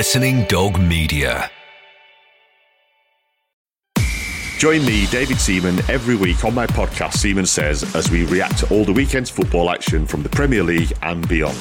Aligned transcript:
Listening 0.00 0.44
Dog 0.46 0.80
Media. 0.80 1.50
Join 4.56 4.82
me, 4.86 5.04
David 5.08 5.38
Seaman, 5.38 5.78
every 5.90 6.16
week 6.16 6.42
on 6.42 6.54
my 6.54 6.66
podcast, 6.66 7.18
Seaman 7.18 7.44
Says, 7.44 7.94
as 7.94 8.10
we 8.10 8.24
react 8.24 8.56
to 8.60 8.74
all 8.74 8.86
the 8.86 8.94
weekend's 8.94 9.28
football 9.28 9.68
action 9.68 10.06
from 10.06 10.22
the 10.22 10.30
Premier 10.30 10.62
League 10.62 10.90
and 11.02 11.28
beyond. 11.28 11.58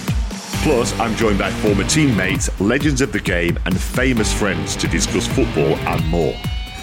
Plus, 0.64 0.98
I'm 1.02 1.18
joined 1.18 1.38
by 1.38 1.52
former 1.52 1.84
teammates, 1.84 2.50
legends 2.62 3.02
of 3.02 3.12
the 3.12 3.20
game, 3.20 3.60
and 3.66 3.78
famous 3.78 4.32
friends 4.32 4.78
to 4.78 4.88
discuss 4.88 5.28
football 5.28 5.76
and 5.76 6.08
more. 6.08 6.34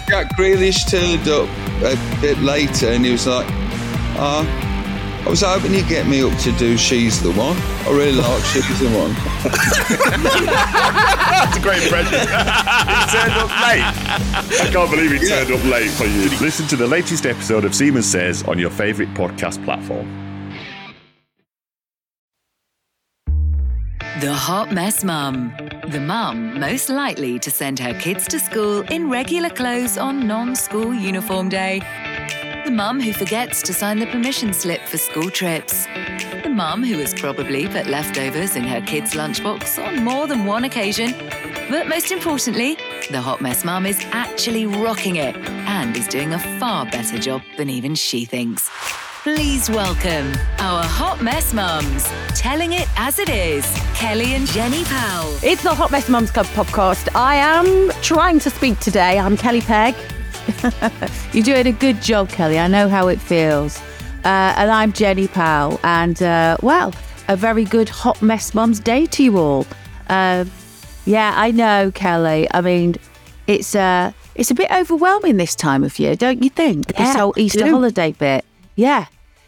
Jack 0.07 0.37
Grealish 0.37 0.87
turned 0.87 1.27
up 1.27 1.49
a 1.81 2.21
bit 2.21 2.37
later 2.37 2.89
and 2.89 3.03
he 3.03 3.11
was 3.11 3.25
like, 3.25 3.47
ah. 4.19 4.76
I 5.27 5.29
was 5.29 5.41
hoping 5.41 5.73
you'd 5.73 5.89
get 5.89 6.07
me 6.07 6.21
up 6.21 6.37
to 6.39 6.53
do 6.53 6.77
She's 6.77 7.21
the 7.21 7.33
One. 7.33 7.57
I 7.85 7.89
really 7.89 8.13
like 8.13 8.41
She's 8.45 8.79
the 8.79 8.87
One. 8.97 9.11
That's 11.43 11.57
a 11.57 11.59
great 11.59 11.83
impression. 11.83 12.17
he 12.17 12.25
turned 13.11 13.33
up 13.33 13.51
late. 13.59 13.83
I 14.61 14.69
can't 14.71 14.89
believe 14.89 15.11
he 15.11 15.27
turned 15.27 15.51
up 15.51 15.61
late 15.65 15.91
for 15.91 16.05
you. 16.05 16.29
Listen 16.39 16.65
to 16.67 16.77
the 16.77 16.87
latest 16.87 17.25
episode 17.25 17.65
of 17.65 17.75
Seaman 17.75 18.03
Says 18.03 18.43
on 18.43 18.57
your 18.57 18.69
favourite 18.69 19.13
podcast 19.15 19.61
platform. 19.65 20.07
The 24.21 24.33
Hot 24.33 24.71
Mess 24.71 25.03
Mum. 25.03 25.53
The 25.89 25.99
mum 25.99 26.57
most 26.57 26.89
likely 26.89 27.37
to 27.39 27.51
send 27.51 27.79
her 27.79 27.93
kids 27.99 28.29
to 28.29 28.39
school 28.39 28.79
in 28.83 29.09
regular 29.09 29.49
clothes 29.49 29.97
on 29.97 30.25
non 30.25 30.55
school 30.55 30.93
uniform 30.93 31.49
day. 31.49 31.81
The 32.67 32.73
mum 32.73 32.99
who 32.99 33.13
forgets 33.13 33.61
to 33.61 33.73
sign 33.73 33.99
the 33.99 34.07
permission 34.07 34.51
slip 34.51 34.81
for 34.81 34.97
school 34.97 35.29
trips. 35.29 35.85
The 36.43 36.51
mum 36.53 36.83
who 36.83 36.97
has 36.97 37.13
probably 37.13 37.65
put 37.65 37.87
leftovers 37.87 38.57
in 38.57 38.65
her 38.65 38.81
kid's 38.81 39.13
lunchbox 39.13 39.81
on 39.81 40.03
more 40.03 40.27
than 40.27 40.45
one 40.45 40.65
occasion. 40.65 41.13
But 41.69 41.87
most 41.87 42.11
importantly, 42.11 42.75
the 43.09 43.21
Hot 43.21 43.39
Mess 43.39 43.63
Mum 43.63 43.85
is 43.85 43.97
actually 44.11 44.65
rocking 44.65 45.15
it 45.15 45.37
and 45.47 45.95
is 45.95 46.09
doing 46.09 46.33
a 46.33 46.39
far 46.59 46.85
better 46.85 47.17
job 47.17 47.41
than 47.55 47.69
even 47.69 47.95
she 47.95 48.25
thinks. 48.25 48.69
Please 49.23 49.69
welcome 49.69 50.33
our 50.59 50.83
Hot 50.83 51.21
Mess 51.21 51.53
Mums, 51.53 52.03
telling 52.35 52.73
it 52.73 52.89
as 52.97 53.17
it 53.17 53.29
is, 53.29 53.65
Kelly 53.95 54.33
and 54.33 54.45
Jenny 54.47 54.83
Powell. 54.83 55.39
It's 55.41 55.63
the 55.63 55.73
Hot 55.73 55.89
Mess 55.89 56.09
Mums 56.09 56.31
Club 56.31 56.47
podcast. 56.47 57.15
I 57.15 57.35
am 57.35 57.91
trying 58.01 58.39
to 58.39 58.49
speak 58.49 58.77
today. 58.79 59.19
I'm 59.19 59.37
Kelly 59.37 59.61
Pegg. 59.61 59.95
You're 61.33 61.43
doing 61.43 61.67
a 61.67 61.71
good 61.71 62.01
job, 62.01 62.29
Kelly. 62.29 62.59
I 62.59 62.67
know 62.67 62.89
how 62.89 63.07
it 63.07 63.19
feels. 63.19 63.79
Uh, 64.23 64.53
and 64.55 64.71
I'm 64.71 64.93
Jenny 64.93 65.27
Powell. 65.27 65.79
And, 65.83 66.21
uh, 66.21 66.57
well, 66.61 66.93
a 67.27 67.35
very 67.35 67.65
good 67.65 67.89
Hot 67.89 68.21
Mess 68.21 68.53
Mums 68.53 68.79
day 68.79 69.05
to 69.07 69.23
you 69.23 69.37
all. 69.37 69.65
Uh, 70.09 70.45
yeah, 71.05 71.33
I 71.35 71.51
know, 71.51 71.91
Kelly. 71.93 72.47
I 72.51 72.61
mean, 72.61 72.95
it's 73.47 73.75
uh, 73.75 74.11
it's 74.35 74.51
a 74.51 74.55
bit 74.55 74.69
overwhelming 74.71 75.37
this 75.37 75.55
time 75.55 75.83
of 75.83 75.97
year, 75.99 76.15
don't 76.15 76.43
you 76.43 76.49
think? 76.49 76.91
Yeah, 76.91 77.05
this 77.05 77.15
whole 77.15 77.33
Easter 77.37 77.65
do. 77.65 77.71
holiday 77.71 78.11
bit. 78.11 78.45
Yeah. 78.75 79.07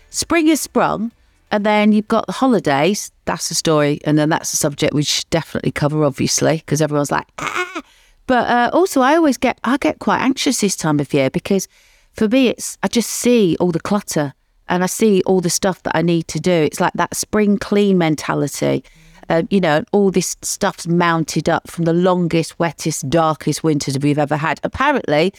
Spring 0.10 0.48
has 0.48 0.62
sprung, 0.62 1.12
and 1.52 1.66
then 1.66 1.92
you've 1.92 2.08
got 2.08 2.26
the 2.26 2.34
holidays. 2.34 3.12
That's 3.26 3.50
the 3.50 3.56
story. 3.56 4.00
And 4.06 4.18
then 4.18 4.30
that's 4.30 4.52
the 4.52 4.58
subject 4.58 4.94
we 4.94 5.04
should 5.04 5.30
definitely 5.30 5.72
cover, 5.72 6.04
obviously, 6.04 6.58
because 6.58 6.82
everyone's 6.82 7.12
like, 7.12 7.28
ah. 7.38 7.82
But 8.30 8.48
uh, 8.48 8.70
also, 8.74 9.02
I 9.02 9.16
always 9.16 9.40
get 9.40 9.60
I 9.64 9.78
get 9.78 9.98
quite 9.98 10.22
anxious 10.22 10.62
this 10.62 10.76
time 10.76 11.00
of 11.00 11.12
year 11.16 11.32
because 11.32 11.68
for 12.14 12.28
me, 12.28 12.50
it's 12.50 12.78
I 12.84 12.88
just 12.88 13.10
see 13.10 13.58
all 13.60 13.72
the 13.72 13.80
clutter 13.80 14.36
and 14.68 14.84
I 14.84 14.86
see 14.86 15.24
all 15.26 15.42
the 15.42 15.50
stuff 15.50 15.82
that 15.82 15.96
I 15.96 16.04
need 16.04 16.28
to 16.28 16.40
do. 16.40 16.52
It's 16.52 16.80
like 16.80 16.94
that 16.94 17.16
spring 17.16 17.58
clean 17.58 17.98
mentality. 17.98 18.84
Uh, 19.30 19.42
you 19.50 19.60
know, 19.60 19.84
all 19.92 20.12
this 20.12 20.38
stuff's 20.44 20.88
mounted 20.88 21.50
up 21.50 21.72
from 21.72 21.86
the 21.86 21.94
longest, 21.94 22.60
wettest, 22.60 23.10
darkest 23.10 23.64
winters 23.64 23.98
we've 23.98 24.20
ever 24.20 24.38
had. 24.38 24.60
Apparently, 24.64 25.34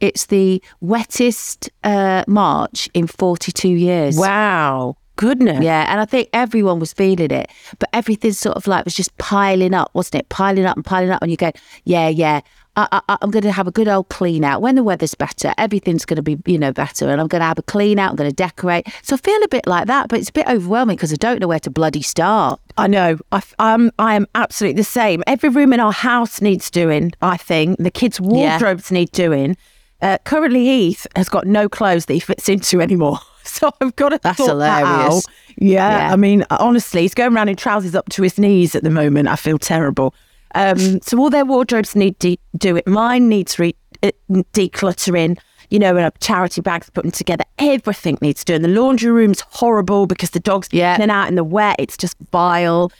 it's 0.00 0.26
the 0.26 0.60
wettest 0.80 1.70
uh, 1.84 2.24
March 2.26 2.88
in 2.92 3.06
42 3.06 3.68
years. 3.68 4.16
Wow. 4.16 4.96
Goodness. 5.22 5.62
Yeah, 5.62 5.86
and 5.88 6.00
I 6.00 6.04
think 6.04 6.28
everyone 6.32 6.80
was 6.80 6.92
feeling 6.92 7.30
it, 7.30 7.48
but 7.78 7.88
everything 7.92 8.32
sort 8.32 8.56
of 8.56 8.66
like 8.66 8.84
was 8.84 8.96
just 8.96 9.16
piling 9.18 9.72
up, 9.72 9.92
wasn't 9.94 10.16
it? 10.16 10.28
Piling 10.30 10.64
up 10.64 10.74
and 10.76 10.84
piling 10.84 11.10
up, 11.10 11.22
and 11.22 11.30
you 11.30 11.36
go, 11.36 11.52
yeah, 11.84 12.08
yeah. 12.08 12.40
I, 12.74 13.00
I, 13.08 13.18
I'm 13.20 13.30
going 13.30 13.44
to 13.44 13.52
have 13.52 13.68
a 13.68 13.70
good 13.70 13.86
old 13.86 14.08
clean 14.08 14.42
out 14.42 14.62
when 14.62 14.74
the 14.74 14.82
weather's 14.82 15.14
better. 15.14 15.54
Everything's 15.58 16.04
going 16.04 16.16
to 16.16 16.22
be, 16.22 16.38
you 16.44 16.58
know, 16.58 16.72
better, 16.72 17.08
and 17.08 17.20
I'm 17.20 17.28
going 17.28 17.40
to 17.40 17.46
have 17.46 17.58
a 17.58 17.62
clean 17.62 18.00
out. 18.00 18.10
I'm 18.10 18.16
going 18.16 18.30
to 18.30 18.34
decorate. 18.34 18.88
So 19.02 19.14
I 19.14 19.18
feel 19.18 19.40
a 19.44 19.48
bit 19.48 19.64
like 19.64 19.86
that, 19.86 20.08
but 20.08 20.18
it's 20.18 20.30
a 20.30 20.32
bit 20.32 20.48
overwhelming 20.48 20.96
because 20.96 21.12
I 21.12 21.16
don't 21.16 21.38
know 21.38 21.46
where 21.46 21.60
to 21.60 21.70
bloody 21.70 22.02
start. 22.02 22.60
I 22.76 22.88
know. 22.88 23.18
I, 23.30 23.36
f- 23.36 23.54
um, 23.60 23.92
I 24.00 24.16
am 24.16 24.26
absolutely 24.34 24.80
the 24.80 24.84
same. 24.84 25.22
Every 25.28 25.50
room 25.50 25.72
in 25.72 25.78
our 25.78 25.92
house 25.92 26.40
needs 26.40 26.68
doing, 26.68 27.12
I 27.22 27.36
think. 27.36 27.78
The 27.78 27.92
kids' 27.92 28.20
wardrobes 28.20 28.90
need 28.90 29.12
doing. 29.12 29.56
Uh, 30.00 30.18
currently, 30.24 30.64
Heath 30.64 31.06
has 31.14 31.28
got 31.28 31.46
no 31.46 31.68
clothes 31.68 32.06
that 32.06 32.14
he 32.14 32.20
fits 32.20 32.48
into 32.48 32.80
anymore. 32.80 33.20
So 33.44 33.70
I've 33.80 33.94
got 33.96 34.10
to 34.10 34.20
That's 34.22 34.38
sort 34.38 34.58
that 34.60 34.84
out. 34.84 35.22
Yeah, 35.58 36.06
Yeah. 36.08 36.12
I 36.12 36.16
mean, 36.16 36.44
honestly, 36.50 37.02
he's 37.02 37.14
going 37.14 37.34
around 37.34 37.48
in 37.48 37.56
trousers 37.56 37.94
up 37.94 38.08
to 38.10 38.22
his 38.22 38.38
knees 38.38 38.74
at 38.74 38.82
the 38.84 38.90
moment. 38.90 39.28
I 39.28 39.36
feel 39.36 39.58
terrible. 39.58 40.14
Um, 40.54 41.00
so 41.02 41.18
all 41.18 41.30
their 41.30 41.44
wardrobes 41.44 41.96
need 41.96 42.18
to 42.20 42.36
do 42.56 42.76
it. 42.76 42.86
Mine 42.86 43.28
needs 43.28 43.58
re- 43.58 43.74
uh, 44.02 44.10
decluttering. 44.52 45.38
You 45.70 45.78
know, 45.78 45.96
and 45.96 46.04
a 46.04 46.12
charity 46.20 46.60
bags 46.60 46.90
putting 46.90 47.12
together. 47.12 47.44
Everything 47.58 48.18
needs 48.20 48.44
doing. 48.44 48.60
The 48.60 48.68
laundry 48.68 49.10
room's 49.10 49.40
horrible 49.40 50.06
because 50.06 50.28
the 50.30 50.40
dog's 50.40 50.68
Yeah. 50.70 50.94
in 50.96 51.00
and 51.00 51.10
out 51.10 51.28
in 51.28 51.34
the 51.34 51.44
wet. 51.44 51.76
It's 51.78 51.96
just 51.96 52.14
vile, 52.30 52.92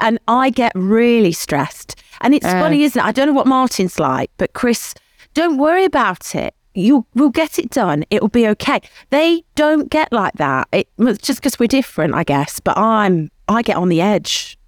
and 0.00 0.18
I 0.28 0.50
get 0.50 0.72
really 0.74 1.32
stressed. 1.32 1.96
And 2.20 2.34
it's 2.34 2.44
funny, 2.44 2.82
isn't 2.82 3.00
it? 3.00 3.04
I 3.06 3.12
don't 3.12 3.26
know 3.28 3.32
what 3.32 3.46
Martin's 3.46 3.98
like, 3.98 4.30
but 4.36 4.52
Chris, 4.52 4.92
don't 5.32 5.56
worry 5.56 5.86
about 5.86 6.34
it. 6.34 6.54
You 6.74 7.06
will 7.14 7.30
get 7.30 7.58
it 7.58 7.70
done. 7.70 8.04
It 8.10 8.22
will 8.22 8.28
be 8.28 8.46
okay. 8.48 8.80
They 9.10 9.44
don't 9.56 9.90
get 9.90 10.12
like 10.12 10.34
that. 10.34 10.68
It, 10.72 10.88
it's 10.98 11.26
just 11.26 11.40
because 11.40 11.58
we're 11.58 11.66
different, 11.66 12.14
I 12.14 12.22
guess. 12.24 12.60
But 12.60 12.78
I'm, 12.78 13.30
I 13.48 13.62
get 13.62 13.76
on 13.76 13.88
the 13.88 14.00
edge. 14.00 14.56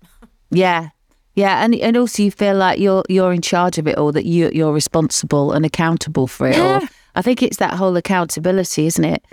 Yeah. 0.54 0.90
Yeah, 1.34 1.64
and 1.64 1.74
and 1.76 1.96
also 1.96 2.22
you 2.22 2.30
feel 2.30 2.54
like 2.54 2.78
you're 2.78 3.02
you're 3.08 3.32
in 3.32 3.40
charge 3.40 3.78
of 3.78 3.88
it 3.88 3.96
all, 3.96 4.12
that 4.12 4.26
you 4.26 4.50
you're 4.52 4.72
responsible 4.72 5.52
and 5.52 5.64
accountable 5.64 6.26
for 6.26 6.46
it 6.46 6.58
all. 6.58 6.82
I 7.14 7.22
think 7.22 7.42
it's 7.42 7.56
that 7.56 7.74
whole 7.74 7.96
accountability, 7.96 8.86
isn't 8.86 9.04
it? 9.04 9.24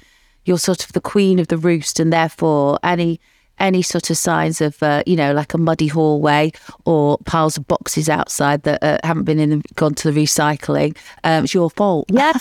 You're 0.45 0.57
sort 0.57 0.85
of 0.85 0.93
the 0.93 1.01
queen 1.01 1.39
of 1.39 1.49
the 1.49 1.57
roost, 1.57 1.99
and 1.99 2.13
therefore 2.13 2.79
any 2.83 3.19
any 3.59 3.81
sort 3.81 4.09
of 4.09 4.17
signs 4.17 4.61
of 4.61 4.81
uh, 4.81 5.03
you 5.05 5.15
know 5.15 5.33
like 5.33 5.53
a 5.53 5.57
muddy 5.57 5.87
hallway 5.87 6.51
or 6.85 7.17
piles 7.25 7.57
of 7.57 7.67
boxes 7.67 8.09
outside 8.09 8.63
that 8.63 8.83
uh, 8.83 8.97
haven't 9.03 9.23
been 9.23 9.39
in 9.39 9.61
gone 9.75 9.93
to 9.95 10.11
the 10.11 10.19
recycling, 10.19 10.97
um, 11.23 11.43
it's 11.43 11.53
your 11.53 11.69
fault. 11.69 12.09
Yeah. 12.19 12.33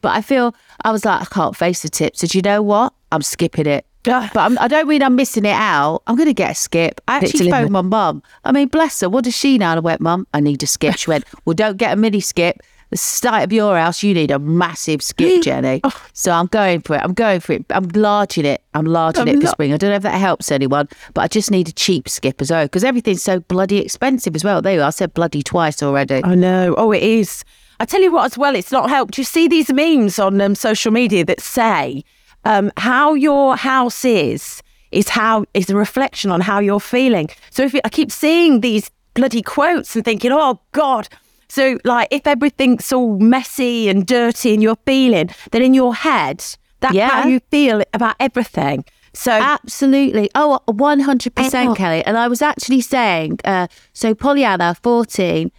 but 0.00 0.16
I 0.16 0.22
feel 0.22 0.54
I 0.84 0.90
was 0.90 1.04
like 1.04 1.22
I 1.22 1.24
can't 1.26 1.56
face 1.56 1.82
the 1.82 1.88
tip. 1.88 2.16
So 2.16 2.26
do 2.26 2.36
you 2.36 2.42
know 2.42 2.62
what? 2.62 2.92
I'm 3.12 3.22
skipping 3.22 3.66
it. 3.66 3.86
But 4.32 4.40
I'm, 4.40 4.58
I 4.58 4.68
don't 4.68 4.88
mean 4.88 5.02
I'm 5.02 5.16
missing 5.16 5.44
it 5.44 5.54
out. 5.54 6.02
I'm 6.06 6.16
going 6.16 6.28
to 6.28 6.34
get 6.34 6.52
a 6.52 6.54
skip. 6.54 7.00
I 7.08 7.16
actually 7.16 7.50
phoned 7.50 7.70
my 7.70 7.82
mum. 7.82 8.22
I 8.44 8.52
mean, 8.52 8.68
bless 8.68 9.00
her. 9.00 9.08
What 9.08 9.24
does 9.24 9.36
she 9.36 9.58
know? 9.58 9.66
And 9.66 9.78
I 9.78 9.80
went, 9.80 10.00
Mum, 10.00 10.26
I 10.32 10.40
need 10.40 10.62
a 10.62 10.66
skip. 10.66 10.96
She 10.96 11.10
went, 11.10 11.24
Well, 11.44 11.54
don't 11.54 11.76
get 11.76 11.92
a 11.92 11.96
mini 11.96 12.20
skip. 12.20 12.60
The 12.90 12.96
state 12.96 13.42
of 13.44 13.52
your 13.52 13.76
house, 13.76 14.02
you 14.02 14.14
need 14.14 14.30
a 14.30 14.38
massive 14.38 15.02
skip, 15.02 15.42
Jenny. 15.44 15.80
Oh. 15.84 16.06
So 16.14 16.32
I'm 16.32 16.46
going 16.46 16.80
for 16.80 16.96
it. 16.96 17.02
I'm 17.02 17.12
going 17.14 17.40
for 17.40 17.52
it. 17.52 17.64
I'm 17.70 17.88
larging 17.88 18.46
it. 18.46 18.62
I'm 18.74 18.86
larging 18.86 19.22
I'm 19.22 19.28
it 19.28 19.36
for 19.36 19.46
lo- 19.46 19.52
spring. 19.52 19.72
I 19.72 19.76
don't 19.76 19.90
know 19.90 19.96
if 19.96 20.02
that 20.02 20.18
helps 20.18 20.50
anyone, 20.50 20.88
but 21.14 21.22
I 21.22 21.28
just 21.28 21.50
need 21.50 21.68
a 21.68 21.72
cheap 21.72 22.08
skip 22.08 22.40
as 22.40 22.50
well 22.50 22.64
because 22.64 22.84
everything's 22.84 23.22
so 23.22 23.40
bloody 23.40 23.78
expensive 23.78 24.34
as 24.34 24.42
well. 24.44 24.62
There 24.62 24.74
you 24.74 24.80
are. 24.80 24.86
I 24.86 24.90
said 24.90 25.12
bloody 25.14 25.42
twice 25.42 25.82
already. 25.82 26.22
I 26.24 26.34
know. 26.34 26.74
Oh, 26.78 26.92
it 26.92 27.02
is. 27.02 27.44
I 27.80 27.84
tell 27.84 28.02
you 28.02 28.10
what, 28.10 28.24
as 28.24 28.38
well, 28.38 28.56
it's 28.56 28.72
not 28.72 28.88
helped. 28.88 29.18
You 29.18 29.24
see 29.24 29.48
these 29.48 29.72
memes 29.72 30.18
on 30.18 30.40
um, 30.40 30.54
social 30.54 30.90
media 30.90 31.24
that 31.26 31.40
say 31.40 32.04
um, 32.44 32.72
how 32.76 33.14
your 33.14 33.56
house 33.56 34.04
is 34.04 34.62
is 34.90 35.10
how 35.10 35.44
is 35.52 35.68
a 35.68 35.76
reflection 35.76 36.30
on 36.30 36.40
how 36.40 36.58
you're 36.58 36.80
feeling. 36.80 37.28
So 37.50 37.62
if 37.62 37.74
you, 37.74 37.80
I 37.84 37.90
keep 37.90 38.10
seeing 38.10 38.60
these 38.62 38.90
bloody 39.14 39.42
quotes 39.42 39.94
and 39.94 40.04
thinking, 40.04 40.32
oh 40.32 40.60
God. 40.72 41.08
So 41.48 41.78
like, 41.84 42.08
if 42.10 42.26
everything's 42.26 42.92
all 42.92 43.18
messy 43.18 43.88
and 43.88 44.06
dirty 44.06 44.52
and 44.54 44.62
you're 44.62 44.76
feeling, 44.86 45.30
then 45.50 45.62
in 45.62 45.74
your 45.74 45.94
head, 45.94 46.44
that's 46.80 46.94
Yeah. 46.94 47.08
how 47.08 47.28
you 47.28 47.40
feel 47.50 47.82
about 47.94 48.16
everything. 48.20 48.84
So 49.14 49.32
Absolutely. 49.32 50.30
Oh, 50.34 50.60
100%, 50.68 51.70
Oh. 51.70 51.74
Kelly. 51.74 52.04
And 52.04 52.16
I 52.18 52.28
was 52.28 52.42
actually 52.42 52.80
saying, 52.82 53.38
uh, 53.44 53.66
so 53.92 54.14
Pollyanna, 54.14 54.76
14, 54.82 55.50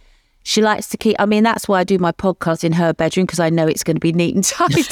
she 0.42 0.62
likes 0.62 0.88
to 0.88 0.96
keep, 0.96 1.16
I 1.18 1.26
mean, 1.26 1.42
that's 1.42 1.68
why 1.68 1.80
I 1.80 1.84
do 1.84 1.98
my 1.98 2.12
podcast 2.12 2.64
in 2.64 2.72
her 2.72 2.92
bedroom 2.94 3.26
because 3.26 3.40
I 3.40 3.50
know 3.50 3.66
it's 3.66 3.84
going 3.84 3.96
to 3.96 4.00
be 4.00 4.12
neat 4.12 4.34
and 4.34 4.44
tidy 4.56 4.82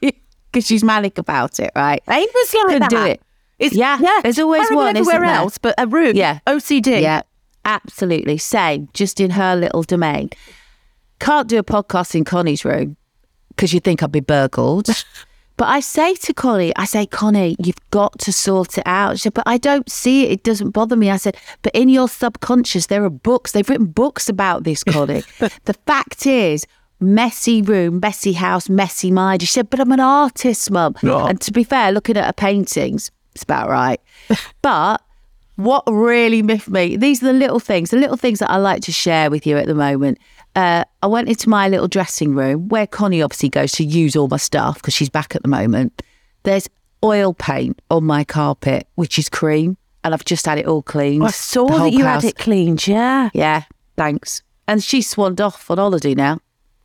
because 0.52 0.66
she's 0.66 0.84
manic 0.84 1.18
about 1.18 1.58
it, 1.58 1.70
right? 1.74 2.02
Ava 2.08 2.28
was 2.34 2.54
like 2.54 2.66
Couldn't 2.66 2.80
that. 2.80 2.90
do 2.90 3.02
it. 3.04 3.22
It's, 3.58 3.74
Yeah, 3.74 3.98
there's 4.22 4.38
always 4.38 4.70
one, 4.70 4.96
isn't 4.96 5.08
everywhere 5.08 5.26
there? 5.26 5.36
else, 5.36 5.56
but 5.58 5.74
a 5.78 5.86
room. 5.86 6.14
Yeah. 6.16 6.40
OCD. 6.46 7.00
Yeah, 7.00 7.22
absolutely. 7.64 8.38
Same, 8.38 8.88
just 8.92 9.20
in 9.20 9.30
her 9.30 9.56
little 9.56 9.82
domain. 9.82 10.30
Can't 11.20 11.48
do 11.48 11.58
a 11.58 11.64
podcast 11.64 12.14
in 12.14 12.24
Connie's 12.24 12.64
room 12.64 12.96
because 13.50 13.72
you 13.72 13.80
think 13.80 14.02
I'd 14.02 14.12
be 14.12 14.20
burgled. 14.20 14.88
But 15.58 15.68
I 15.68 15.80
say 15.80 16.14
to 16.14 16.34
Connie, 16.34 16.74
I 16.76 16.86
say, 16.86 17.06
Connie, 17.06 17.56
you've 17.62 17.90
got 17.90 18.18
to 18.20 18.32
sort 18.32 18.78
it 18.78 18.86
out. 18.86 19.18
She 19.18 19.22
said, 19.24 19.34
but 19.34 19.44
I 19.46 19.58
don't 19.58 19.88
see 19.88 20.24
it. 20.24 20.32
It 20.32 20.42
doesn't 20.42 20.70
bother 20.70 20.96
me. 20.96 21.10
I 21.10 21.18
said, 21.18 21.36
but 21.60 21.74
in 21.74 21.88
your 21.88 22.08
subconscious, 22.08 22.86
there 22.86 23.04
are 23.04 23.10
books. 23.10 23.52
They've 23.52 23.68
written 23.68 23.86
books 23.86 24.28
about 24.28 24.64
this, 24.64 24.82
Connie. 24.84 25.22
the 25.38 25.74
fact 25.86 26.26
is, 26.26 26.66
messy 27.00 27.62
room, 27.62 28.00
messy 28.00 28.32
house, 28.32 28.68
messy 28.68 29.10
mind. 29.10 29.42
She 29.42 29.48
said, 29.48 29.68
but 29.68 29.78
I'm 29.78 29.92
an 29.92 30.00
artist, 30.00 30.70
mum. 30.70 30.96
And 31.28 31.40
to 31.42 31.52
be 31.52 31.64
fair, 31.64 31.92
looking 31.92 32.16
at 32.16 32.24
her 32.24 32.32
paintings, 32.32 33.10
it's 33.34 33.44
about 33.44 33.68
right. 33.68 34.00
but 34.62 35.02
what 35.56 35.82
really 35.86 36.42
miffed 36.42 36.68
me, 36.68 36.96
these 36.96 37.22
are 37.22 37.26
the 37.26 37.32
little 37.32 37.60
things, 37.60 37.90
the 37.90 37.96
little 37.98 38.16
things 38.16 38.38
that 38.40 38.50
I 38.50 38.56
like 38.56 38.82
to 38.82 38.92
share 38.92 39.30
with 39.30 39.46
you 39.46 39.56
at 39.58 39.66
the 39.66 39.74
moment. 39.74 40.18
Uh, 40.54 40.84
I 41.02 41.06
went 41.06 41.28
into 41.28 41.48
my 41.48 41.68
little 41.68 41.88
dressing 41.88 42.34
room 42.34 42.68
where 42.68 42.86
Connie 42.86 43.22
obviously 43.22 43.48
goes 43.48 43.72
to 43.72 43.84
use 43.84 44.16
all 44.16 44.28
my 44.28 44.36
stuff 44.36 44.76
because 44.76 44.94
she's 44.94 45.08
back 45.10 45.34
at 45.34 45.42
the 45.42 45.48
moment. 45.48 46.02
There's 46.42 46.68
oil 47.04 47.34
paint 47.34 47.80
on 47.90 48.04
my 48.04 48.24
carpet, 48.24 48.86
which 48.96 49.18
is 49.18 49.28
cream, 49.28 49.76
and 50.04 50.12
I've 50.14 50.24
just 50.24 50.46
had 50.46 50.58
it 50.58 50.66
all 50.66 50.82
cleaned. 50.82 51.24
I 51.24 51.30
saw 51.30 51.66
that 51.68 51.92
you 51.92 52.04
house. 52.04 52.22
had 52.22 52.30
it 52.30 52.38
cleaned. 52.38 52.86
Yeah. 52.86 53.30
Yeah, 53.34 53.62
thanks. 53.96 54.42
And 54.68 54.82
she's 54.82 55.08
swanned 55.08 55.40
off 55.40 55.70
on 55.70 55.78
holiday 55.78 56.14
now. 56.14 56.38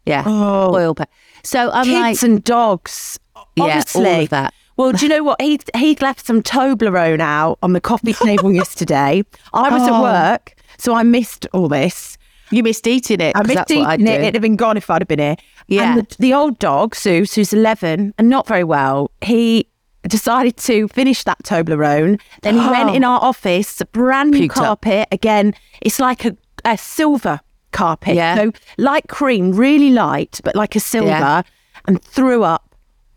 Yeah, 0.05 0.23
Oh. 0.25 0.73
oil 0.73 0.95
paint. 0.95 1.09
So 1.43 1.69
I'm 1.71 1.85
Kids 1.85 2.21
like, 2.21 2.29
and 2.29 2.43
dogs. 2.43 3.19
Yeah, 3.55 3.81
all 3.95 4.05
of 4.05 4.29
that. 4.29 4.53
Well, 4.77 4.91
do 4.91 5.05
you 5.05 5.09
know 5.09 5.23
what? 5.23 5.41
He 5.41 5.59
he 5.75 5.95
left 5.95 6.25
some 6.25 6.41
Toblerone 6.43 7.19
out 7.19 7.57
on 7.61 7.73
the 7.73 7.81
coffee 7.81 8.13
table 8.27 8.51
yesterday. 8.51 9.23
I 9.53 9.69
was 9.69 9.81
Oh. 9.89 9.95
at 9.95 10.01
work, 10.35 10.55
so 10.77 10.93
I 10.95 11.03
missed 11.03 11.47
all 11.53 11.67
this. 11.67 12.17
you 12.51 12.63
missed 12.63 12.87
eating 12.87 13.19
it. 13.19 13.35
I 13.35 13.41
missed 13.41 13.55
that's 13.55 13.73
what 13.75 13.87
I 13.87 13.93
eating 13.95 14.07
it. 14.07 14.21
It'd 14.21 14.35
have 14.35 14.41
been 14.41 14.55
gone 14.55 14.77
if 14.77 14.89
I'd 14.89 15.01
have 15.01 15.07
been 15.07 15.19
here. 15.19 15.35
Yeah. 15.67 15.97
And 15.97 16.07
the, 16.07 16.15
the 16.19 16.33
old 16.33 16.59
dog, 16.59 16.95
Zeus, 16.95 17.33
who's 17.33 17.51
11 17.51 18.13
and 18.17 18.29
not 18.29 18.47
very 18.47 18.63
well, 18.63 19.11
he 19.21 19.67
decided 20.07 20.55
to 20.57 20.87
finish 20.87 21.23
that 21.25 21.43
Toblerone. 21.43 22.21
Then 22.43 22.53
he 22.57 22.65
went 22.69 22.89
Oh. 22.91 22.93
in 22.97 23.03
our 23.03 23.19
office, 23.21 23.81
a 23.81 23.85
brand 23.85 24.31
new 24.31 24.47
Puked 24.47 24.57
up. 24.57 24.81
carpet. 24.81 25.07
Again, 25.11 25.53
it's 25.81 25.99
like 25.99 26.23
a, 26.23 26.37
a 26.63 26.77
silver 26.77 27.41
carpet. 27.73 28.15
Yeah. 28.15 28.35
So 28.35 28.51
light 28.77 29.09
cream, 29.09 29.51
really 29.51 29.89
light, 29.89 30.39
but 30.45 30.55
like 30.55 30.75
a 30.75 30.79
silver, 30.79 31.09
Yeah. 31.09 31.41
and 31.85 32.01
threw 32.01 32.43
up 32.43 32.66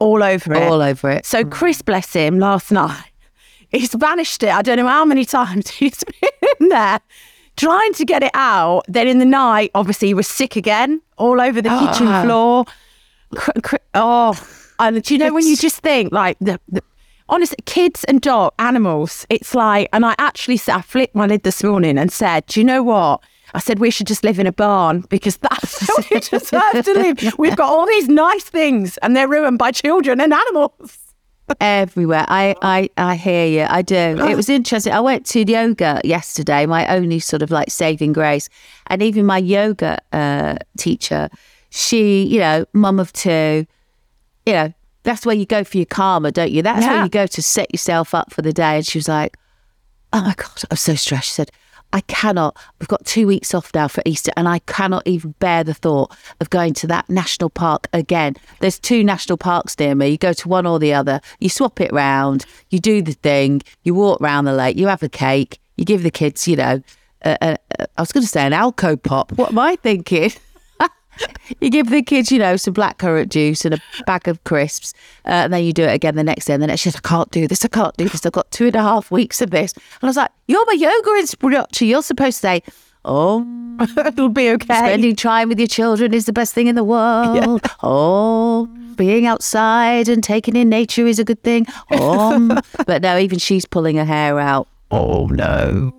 all 0.01 0.23
over 0.23 0.53
it. 0.55 0.63
All 0.65 0.83
over 0.83 1.11
it. 1.11 1.25
So 1.25 1.45
Chris, 1.45 1.81
bless 1.83 2.13
him, 2.13 2.39
last 2.41 2.73
night, 2.73 3.05
he's 3.71 3.95
banished 3.95 4.43
it. 4.43 4.51
I 4.51 4.63
don't 4.63 4.77
know 4.77 4.89
how 4.89 5.05
many 5.05 5.25
times 5.39 5.71
he's 5.71 6.03
been 6.59 6.69
there 6.69 7.01
trying 7.57 7.93
to 7.95 8.05
get 8.05 8.23
it 8.25 8.31
out. 8.35 8.85
Then 8.89 9.07
in 9.07 9.19
the 9.19 9.25
night, 9.25 9.71
obviously, 9.75 10.09
he 10.09 10.15
was 10.15 10.27
sick 10.27 10.57
again, 10.57 11.01
all 11.19 11.41
over 11.41 11.63
the 11.63 11.69
kitchen 11.69 12.09
Ah. 12.09 12.23
floor. 12.25 12.65
Oh, 13.95 14.35
and 14.79 15.03
do 15.03 15.15
you 15.15 15.19
know 15.19 15.33
when 15.33 15.47
you 15.47 15.57
just 15.57 15.79
think 15.81 16.13
like 16.13 16.37
the, 16.41 16.59
the 16.69 16.83
honestly, 17.29 17.59
kids 17.67 18.03
and 18.05 18.21
dog 18.21 18.53
animals, 18.59 19.27
it's 19.31 19.55
like, 19.55 19.89
and 19.93 20.05
I 20.05 20.15
actually 20.19 20.57
said, 20.57 20.75
I 20.77 20.81
flipped 20.81 21.15
my 21.15 21.27
lid 21.27 21.43
this 21.43 21.63
morning 21.63 21.99
and 21.99 22.11
said, 22.11 22.47
do 22.47 22.59
you 22.61 22.65
know 22.65 22.83
what? 22.83 23.21
I 23.55 23.59
said 23.59 23.79
we 23.79 23.91
should 23.91 24.07
just 24.07 24.25
live 24.25 24.39
in 24.39 24.47
a 24.47 24.53
barn 24.53 25.03
because 25.09 25.37
that's 25.49 25.87
how 25.87 25.95
we 26.11 26.21
deserve 26.21 26.85
to 26.85 26.93
live. 26.95 27.35
We've 27.39 27.57
got 27.57 27.69
all 27.69 27.87
these 27.87 28.09
nice 28.09 28.45
things 28.45 28.97
and 28.99 29.17
they're 29.17 29.29
ruined 29.29 29.59
by 29.59 29.73
children 29.73 30.21
and 30.21 30.33
animals. 30.33 30.99
everywhere. 31.61 32.25
I, 32.29 32.55
I, 32.63 32.91
I 32.97 33.17
hear 33.17 33.47
you. 33.47 33.67
I 33.69 33.83
do. 33.83 33.97
It 34.31 34.37
was 34.37 34.49
interesting. 34.49 34.93
I 34.93 35.01
went 35.01 35.27
to 35.27 35.43
yoga 35.51 36.01
yesterday, 36.05 36.67
my 36.67 36.87
only 36.87 37.19
sort 37.19 37.43
of 37.43 37.51
like 37.51 37.71
saving 37.71 38.13
grace. 38.13 38.49
And 38.87 39.03
even 39.03 39.27
my 39.27 39.39
yoga 39.39 39.99
uh, 40.13 40.57
teacher, 40.79 41.29
she, 41.71 42.23
you 42.25 42.39
know, 42.39 42.67
mum 42.73 43.01
of 43.01 43.13
two, 43.13 43.67
you 44.47 44.53
know, 44.53 44.73
that's 45.03 45.25
where 45.25 45.35
you 45.35 45.47
go 45.47 45.65
for 45.65 45.77
your 45.79 45.87
karma, 45.87 46.31
don't 46.31 46.53
you? 46.53 46.63
That's 46.63 46.87
where 46.87 47.03
you 47.03 47.09
go 47.09 47.27
to 47.27 47.43
set 47.43 47.73
yourself 47.73 48.15
up 48.15 48.33
for 48.33 48.43
the 48.43 48.53
day. 48.53 48.77
And 48.77 48.87
she 48.87 48.99
was 48.99 49.09
like, 49.09 49.37
oh 50.13 50.21
my 50.23 50.35
God, 50.37 50.63
I'm 50.71 50.77
so 50.77 50.95
stressed. 50.95 51.27
She 51.27 51.33
said, 51.33 51.51
I 51.93 52.01
cannot, 52.03 52.57
we've 52.79 52.89
got 52.89 53.05
two 53.05 53.27
weeks 53.27 53.55
off 53.55 53.75
now 53.75 53.89
for 53.89 54.03
Easter, 54.07 54.33
and 54.37 54.49
I 54.49 54.61
cannot 54.61 55.07
even 55.07 55.35
bear 55.41 55.65
the 55.65 55.75
thought 55.75 56.17
of 56.41 56.51
going 56.51 56.75
to 56.75 56.87
that 56.87 57.09
national 57.09 57.51
park 57.51 57.89
again. 57.93 58.37
There's 58.61 58.79
two 58.79 59.03
national 59.03 59.39
parks 59.39 59.79
near 59.79 59.95
me. 59.95 60.09
You 60.09 60.19
go 60.19 60.33
to 60.33 60.49
one 60.49 60.67
or 60.67 60.79
the 60.79 60.95
other, 60.95 61.21
you 61.41 61.49
swap 61.49 61.81
it 61.81 61.93
round, 61.93 62.47
you 62.71 62.79
do 62.79 63.03
the 63.03 63.13
thing, 63.13 63.63
you 63.83 63.95
walk 63.95 64.21
round 64.21 64.47
the 64.47 64.53
lake, 64.53 64.77
you 64.77 64.87
have 64.87 65.03
a 65.03 65.09
cake, 65.09 65.59
you 65.77 65.85
give 65.85 66.03
the 66.03 66.11
kids, 66.11 66.47
you 66.47 66.57
know, 66.57 66.83
I 67.25 67.59
was 67.99 68.13
going 68.13 68.23
to 68.23 68.29
say 68.29 68.47
an 68.47 68.53
Alco 68.53 69.01
pop. 69.01 69.33
What 69.33 69.51
am 69.51 69.59
I 69.59 69.77
thinking? 69.77 70.33
you 71.61 71.71
give 71.71 71.91
the 71.91 72.03
kids, 72.03 72.31
you 72.31 72.39
know, 72.39 72.57
some 72.57 72.75
blackcurrant 72.75 73.29
juice 73.29 73.65
and 73.65 73.75
a 73.75 73.81
bag 74.07 74.29
of 74.29 74.43
crisps, 74.45 74.95
uh, 75.27 75.45
and 75.45 75.53
then 75.53 75.65
you 75.65 75.73
do 75.73 75.85
it 75.85 75.93
again 75.95 76.15
the 76.17 76.25
next 76.25 76.47
day. 76.47 76.55
And 76.55 76.63
the 76.63 76.67
next 76.67 76.85
day, 76.85 76.93
I 76.95 77.01
can't 77.01 77.31
do 77.31 77.47
this. 77.49 77.65
I 77.65 77.69
can't 77.69 77.97
do 77.97 78.09
this. 78.09 78.25
I've 78.25 78.33
got 78.33 78.51
two 78.51 78.67
and 78.67 78.77
a 78.77 78.83
half 78.83 79.11
weeks 79.11 79.41
of 79.41 79.51
this. 79.51 79.73
And 79.73 79.83
I 80.03 80.07
was 80.07 80.17
like, 80.17 80.31
"You're 80.47 80.65
my 80.67 80.73
yoga 80.73 81.15
instructor. 81.19 81.85
You're 81.85 82.03
supposed 82.03 82.37
to 82.39 82.41
say." 82.41 82.63
Oh, 83.03 83.47
It'll 84.07 84.29
be 84.29 84.51
okay. 84.51 84.75
spending 84.75 85.17
time 85.17 85.49
with 85.49 85.59
your 85.59 85.69
children 85.69 86.13
is 86.13 86.27
the 86.27 86.35
best 86.35 86.53
thing 86.53 86.67
in 86.67 86.75
the 86.75 86.85
world. 86.85 87.63
Oh, 87.83 88.67
being 88.97 89.25
outside 89.25 90.07
and 90.07 90.23
taking 90.23 90.55
in 90.55 90.69
nature 90.69 91.07
is 91.07 91.19
a 91.19 91.25
good 91.25 91.43
thing. 91.43 91.67
Oh, 91.91 92.61
but 92.87 93.01
no, 93.01 93.17
even 93.17 93.39
she's 93.39 93.65
pulling 93.65 93.97
her 93.97 94.05
hair 94.05 94.39
out. 94.39 94.69
Oh 94.91 95.27
no. 95.29 95.95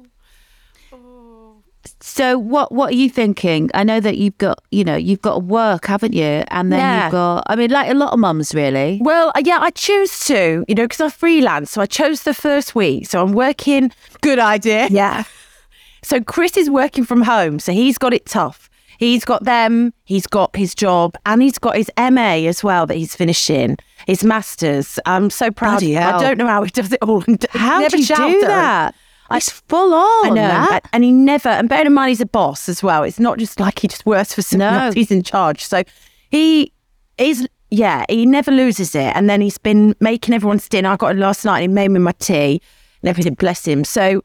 So 2.03 2.37
what 2.37 2.71
what 2.71 2.91
are 2.91 2.95
you 2.95 3.09
thinking? 3.09 3.69
I 3.73 3.83
know 3.83 3.99
that 3.99 4.17
you've 4.17 4.37
got 4.37 4.59
you 4.71 4.83
know 4.83 4.95
you've 4.95 5.21
got 5.21 5.33
to 5.33 5.39
work, 5.39 5.85
haven't 5.85 6.13
you? 6.13 6.43
And 6.49 6.71
then 6.71 6.79
Yeah. 6.79 7.03
you've 7.05 7.11
got 7.11 7.43
I 7.47 7.55
mean 7.55 7.69
like 7.71 7.89
a 7.89 7.93
lot 7.93 8.13
of 8.13 8.19
mums 8.19 8.53
really. 8.55 8.99
Well, 9.03 9.31
uh, 9.35 9.41
yeah, 9.45 9.59
I 9.61 9.69
choose 9.71 10.25
to, 10.25 10.65
you 10.67 10.75
know, 10.75 10.83
because 10.85 11.01
I 11.01 11.09
freelance. 11.09 11.71
So 11.71 11.81
I 11.81 11.85
chose 11.85 12.23
the 12.23 12.33
first 12.33 12.73
week. 12.75 13.07
So 13.07 13.21
I'm 13.21 13.33
working. 13.33 13.91
Good 14.21 14.39
idea. 14.39 14.87
Yeah. 15.01 15.23
So 16.03 16.19
Chris 16.19 16.57
is 16.57 16.69
working 16.69 17.03
from 17.05 17.21
home. 17.21 17.59
So 17.59 17.71
he's 17.71 17.97
got 17.99 18.13
it 18.13 18.25
tough. 18.25 18.69
He's 18.97 19.25
got 19.25 19.45
them, 19.45 19.93
he's 20.03 20.27
got 20.27 20.55
his 20.55 20.75
job, 20.75 21.15
and 21.25 21.41
he's 21.41 21.57
got 21.57 21.75
his 21.75 21.89
MA 21.97 22.45
as 22.47 22.63
well 22.63 22.85
that 22.85 22.95
he's 22.95 23.15
finishing, 23.15 23.77
his 24.05 24.23
master's. 24.23 24.99
I'm 25.07 25.31
so 25.31 25.49
proud 25.49 25.79
Bloody 25.79 25.95
of 25.97 26.03
him. 26.03 26.15
I 26.15 26.21
don't 26.21 26.37
know 26.37 26.45
how 26.45 26.61
he 26.63 26.69
does 26.69 26.93
it 26.93 26.99
all. 27.01 27.23
How 27.51 27.87
do 27.87 27.97
you 27.99 28.05
do 28.05 28.43
at 28.45 28.93
It's 29.37 29.49
full 29.49 29.93
on. 29.93 30.25
I 30.25 30.29
know, 30.29 30.35
that. 30.35 30.87
and 30.93 31.03
he 31.03 31.11
never. 31.11 31.49
And 31.49 31.67
bear 31.69 31.85
in 31.85 31.93
mind, 31.93 32.09
he's 32.09 32.21
a 32.21 32.25
boss 32.25 32.67
as 32.69 32.81
well. 32.83 33.03
It's 33.03 33.19
not 33.19 33.37
just 33.37 33.59
like 33.59 33.79
he 33.79 33.87
just 33.87 34.05
works 34.05 34.33
for 34.33 34.41
someone 34.41 34.73
No. 34.73 34.79
else. 34.85 34.93
He's 34.95 35.11
in 35.11 35.23
charge. 35.23 35.63
So 35.63 35.83
he 36.29 36.71
is. 37.17 37.47
Yeah, 37.73 38.03
he 38.09 38.25
never 38.25 38.51
loses 38.51 38.93
it. 38.95 39.15
And 39.15 39.29
then 39.29 39.39
he's 39.39 39.57
been 39.57 39.95
making 40.01 40.33
everyone's 40.33 40.67
dinner. 40.67 40.89
I 40.89 40.95
got 40.97 41.15
it 41.15 41.19
last 41.19 41.45
night. 41.45 41.59
and 41.61 41.71
He 41.71 41.73
made 41.73 41.87
me 41.89 41.99
my 41.99 42.11
tea 42.13 42.61
and 43.01 43.09
everything. 43.09 43.33
Bless 43.35 43.65
him. 43.65 43.83
So 43.85 44.23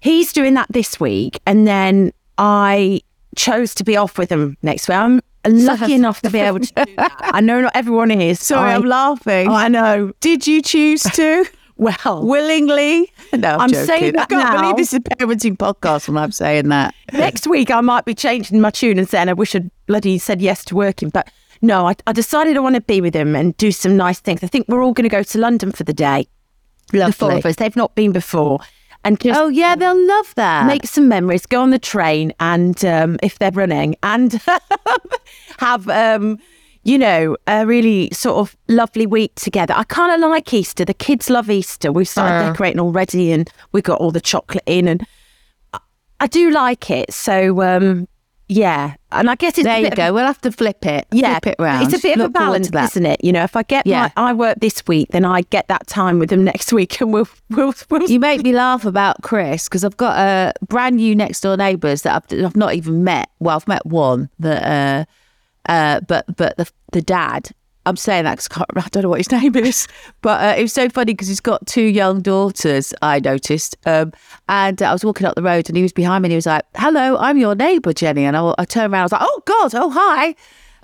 he's 0.00 0.32
doing 0.32 0.54
that 0.54 0.66
this 0.70 0.98
week, 0.98 1.38
and 1.46 1.66
then 1.66 2.12
I 2.38 3.00
chose 3.36 3.74
to 3.76 3.84
be 3.84 3.96
off 3.96 4.18
with 4.18 4.30
him 4.32 4.56
next 4.62 4.88
week. 4.88 4.96
I'm 4.96 5.20
lucky 5.46 5.94
enough 5.94 6.20
to 6.22 6.30
be 6.30 6.40
able 6.40 6.58
to 6.60 6.72
do 6.84 6.94
that. 6.96 7.14
I 7.20 7.40
know 7.40 7.60
not 7.60 7.72
everyone 7.76 8.10
is. 8.10 8.40
Sorry, 8.40 8.72
I, 8.72 8.74
I'm 8.74 8.82
laughing. 8.82 9.48
Oh, 9.48 9.54
I 9.54 9.68
know. 9.68 10.12
Did 10.20 10.46
you 10.48 10.60
choose 10.60 11.02
to? 11.04 11.44
Well, 11.78 12.26
Willingly? 12.26 13.10
No, 13.32 13.50
I'm, 13.54 13.60
I'm 13.60 13.74
saying 13.74 14.12
that 14.14 14.22
I 14.22 14.26
can't 14.26 14.52
now. 14.52 14.60
believe 14.60 14.76
this 14.76 14.92
is 14.92 14.98
a 14.98 15.00
parenting 15.00 15.56
podcast 15.56 16.08
when 16.08 16.16
I'm 16.18 16.32
saying 16.32 16.68
that. 16.68 16.92
next 17.12 17.46
week 17.46 17.70
I 17.70 17.80
might 17.80 18.04
be 18.04 18.14
changing 18.14 18.60
my 18.60 18.70
tune 18.70 18.98
and 18.98 19.08
saying 19.08 19.28
I 19.28 19.32
wish 19.32 19.54
I'd 19.54 19.70
bloody 19.86 20.18
said 20.18 20.42
yes 20.42 20.64
to 20.66 20.74
working. 20.74 21.08
But 21.08 21.30
no, 21.62 21.86
I, 21.88 21.94
I 22.06 22.12
decided 22.12 22.56
I 22.56 22.60
want 22.60 22.74
to 22.74 22.80
be 22.80 23.00
with 23.00 23.14
him 23.14 23.36
and 23.36 23.56
do 23.56 23.70
some 23.70 23.96
nice 23.96 24.18
things. 24.18 24.42
I 24.42 24.48
think 24.48 24.66
we're 24.68 24.82
all 24.82 24.92
going 24.92 25.08
to 25.08 25.14
go 25.16 25.22
to 25.22 25.38
London 25.38 25.70
for 25.72 25.84
the 25.84 25.92
day. 25.92 26.26
The 26.90 27.12
four 27.12 27.28
Lovely. 27.28 27.40
of 27.40 27.46
us. 27.46 27.56
They've 27.56 27.76
not 27.76 27.94
been 27.94 28.12
before. 28.12 28.58
And 29.04 29.20
just 29.20 29.38
Oh 29.38 29.46
yeah, 29.48 29.76
they'll 29.76 30.06
love 30.08 30.34
that. 30.34 30.66
make 30.66 30.84
some 30.84 31.06
memories, 31.06 31.46
go 31.46 31.62
on 31.62 31.70
the 31.70 31.78
train 31.78 32.32
and 32.40 32.84
um, 32.84 33.18
if 33.22 33.38
they're 33.38 33.52
running 33.52 33.94
and 34.02 34.40
have 35.58 35.88
um, 35.88 36.38
you 36.88 36.96
know, 36.96 37.36
a 37.46 37.66
really 37.66 38.08
sort 38.12 38.36
of 38.38 38.56
lovely 38.66 39.06
week 39.06 39.34
together. 39.34 39.74
I 39.76 39.84
kind 39.84 40.10
of 40.10 40.30
like 40.30 40.54
Easter. 40.54 40.86
The 40.86 40.94
kids 40.94 41.28
love 41.28 41.50
Easter. 41.50 41.92
We've 41.92 42.08
started 42.08 42.46
decorating 42.52 42.80
already 42.80 43.30
and 43.30 43.50
we've 43.72 43.84
got 43.84 44.00
all 44.00 44.10
the 44.10 44.22
chocolate 44.22 44.64
in 44.64 44.88
and 44.88 45.06
I, 45.74 45.80
I 46.20 46.26
do 46.28 46.50
like 46.50 46.90
it. 46.90 47.12
So 47.12 47.60
um, 47.60 48.08
yeah, 48.48 48.94
and 49.12 49.28
I 49.28 49.34
guess 49.34 49.58
it's 49.58 49.66
there 49.66 49.76
you 49.76 49.84
bit 49.84 49.92
of 49.92 49.96
go. 49.98 50.14
We'll 50.14 50.24
have 50.24 50.40
to 50.40 50.50
flip 50.50 50.86
it. 50.86 51.06
yeah, 51.12 51.38
flip 51.38 51.58
it 51.58 51.62
round. 51.62 51.84
It's 51.92 52.02
a 52.02 52.02
bit 52.02 52.16
Look 52.16 52.24
of 52.24 52.30
a 52.30 52.32
balance, 52.32 52.70
isn't 52.74 53.04
it? 53.04 53.22
You 53.22 53.32
know, 53.32 53.42
if 53.44 53.54
I 53.54 53.64
get 53.64 53.86
Yeah. 53.86 54.08
my 54.16 54.30
I 54.30 54.32
work 54.32 54.60
this 54.60 54.82
week, 54.86 55.08
then 55.10 55.26
I 55.26 55.42
get 55.42 55.68
that 55.68 55.86
time 55.86 56.18
with 56.18 56.30
them 56.30 56.42
next 56.42 56.72
week, 56.78 57.02
and 57.02 57.12
we'll 57.12 57.28
we'll, 57.50 57.74
we'll 57.90 58.10
You 58.10 58.18
make 58.18 58.42
me 58.42 58.54
laugh 58.54 58.86
about 58.86 59.20
Chris 59.22 59.64
because 59.68 59.84
I've 59.84 59.98
got 59.98 60.18
a 60.18 60.54
brand 60.66 60.96
new 60.96 61.14
next 61.14 61.42
door 61.42 61.58
neighbours 61.58 62.00
that 62.02 62.14
I've, 62.32 62.44
I've 62.46 62.56
not 62.56 62.72
even 62.72 63.04
met. 63.04 63.28
Well, 63.40 63.56
I've 63.56 63.68
met 63.68 63.84
one 63.84 64.30
that, 64.38 64.64
uh, 64.64 65.04
uh, 65.68 66.00
but 66.00 66.24
but 66.36 66.56
the 66.56 66.70
the 66.92 67.02
dad. 67.02 67.50
I'm 67.86 67.96
saying 67.96 68.24
that 68.24 68.36
because 68.36 68.64
I, 68.76 68.80
I 68.80 68.88
don't 68.90 69.04
know 69.04 69.08
what 69.08 69.20
his 69.20 69.32
name 69.32 69.56
is, 69.56 69.88
but 70.20 70.42
uh, 70.44 70.58
it 70.58 70.62
was 70.62 70.74
so 70.74 70.90
funny 70.90 71.14
because 71.14 71.28
he's 71.28 71.40
got 71.40 71.66
two 71.66 71.84
young 71.84 72.20
daughters. 72.20 72.92
I 73.00 73.18
noticed, 73.18 73.78
um, 73.86 74.12
and 74.46 74.82
I 74.82 74.92
was 74.92 75.06
walking 75.06 75.26
up 75.26 75.36
the 75.36 75.42
road 75.42 75.70
and 75.70 75.76
he 75.76 75.82
was 75.82 75.94
behind 75.94 76.22
me. 76.22 76.26
and 76.26 76.32
He 76.32 76.36
was 76.36 76.44
like, 76.46 76.64
"Hello, 76.76 77.16
I'm 77.16 77.38
your 77.38 77.54
neighbour, 77.54 77.94
Jenny," 77.94 78.24
and 78.24 78.36
I, 78.36 78.54
I 78.58 78.66
turned 78.66 78.92
around. 78.92 79.00
I 79.00 79.04
was 79.04 79.12
like, 79.12 79.22
"Oh 79.24 79.42
God, 79.46 79.74
oh 79.74 79.90
hi." 79.90 80.34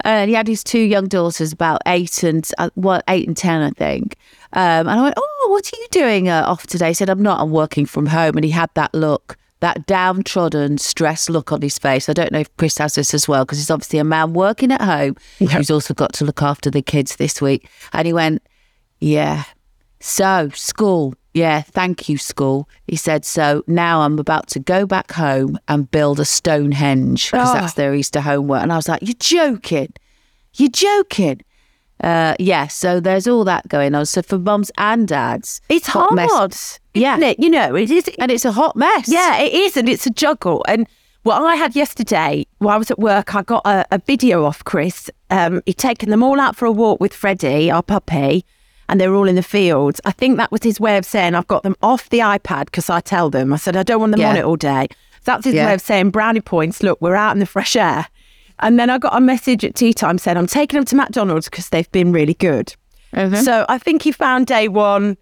and 0.01 0.29
he 0.29 0.35
had 0.35 0.49
his 0.49 0.65
two 0.65 0.81
young 0.81 1.07
daughters, 1.07 1.53
about 1.53 1.81
eight 1.87 2.23
and 2.23 2.49
uh, 2.59 2.71
eight 3.09 3.27
and 3.29 3.37
ten, 3.37 3.63
I 3.63 3.71
think. 3.71 4.17
Um, 4.53 4.89
and 4.89 4.91
I 4.91 5.03
went, 5.03 5.15
"Oh, 5.17 5.49
what 5.51 5.73
are 5.73 5.77
you 5.77 5.87
doing 5.91 6.29
uh, 6.29 6.45
off 6.47 6.67
today?" 6.67 6.89
He 6.89 6.95
said, 6.95 7.09
"I'm 7.11 7.23
not. 7.23 7.41
I'm 7.41 7.51
working 7.51 7.87
from 7.87 8.07
home." 8.07 8.37
And 8.37 8.45
he 8.45 8.51
had 8.51 8.71
that 8.75 8.95
look, 8.95 9.37
that 9.65 9.87
downtrodden, 9.87 10.77
stressed 10.77 11.31
look 11.31 11.51
on 11.51 11.63
his 11.63 11.79
face. 11.79 12.11
I 12.11 12.13
don't 12.13 12.31
know 12.31 12.41
if 12.41 12.55
Chris 12.59 12.77
has 12.77 12.97
this 12.97 13.15
as 13.15 13.27
well 13.27 13.47
because 13.47 13.57
he's 13.57 13.71
obviously 13.71 13.99
a 13.99 14.05
man 14.05 14.35
working 14.35 14.71
at 14.71 14.83
home 14.83 15.17
who's 15.39 15.71
also 15.71 15.95
got 15.95 16.13
to 16.15 16.25
look 16.27 16.43
after 16.43 16.71
the 16.71 16.83
kids 16.83 17.17
this 17.17 17.41
week. 17.41 17.67
And 17.95 18.07
he 18.07 18.13
went, 18.13 18.43
"Yeah, 19.01 19.45
so 20.01 20.51
school." 20.55 21.15
Yeah, 21.33 21.63
thank 21.63 22.11
you, 22.11 22.19
school. 22.19 22.69
He 22.87 22.95
said, 22.95 23.25
So 23.25 23.65
now 23.67 24.03
I'm 24.03 24.21
about 24.21 24.47
to 24.51 24.61
go 24.61 24.87
back 24.87 25.11
home 25.11 25.59
and 25.67 25.91
build 25.91 26.21
a 26.21 26.25
Stonehenge 26.25 27.33
because 27.33 27.51
Oh. 27.51 27.55
that's 27.55 27.73
ah. 27.73 27.77
their 27.77 27.93
Easter 27.93 28.21
homework. 28.21 28.63
And 28.63 28.73
I 28.73 28.77
was 28.77 28.87
like, 28.87 29.03
You're 29.03 29.15
joking. 29.19 29.93
You're 30.55 30.69
joking. 30.69 31.41
Uh, 32.03 32.35
yeah, 32.39 32.67
so 32.67 33.01
there's 33.01 33.27
all 33.27 33.45
that 33.45 33.67
going 33.69 33.95
on. 33.95 34.05
So 34.07 34.21
for 34.23 34.39
mums 34.39 34.71
and 34.79 35.07
dads, 35.09 35.61
It's 35.69 35.87
hot 35.87 36.09
hard, 36.19 36.51
mess. 36.51 36.81
Yeah. 36.93 37.17
isn't 37.17 37.29
it? 37.31 37.39
You 37.41 37.51
know, 37.51 37.75
it 37.75 37.91
is. 37.91 38.11
And 38.19 38.31
it's 38.31 38.45
a 38.45 38.53
hot 38.53 38.77
mess. 38.77 39.09
Yeah, 39.09 39.39
it 39.39 39.53
is, 39.53 39.77
and 39.77 39.89
it's 39.89 40.07
a 40.07 40.11
juggle. 40.11 40.65
And 40.69 40.87
what 41.23 41.41
I 41.43 41.55
had 41.55 41.75
yesterday, 41.75 42.47
while 42.59 42.75
I 42.75 42.79
was 42.79 42.91
at 42.91 42.99
work, 42.99 43.35
I 43.35 43.43
got 43.43 43.63
a, 43.65 43.87
a 43.93 43.99
video 43.99 44.45
off 44.45 44.63
Chris. 44.65 45.11
Um, 45.31 45.63
he'd 45.67 45.79
taken 45.79 46.11
them 46.11 46.23
all 46.23 46.39
out 46.41 46.57
for 46.57 46.67
a 46.67 46.73
walk 46.73 47.01
with 47.01 47.15
Freddie, 47.15 47.71
our 47.71 47.83
puppy, 47.83 48.45
and 48.89 49.01
they 49.01 49.09
were 49.09 49.15
all 49.15 49.29
in 49.29 49.37
the 49.37 49.43
fields. 49.43 50.01
I 50.05 50.11
think 50.11 50.37
that 50.37 50.53
was 50.53 50.63
his 50.63 50.79
way 50.79 50.99
of 50.99 51.07
saying 51.07 51.35
I've 51.35 51.49
got 51.49 51.63
them 51.63 51.77
off 51.83 52.11
the 52.11 52.19
iPad 52.19 52.67
because 52.67 52.91
I 52.91 53.01
tell 53.01 53.31
them 53.31 53.53
I 53.53 53.57
said 53.57 53.77
I 53.77 53.83
don't 53.83 54.01
want 54.01 54.13
them 54.13 54.21
on 54.25 54.37
it 54.37 54.45
all 54.45 54.57
day. 54.57 54.89
That's 55.25 55.47
his 55.47 55.55
Yeah. 55.55 55.67
way 55.69 55.75
of 55.75 55.81
saying 55.81 56.11
brownie 56.11 56.43
points. 56.43 56.83
Look, 56.83 57.01
we're 57.01 57.15
out 57.15 57.33
in 57.33 57.39
the 57.39 57.47
fresh 57.47 57.77
air. 57.77 58.07
And 58.61 58.79
then 58.79 58.89
I 58.91 58.99
got 58.99 59.17
a 59.17 59.21
message 59.21 59.65
at 59.65 59.75
tea 59.75 59.93
time 59.93 60.19
saying 60.19 60.37
I'm 60.37 60.47
taking 60.47 60.79
them 60.79 60.85
to 60.87 60.97
McDonald's 60.97 61.49
because 61.49 61.69
they've 61.71 61.91
been 61.93 62.13
really 62.13 62.35
good. 62.35 62.75
Mm-hmm. 63.13 63.43
So 63.43 63.65
I 63.69 63.79
think 63.79 64.03
he 64.03 64.13
found 64.13 64.47
day 64.47 64.69
one 64.69 65.17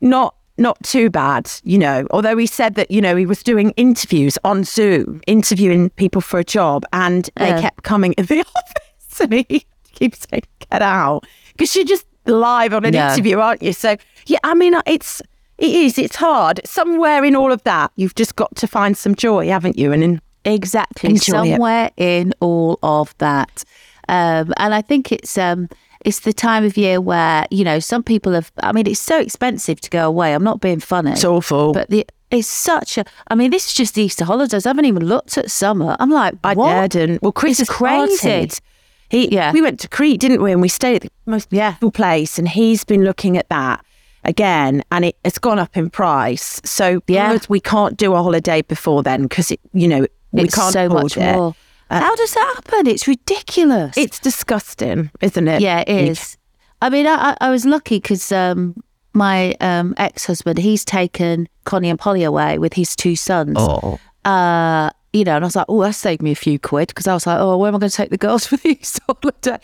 not 0.00 0.34
not 0.56 0.80
too 0.84 1.10
bad, 1.10 1.50
you 1.64 1.76
know. 1.78 2.06
Although 2.12 2.36
he 2.36 2.46
said 2.46 2.76
that 2.76 2.90
you 2.90 3.00
know 3.00 3.16
he 3.16 3.26
was 3.26 3.42
doing 3.42 3.70
interviews 3.76 4.38
on 4.44 4.62
Zoom, 4.64 5.20
interviewing 5.26 5.90
people 5.90 6.20
for 6.20 6.38
a 6.38 6.44
job, 6.44 6.84
and 6.92 7.28
they 7.36 7.48
Yeah. 7.48 7.60
kept 7.60 7.82
coming 7.82 8.12
in 8.12 8.26
the 8.26 8.40
office, 8.56 9.20
and 9.20 9.32
he 9.32 9.66
keeps 9.92 10.26
saying, 10.30 10.44
"Get 10.70 10.80
out," 10.82 11.24
because 11.56 11.74
you're 11.74 11.84
just 11.84 12.06
live 12.26 12.72
on 12.72 12.84
an 12.84 12.94
Yeah. 12.94 13.12
interview, 13.12 13.38
aren't 13.40 13.62
you? 13.62 13.72
So 13.72 13.96
yeah, 14.26 14.38
I 14.44 14.54
mean, 14.54 14.74
it's 14.86 15.20
it 15.58 15.70
is 15.74 15.98
it's 15.98 16.16
hard. 16.16 16.60
Somewhere 16.64 17.24
in 17.24 17.34
all 17.34 17.50
of 17.50 17.62
that, 17.64 17.90
you've 17.96 18.14
just 18.14 18.36
got 18.36 18.54
to 18.56 18.66
find 18.68 18.96
some 18.96 19.14
joy, 19.16 19.48
haven't 19.48 19.76
you? 19.76 19.90
And 19.92 20.04
in 20.04 20.20
Exactly. 20.44 21.10
Enjoy 21.10 21.46
it. 21.46 21.50
Somewhere 21.52 21.90
in 21.96 22.32
all 22.40 22.78
of 22.82 23.14
that. 23.18 23.64
Um, 24.08 24.52
and 24.58 24.74
I 24.74 24.82
think 24.82 25.12
it's 25.12 25.38
um, 25.38 25.68
it's 26.04 26.20
the 26.20 26.32
time 26.32 26.64
of 26.64 26.76
year 26.76 27.00
where, 27.00 27.46
you 27.50 27.64
know, 27.64 27.78
some 27.78 28.02
people 28.02 28.32
have 28.32 28.52
I 28.62 28.72
mean, 28.72 28.86
it's 28.86 29.00
so 29.00 29.18
expensive 29.18 29.80
to 29.80 29.90
go 29.90 30.06
away. 30.06 30.34
I'm 30.34 30.44
not 30.44 30.60
being 30.60 30.80
funny. 30.80 31.12
it's 31.12 31.24
awful. 31.24 31.72
But 31.72 31.88
the 31.90 32.06
it's 32.30 32.48
such 32.48 32.98
a 32.98 33.04
I 33.28 33.34
mean, 33.34 33.50
this 33.50 33.68
is 33.68 33.74
just 33.74 33.96
Easter 33.96 34.24
holidays. 34.24 34.66
I 34.66 34.70
haven't 34.70 34.84
even 34.86 35.06
looked 35.06 35.38
at 35.38 35.50
summer. 35.50 35.96
I'm 35.98 36.10
like, 36.10 36.34
I 36.44 36.54
what? 36.54 36.90
didn't. 36.90 37.22
Well, 37.22 37.32
Chris 37.32 37.58
has 37.58 37.68
crazy. 37.68 38.50
He, 39.10 39.28
Yeah. 39.32 39.52
we 39.52 39.62
went 39.62 39.78
to 39.80 39.88
Crete, 39.88 40.18
didn't 40.20 40.42
we? 40.42 40.50
And 40.50 40.60
we 40.60 40.68
stayed 40.68 40.96
at 40.96 41.02
the 41.02 41.10
most 41.30 41.50
beautiful 41.50 41.90
place, 41.90 42.38
and 42.38 42.48
he's 42.48 42.84
been 42.84 43.04
looking 43.04 43.36
at 43.36 43.48
that 43.50 43.84
again, 44.24 44.82
and 44.90 45.04
it, 45.04 45.16
it's 45.24 45.38
gone 45.38 45.58
up 45.58 45.76
in 45.76 45.90
price. 45.90 46.60
So 46.64 47.00
Yeah. 47.06 47.38
we 47.48 47.60
can't 47.60 47.96
do 47.96 48.14
a 48.14 48.22
holiday 48.22 48.62
before 48.62 49.02
then 49.02 49.24
because 49.24 49.50
it, 49.50 49.60
you 49.72 49.86
know 49.86 50.06
we 50.34 50.44
It's 50.44 50.54
can't 50.54 50.72
so 50.72 50.86
afford 50.86 51.02
much 51.04 51.16
it. 51.16 51.34
more. 51.34 51.54
How 51.90 52.14
does 52.16 52.34
that 52.34 52.52
happen? 52.56 52.86
It's 52.86 53.06
ridiculous. 53.06 53.96
It's 53.96 54.18
disgusting, 54.18 55.10
isn't 55.20 55.46
it? 55.48 55.60
Yeah, 55.60 55.80
it 55.86 56.08
is. 56.08 56.36
I 56.82 56.90
mean, 56.90 57.06
I, 57.06 57.36
I- 57.40 57.50
was 57.50 57.64
lucky 57.64 57.96
because 57.96 58.32
um, 58.32 58.82
my 59.12 59.54
um, 59.60 59.94
ex 59.96 60.26
husband, 60.26 60.58
he's 60.58 60.84
taken 60.84 61.48
Connie 61.64 61.88
and 61.90 61.98
Polly 61.98 62.24
away 62.24 62.58
with 62.58 62.72
his 62.74 62.96
two 62.96 63.14
sons. 63.16 63.54
Oh. 63.58 63.98
Uh, 64.24 64.90
you 65.12 65.22
know, 65.22 65.36
and 65.36 65.44
I 65.44 65.46
was 65.46 65.54
like, 65.54 65.66
oh, 65.68 65.82
that 65.82 65.94
saved 65.94 66.20
me 66.22 66.32
a 66.32 66.34
few 66.34 66.58
quid 66.58 66.88
because 66.88 67.06
I 67.06 67.14
was 67.14 67.26
like, 67.26 67.38
oh, 67.38 67.56
where 67.58 67.68
am 67.68 67.76
I 67.76 67.78
going 67.78 67.90
to 67.90 67.96
take 67.96 68.10
the 68.10 68.18
girls 68.18 68.46
for 68.48 68.56
the 68.56 68.70
Easter 68.70 69.02
holiday? 69.06 69.58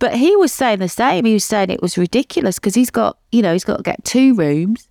But 0.00 0.16
he 0.16 0.34
was 0.34 0.52
saying 0.52 0.80
the 0.80 0.88
same. 0.88 1.24
He 1.24 1.34
was 1.34 1.44
saying 1.44 1.70
it 1.70 1.80
was 1.82 1.96
ridiculous 1.96 2.58
because 2.58 2.74
he's 2.74 2.90
got, 2.90 3.16
you 3.30 3.42
know, 3.42 3.52
he's 3.52 3.62
got 3.64 3.76
to 3.76 3.82
get 3.84 4.04
two 4.04 4.34
rooms. 4.34 4.88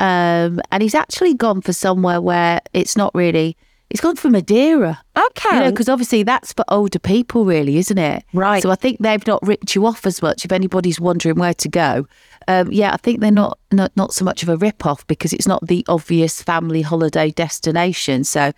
Um, 0.00 0.60
and 0.70 0.82
he's 0.82 0.94
actually 0.94 1.32
gone 1.34 1.62
for 1.62 1.72
somewhere 1.72 2.20
where 2.20 2.60
it's 2.74 2.96
not 2.96 3.14
really, 3.14 3.56
he's 3.94 4.00
gone 4.00 4.16
for 4.16 4.28
Madeira. 4.28 5.00
Okay. 5.16 5.56
You 5.56 5.62
know, 5.62 5.70
because 5.70 5.88
obviously 5.88 6.24
that's 6.24 6.52
for 6.52 6.64
older 6.66 6.98
people, 6.98 7.44
really, 7.44 7.76
isn't 7.76 7.96
it? 7.96 8.24
Right. 8.32 8.60
So 8.60 8.72
I 8.72 8.74
think 8.74 8.98
they've 8.98 9.24
not 9.24 9.46
ripped 9.46 9.76
you 9.76 9.86
off 9.86 10.04
as 10.04 10.20
much. 10.20 10.44
If 10.44 10.50
anybody's 10.50 10.98
wondering 10.98 11.36
where 11.36 11.54
to 11.54 11.68
go, 11.68 12.08
um, 12.48 12.72
yeah, 12.72 12.92
I 12.92 12.96
think 12.96 13.20
they're 13.20 13.30
not, 13.30 13.56
not 13.70 13.92
not 13.96 14.12
so 14.12 14.24
much 14.24 14.42
of 14.42 14.48
a 14.48 14.56
rip 14.56 14.84
off 14.84 15.06
because 15.06 15.32
it's 15.32 15.46
not 15.46 15.64
the 15.68 15.86
obvious 15.88 16.42
family 16.42 16.82
holiday 16.82 17.30
destination. 17.30 18.24
So 18.24 18.52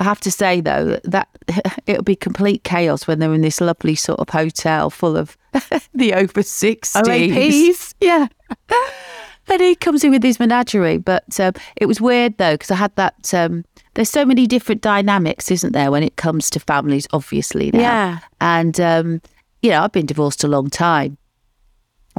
I 0.00 0.04
have 0.04 0.18
to 0.22 0.32
say 0.32 0.60
though 0.60 0.98
that 1.04 1.28
it'll 1.86 2.02
be 2.02 2.16
complete 2.16 2.64
chaos 2.64 3.06
when 3.06 3.20
they're 3.20 3.34
in 3.34 3.42
this 3.42 3.60
lovely 3.60 3.94
sort 3.94 4.18
of 4.18 4.30
hotel 4.30 4.90
full 4.90 5.16
of 5.16 5.38
the 5.94 6.12
over 6.12 6.42
sixties. 6.42 7.94
Yeah. 8.00 8.26
He 9.60 9.74
comes 9.74 10.04
in 10.04 10.10
with 10.10 10.22
his 10.22 10.40
menagerie. 10.40 10.98
But 10.98 11.38
um, 11.40 11.54
it 11.76 11.86
was 11.86 12.00
weird 12.00 12.38
though, 12.38 12.54
because 12.54 12.70
I 12.70 12.76
had 12.76 12.94
that. 12.96 13.34
Um, 13.34 13.64
there's 13.94 14.10
so 14.10 14.24
many 14.24 14.46
different 14.46 14.80
dynamics, 14.80 15.50
isn't 15.50 15.72
there, 15.72 15.90
when 15.90 16.02
it 16.02 16.16
comes 16.16 16.48
to 16.50 16.60
families, 16.60 17.06
obviously. 17.12 17.70
Now. 17.70 17.80
Yeah. 17.80 18.18
And, 18.40 18.80
um, 18.80 19.20
you 19.60 19.70
know, 19.70 19.82
I've 19.82 19.92
been 19.92 20.06
divorced 20.06 20.44
a 20.44 20.48
long 20.48 20.70
time. 20.70 21.18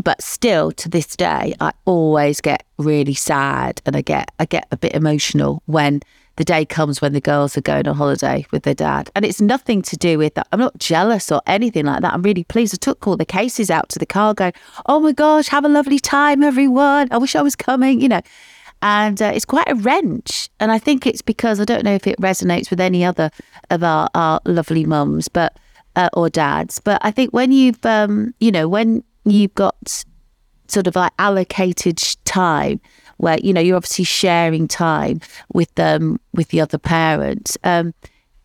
But 0.03 0.21
still, 0.21 0.71
to 0.71 0.89
this 0.89 1.15
day, 1.15 1.53
I 1.59 1.71
always 1.85 2.41
get 2.41 2.63
really 2.77 3.13
sad 3.13 3.81
and 3.85 3.95
I 3.95 4.01
get 4.01 4.31
I 4.39 4.45
get 4.45 4.67
a 4.71 4.77
bit 4.77 4.95
emotional 4.95 5.61
when 5.67 6.01
the 6.35 6.43
day 6.43 6.65
comes 6.65 7.01
when 7.01 7.13
the 7.13 7.21
girls 7.21 7.57
are 7.57 7.61
going 7.61 7.87
on 7.87 7.95
holiday 7.95 8.45
with 8.51 8.63
their 8.63 8.73
dad. 8.73 9.11
And 9.15 9.23
it's 9.23 9.39
nothing 9.39 9.81
to 9.83 9.97
do 9.97 10.17
with 10.17 10.33
that. 10.33 10.47
I'm 10.51 10.59
not 10.59 10.77
jealous 10.79 11.31
or 11.31 11.41
anything 11.45 11.85
like 11.85 12.01
that. 12.01 12.13
I'm 12.13 12.23
really 12.23 12.43
pleased. 12.43 12.73
I 12.73 12.77
took 12.77 13.07
all 13.07 13.17
the 13.17 13.25
cases 13.25 13.69
out 13.69 13.89
to 13.89 13.99
the 13.99 14.05
car 14.05 14.33
going, 14.33 14.53
oh 14.87 14.99
my 14.99 15.11
gosh, 15.11 15.47
have 15.49 15.65
a 15.65 15.69
lovely 15.69 15.99
time, 15.99 16.43
everyone. 16.43 17.07
I 17.11 17.17
wish 17.17 17.35
I 17.35 17.41
was 17.41 17.55
coming, 17.55 18.01
you 18.01 18.09
know. 18.09 18.21
And 18.81 19.21
uh, 19.21 19.31
it's 19.33 19.45
quite 19.45 19.69
a 19.69 19.75
wrench. 19.75 20.49
And 20.59 20.71
I 20.71 20.79
think 20.79 21.05
it's 21.05 21.21
because 21.21 21.59
I 21.59 21.65
don't 21.65 21.83
know 21.83 21.93
if 21.93 22.07
it 22.07 22.19
resonates 22.19 22.69
with 22.69 22.81
any 22.81 23.05
other 23.05 23.29
of 23.69 23.83
our, 23.83 24.09
our 24.15 24.41
lovely 24.45 24.85
mums, 24.85 25.27
but 25.27 25.57
uh, 25.95 26.09
or 26.13 26.29
dads. 26.29 26.79
But 26.79 26.99
I 27.03 27.11
think 27.11 27.31
when 27.31 27.51
you've, 27.51 27.85
um, 27.85 28.33
you 28.39 28.51
know, 28.51 28.67
when 28.67 29.03
you've 29.23 29.53
got 29.55 30.03
sort 30.67 30.87
of 30.87 30.95
like 30.95 31.11
allocated 31.19 31.97
time 32.25 32.81
where 33.17 33.37
you 33.39 33.53
know 33.53 33.61
you're 33.61 33.75
obviously 33.77 34.05
sharing 34.05 34.67
time 34.67 35.19
with 35.53 35.73
them 35.75 36.19
with 36.33 36.49
the 36.49 36.59
other 36.61 36.77
parents 36.77 37.57
um 37.63 37.93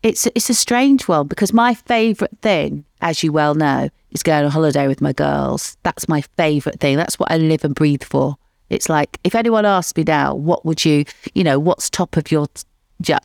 it's 0.03 0.25
it's 0.35 0.49
a 0.49 0.53
strange 0.53 1.07
one 1.07 1.27
because 1.27 1.51
my 1.53 1.73
favorite 1.73 2.37
thing 2.41 2.85
as 3.01 3.23
you 3.23 3.31
well 3.31 3.55
know 3.55 3.89
is 4.11 4.23
going 4.23 4.45
on 4.45 4.51
holiday 4.51 4.87
with 4.87 5.01
my 5.01 5.11
girls 5.13 5.77
that's 5.83 6.07
my 6.07 6.21
favorite 6.37 6.79
thing 6.79 6.95
that's 6.97 7.19
what 7.19 7.31
i 7.31 7.37
live 7.37 7.63
and 7.65 7.75
breathe 7.75 8.03
for 8.03 8.35
it's 8.69 8.87
like 8.89 9.19
if 9.23 9.35
anyone 9.35 9.65
asked 9.65 9.97
me 9.97 10.03
now 10.05 10.33
what 10.33 10.65
would 10.65 10.85
you 10.85 11.03
you 11.33 11.43
know 11.43 11.59
what's 11.59 11.89
top 11.89 12.15
of 12.17 12.31
your 12.31 12.47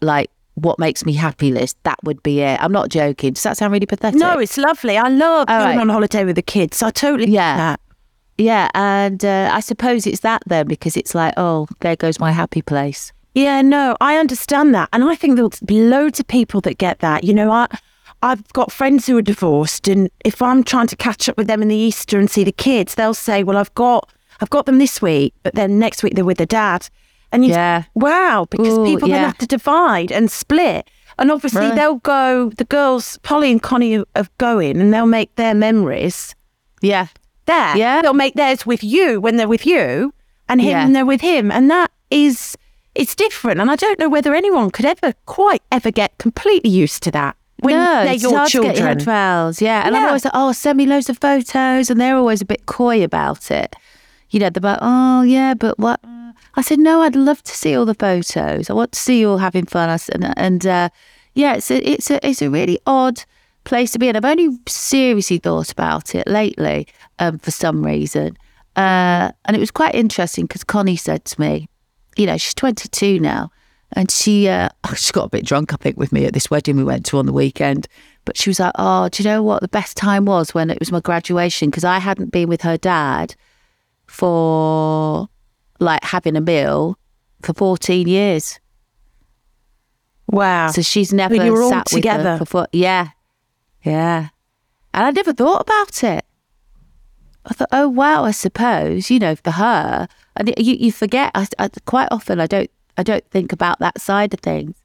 like 0.01 0.31
what 0.55 0.79
makes 0.79 1.05
me 1.05 1.13
happy 1.13 1.51
list 1.51 1.77
that 1.83 1.99
would 2.05 2.23
be 2.23 2.41
it 2.41 2.61
i'm 2.63 2.71
not 2.73 2.89
joking 2.89 3.33
does 3.33 3.43
that 3.43 3.57
sound 3.57 3.73
really 3.73 3.87
pathetic 3.87 4.19
No, 4.19 4.39
it's 4.39 4.57
lovely. 4.57 4.97
I 4.97 5.09
love 5.09 5.47
All 5.49 5.59
going 5.59 5.77
right. 5.77 5.81
on 5.81 5.89
holiday 5.89 6.25
with 6.25 6.37
the 6.37 6.43
kids. 6.43 6.81
I 6.83 6.91
totally 6.91 7.29
Yeah. 7.31 7.75
Yeah 8.39 8.69
and 8.75 9.25
uh, 9.25 9.51
i 9.53 9.61
suppose 9.61 10.07
it's 10.07 10.21
that 10.21 10.43
then 10.47 10.67
because 10.67 10.97
it's 10.97 11.15
like 11.15 11.35
oh 11.37 11.67
there 11.81 11.97
goes 11.97 12.19
my 12.19 12.33
happy 12.33 12.63
place 12.63 13.13
Yeah, 13.37 13.63
no, 13.63 13.97
I 14.01 14.17
understand 14.21 14.75
that. 14.77 14.89
And 14.93 15.03
I 15.03 15.17
think 15.17 15.35
there'll 15.35 15.51
be 15.67 15.81
loads 15.83 16.21
of 16.21 16.27
people 16.29 16.61
that 16.61 16.79
get 16.79 17.01
that. 17.01 17.25
You 17.25 17.35
know, 17.35 17.51
I 17.51 17.67
I've 18.23 18.47
got 18.53 18.71
friends 18.71 19.07
who 19.09 19.17
are 19.19 19.23
divorced 19.35 19.89
and 19.93 20.09
if 20.25 20.41
I'm 20.41 20.63
trying 20.63 20.87
to 20.87 20.97
catch 20.97 21.29
up 21.29 21.37
with 21.37 21.49
them 21.49 21.61
in 21.61 21.67
the 21.69 21.75
Easter 21.89 22.17
and 22.21 22.31
see 22.31 22.45
the 22.45 22.53
kids, 22.69 22.95
they'll 22.95 23.13
say, 23.29 23.43
Well, 23.43 23.57
I've 23.59 23.75
got 23.75 24.03
I've 24.41 24.51
got 24.57 24.67
them 24.67 24.79
this 24.79 25.03
week, 25.03 25.33
but 25.43 25.55
then 25.55 25.79
next 25.81 26.03
week 26.05 26.15
they're 26.15 26.25
with 26.31 26.39
their 26.39 26.47
dad. 26.65 26.89
And 27.33 27.45
you 27.45 27.51
Yeah. 27.51 27.83
wow, 27.95 28.47
because 28.51 28.79
Ooh, 28.79 28.85
people 28.85 29.09
then 29.09 29.21
yeah. 29.23 29.27
have 29.31 29.39
to 29.39 29.47
divide 29.59 30.13
and 30.13 30.31
split. 30.31 30.89
And 31.19 31.31
obviously 31.33 31.67
Right. 31.67 31.75
they'll 31.75 32.03
go 32.19 32.51
the 32.57 32.69
girls, 32.77 33.19
Polly 33.23 33.51
and 33.51 33.61
Connie 33.61 33.99
are 34.15 34.29
going 34.39 34.81
and 34.81 34.93
they'll 34.95 35.15
make 35.21 35.35
their 35.35 35.55
memories 35.55 36.37
yeah 36.83 37.07
there. 37.47 37.77
Yeah. 37.77 38.03
They'll 38.03 38.15
make 38.15 38.35
theirs 38.35 38.65
with 38.67 38.83
you 38.85 39.21
when 39.21 39.37
they're 39.37 39.49
with 39.49 39.67
you 39.67 40.13
and 40.49 40.61
him 40.61 40.71
Yeah. 40.71 40.85
when 40.85 40.93
they're 40.93 41.07
with 41.07 41.21
him. 41.21 41.51
And 41.53 41.71
that 41.71 41.91
is, 42.11 42.57
it's 42.95 43.15
different. 43.15 43.61
And 43.61 43.71
I 43.71 43.77
don't 43.77 43.99
know 43.99 44.09
whether 44.09 44.35
anyone 44.35 44.71
could 44.71 44.85
ever 44.87 45.15
quite 45.27 45.63
ever 45.73 45.91
get 45.91 46.17
completely 46.19 46.71
used 46.71 47.03
to 47.05 47.11
that 47.13 47.37
when 47.61 47.75
no, 47.77 48.05
they're 48.05 48.15
your 48.15 48.37
hard 48.37 48.51
to 48.51 48.59
get 48.59 48.65
your 48.65 48.75
children. 48.75 48.99
head 48.99 49.07
round. 49.07 49.61
Yeah, 49.61 49.87
and 49.87 49.97
I'm 49.97 50.07
always 50.07 50.25
like, 50.25 50.35
oh, 50.37 50.53
send 50.53 50.77
me 50.77 50.87
loads 50.87 51.09
of 51.09 51.19
photos, 51.19 51.89
and 51.89 52.01
they're 52.01 52.17
always 52.17 52.43
a 52.43 52.45
bit 52.45 52.67
coy 52.67 53.03
about 53.03 53.51
it. 53.51 53.75
You 54.31 54.41
know, 54.41 54.51
they're 54.51 54.61
like, 54.61 54.79
oh 54.83 55.23
yeah, 55.23 55.55
but 55.55 55.79
what? 55.79 56.01
I 56.57 56.63
said, 56.63 56.79
no, 56.79 57.01
I'd 57.03 57.17
love 57.17 57.43
to 57.45 57.53
see 57.53 57.75
all 57.75 57.85
the 57.87 57.95
photos. 57.95 58.69
I 58.69 58.75
want 58.75 58.93
to 58.93 58.99
see 59.01 59.21
you 59.21 59.31
all 59.31 59.39
having 59.39 59.65
fun. 59.67 59.89
I 59.89 59.97
said, 59.97 60.33
and 60.37 60.67
uh, 60.67 60.89
yeah, 61.35 61.55
it's 61.55 61.71
a, 61.71 61.89
it's 61.89 62.11
a 62.11 62.25
it's 62.27 62.43
a 62.43 62.51
really 62.51 62.79
odd 62.87 63.25
place 63.65 63.93
to 63.93 63.99
be 63.99 64.09
in. 64.09 64.17
I've 64.17 64.25
only 64.25 64.49
seriously 64.69 65.39
thought 65.39 65.73
about 65.73 66.15
it 66.15 66.27
lately 66.27 66.87
um, 67.19 67.39
for 67.39 67.51
some 67.51 67.85
reason. 67.85 68.37
Uh, 68.77 69.31
and 69.45 69.57
it 69.57 69.61
was 69.61 69.71
quite 69.71 69.95
interesting 69.95 70.47
because 70.47 70.65
Connie 70.65 70.97
said 70.97 71.25
to 71.27 71.41
me, 71.41 71.69
you 72.17 72.27
know, 72.27 72.37
she's 72.37 72.55
22 72.55 73.21
now. 73.21 73.51
And 73.97 74.11
she, 74.11 74.49
uh, 74.49 74.69
she 74.97 75.13
got 75.13 75.25
a 75.25 75.29
bit 75.29 75.45
drunk, 75.45 75.73
I 75.73 75.77
think, 75.77 75.97
with 75.97 76.13
me 76.13 76.25
at 76.25 76.33
this 76.33 76.51
wedding 76.51 76.77
we 76.77 76.85
went 76.85 77.07
to 77.07 77.19
on 77.19 77.27
the 77.27 77.33
weekend. 77.33 77.87
But 78.25 78.37
she 78.39 78.49
was 78.49 78.59
like, 78.59 78.73
"Oh, 78.77 79.11
do 79.11 79.23
you 79.23 79.29
know 79.29 79.43
what 79.43 79.61
the 79.61 79.69
best 79.69 79.99
time 79.99 80.25
was 80.25 80.55
when 80.55 80.71
it 80.71 80.81
was 80.81 80.91
my 80.91 81.01
graduation? 81.01 81.69
Because 81.69 81.85
I 81.85 81.99
hadn't 81.99 82.33
been 82.33 82.49
with 82.49 82.63
her 82.63 82.79
dad 82.79 83.35
for 84.07 85.29
like 85.79 86.03
having 86.05 86.37
a 86.37 86.41
meal 86.41 86.99
for 87.43 87.55
14 87.55 88.09
years. 88.09 88.61
Wow. 90.27 90.71
So 90.71 90.83
she's 90.83 91.13
never 91.13 91.37
were 91.37 91.63
all 91.63 91.71
sat 91.71 91.87
together. 91.87 92.45
for 92.47 92.67
yeah, 92.73 93.11
yeah. 93.85 94.29
And 94.93 95.07
I 95.07 95.11
never 95.11 95.33
thought 95.33 95.61
about 95.61 96.03
it. 96.05 96.25
I 97.47 97.53
thought, 97.53 97.69
oh 97.73 97.89
wow, 97.89 98.25
I 98.25 98.31
suppose 98.31 99.11
you 99.11 99.19
know 99.19 99.37
for 99.37 99.51
her, 99.51 100.09
and 100.37 100.55
you 100.57 100.75
you 100.75 100.93
forget. 100.93 101.31
I, 101.35 101.47
I, 101.59 101.69
quite 101.85 102.09
often 102.11 102.41
I 102.41 102.47
don't 102.47 102.71
I 102.97 103.03
don't 103.03 103.29
think 103.31 103.53
about 103.53 103.81
that 103.81 104.01
side 104.01 104.33
of 104.33 104.41
things, 104.41 104.77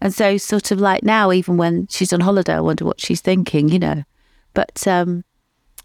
and 0.00 0.12
so 0.12 0.36
sort 0.36 0.70
of 0.70 0.80
like 0.80 1.02
now, 1.02 1.32
even 1.32 1.56
when 1.56 1.86
she's 1.86 2.12
on 2.12 2.20
holiday, 2.20 2.54
I 2.54 2.60
wonder 2.60 2.84
what 2.84 3.00
she's 3.00 3.22
thinking, 3.22 3.70
you 3.70 3.78
know. 3.78 4.02
But 4.52 4.86
um, 4.86 5.24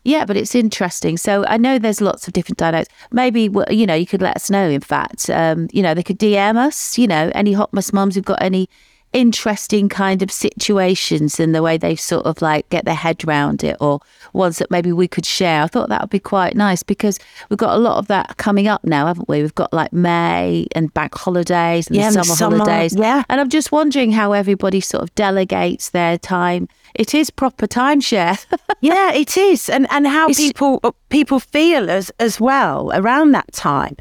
yeah, 0.04 0.26
but 0.26 0.36
it's 0.36 0.56
interesting. 0.56 1.18
So 1.18 1.46
I 1.48 1.58
know 1.58 1.80
there's 1.80 2.02
lots 2.02 2.28
of 2.28 2.34
different 2.34 2.58
dynamics. 2.58 2.94
Maybe 3.12 3.50
you 3.70 3.86
know 3.86 3.96
you 3.96 4.06
could 4.06 4.22
let 4.22 4.36
us 4.36 4.50
know. 4.50 4.70
In 4.70 4.82
fact, 4.82 5.30
um, 5.30 5.70
you 5.72 5.82
know 5.82 5.94
they 5.94 6.04
could 6.04 6.20
DM 6.20 6.58
us. 6.58 6.98
You 6.98 7.08
know 7.08 7.32
any 7.36 7.54
hot 7.54 7.74
mess 7.74 7.94
mums 7.94 8.16
who've 8.16 8.26
got 8.26 8.42
any 8.42 8.70
interesting 9.14 9.90
kind 9.90 10.22
of 10.22 10.32
situations 10.32 11.40
and 11.40 11.56
the 11.56 11.62
way 11.64 11.78
they 11.78 11.96
sort 11.96 12.26
of 12.26 12.42
like 12.42 12.68
get 12.70 12.86
their 12.86 12.94
head 12.96 13.26
round 13.28 13.64
it 13.64 13.78
or 13.80 14.00
ones 14.34 14.58
that 14.60 14.70
maybe 14.70 14.92
we 14.92 15.08
could 15.08 15.26
share. 15.26 15.64
I 15.64 15.68
thought 15.68 15.90
that 15.90 16.02
would 16.02 16.10
be 16.10 16.20
quite 16.20 16.56
nice 16.56 16.84
because 16.84 17.18
we've 17.50 17.58
got 17.58 17.74
a 17.76 17.80
lot 17.80 17.98
of 17.98 18.08
that 18.08 18.38
coming 18.38 18.68
up 18.68 18.84
now, 18.84 19.08
haven't 19.08 19.28
we? 19.30 19.42
We've 19.42 19.56
got 19.56 19.74
like 19.74 19.92
May 19.94 20.68
and 20.76 20.94
bank 20.94 21.16
holidays 21.16 21.88
and 21.88 21.96
Yeah, 21.96 22.10
summer, 22.12 22.24
summer, 22.26 22.58
holidays. 22.58 22.96
yeah. 22.96 23.24
And 23.30 23.40
I'm 23.42 23.50
just 23.50 23.72
wondering 23.72 24.12
how 24.12 24.34
everybody 24.34 24.82
sort 24.82 25.04
of 25.04 25.14
delegates 25.16 25.90
their 25.90 26.18
time. 26.18 26.68
It 26.94 27.16
is 27.16 27.30
proper 27.30 27.68
timeshare. 27.68 28.46
yeah, 28.82 29.14
it 29.14 29.38
is, 29.38 29.70
and 29.70 29.88
and 29.92 30.08
how 30.08 30.30
It's- 30.30 30.38
people 30.38 30.80
uh, 30.84 30.92
people 31.10 31.40
feel 31.40 31.90
as 31.90 32.12
as 32.20 32.40
well 32.40 32.92
around 32.94 33.32
that 33.32 33.52
time. 33.54 33.96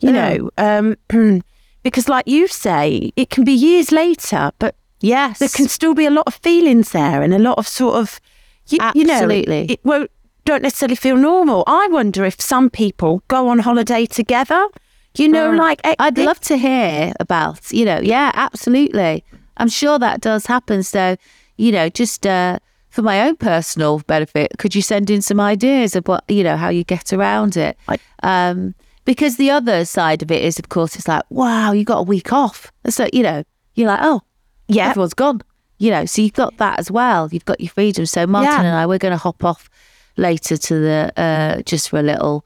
You 0.00 0.10
Yeah. 0.12 0.36
know, 0.36 0.50
um, 0.58 1.42
because 1.82 2.08
like 2.08 2.26
you 2.26 2.48
say, 2.48 3.12
it 3.16 3.30
can 3.30 3.44
be 3.44 3.52
years 3.52 3.92
later, 3.92 4.52
but 4.58 4.74
yes. 5.00 5.38
there 5.38 5.48
can 5.48 5.68
still 5.68 5.94
be 5.94 6.06
a 6.06 6.10
lot 6.10 6.26
of 6.26 6.34
feelings 6.34 6.92
there 6.92 7.22
and 7.22 7.34
a 7.34 7.38
lot 7.38 7.58
of 7.58 7.66
sort 7.66 7.96
of 7.96 8.20
you, 8.68 8.78
you 8.94 9.04
know 9.04 9.14
Absolutely. 9.14 9.66
it 9.72 9.84
won't 9.84 10.10
don't 10.44 10.62
necessarily 10.62 10.94
feel 10.94 11.16
normal 11.16 11.64
i 11.66 11.88
wonder 11.88 12.24
if 12.24 12.40
some 12.40 12.70
people 12.70 13.22
go 13.26 13.48
on 13.48 13.58
holiday 13.58 14.06
together 14.06 14.68
you 15.16 15.28
know 15.28 15.50
like 15.50 15.80
eh, 15.84 15.94
I'd 15.98 16.18
eh, 16.18 16.24
love 16.24 16.40
to 16.40 16.56
hear 16.56 17.12
about, 17.20 17.72
you 17.72 17.84
know, 17.84 18.00
yeah, 18.00 18.30
absolutely. 18.34 19.24
I'm 19.58 19.68
sure 19.68 19.98
that 19.98 20.20
does 20.20 20.46
happen. 20.46 20.82
So, 20.82 21.16
you 21.56 21.70
know, 21.72 21.88
just 21.88 22.26
uh, 22.26 22.58
for 22.88 23.02
my 23.02 23.20
own 23.22 23.36
personal 23.36 24.00
benefit, 24.00 24.52
could 24.58 24.74
you 24.74 24.82
send 24.82 25.10
in 25.10 25.22
some 25.22 25.38
ideas 25.38 25.94
of 25.94 26.06
what, 26.08 26.24
you 26.28 26.42
know, 26.42 26.56
how 26.56 26.70
you 26.70 26.84
get 26.84 27.12
around 27.12 27.56
it? 27.56 27.76
Um, 28.22 28.74
because 29.04 29.36
the 29.36 29.50
other 29.50 29.84
side 29.84 30.22
of 30.22 30.30
it 30.30 30.42
is, 30.42 30.58
of 30.58 30.68
course, 30.68 30.96
it's 30.96 31.08
like, 31.08 31.22
wow, 31.30 31.72
you 31.72 31.84
got 31.84 31.98
a 31.98 32.02
week 32.02 32.32
off. 32.32 32.70
So, 32.88 33.08
you 33.12 33.22
know, 33.22 33.44
you're 33.74 33.88
like, 33.88 34.00
oh, 34.02 34.20
Yeah. 34.68 34.90
everyone's 34.90 35.14
gone. 35.14 35.42
You 35.78 35.90
know, 35.90 36.04
so 36.04 36.22
you've 36.22 36.32
got 36.34 36.56
that 36.58 36.78
as 36.78 36.90
well. 36.90 37.28
You've 37.32 37.44
got 37.44 37.60
your 37.60 37.70
freedom. 37.70 38.06
So 38.06 38.26
Martin 38.26 38.52
Yeah. 38.52 38.68
and 38.68 38.76
I, 38.76 38.86
we're 38.86 38.98
going 38.98 39.12
to 39.12 39.18
hop 39.18 39.44
off 39.44 39.68
later 40.16 40.56
to 40.56 40.74
the 40.78 41.12
uh, 41.16 41.62
just 41.62 41.88
for 41.90 41.98
a 41.98 42.02
little 42.02 42.44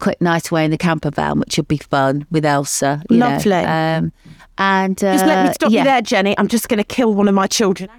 quick 0.00 0.20
night 0.20 0.50
away 0.50 0.64
in 0.64 0.70
the 0.72 0.78
camper 0.78 1.10
van, 1.10 1.38
which 1.38 1.56
will 1.56 1.64
be 1.64 1.76
fun 1.78 2.26
with 2.30 2.44
Elsa. 2.44 3.02
you 3.08 3.18
know. 3.18 3.28
Lovely. 3.28 3.52
Um, 3.52 4.12
and 4.58 5.02
uh, 5.04 5.12
just 5.14 5.26
let 5.26 5.46
me 5.46 5.52
stop 5.54 5.72
yeah. 5.72 5.80
you 5.80 5.84
there 5.84 6.00
jenny 6.00 6.38
i'm 6.38 6.46
just 6.46 6.68
going 6.68 6.78
to 6.78 6.84
kill 6.84 7.12
one 7.12 7.26
of 7.26 7.34
my 7.34 7.48
children 7.48 7.90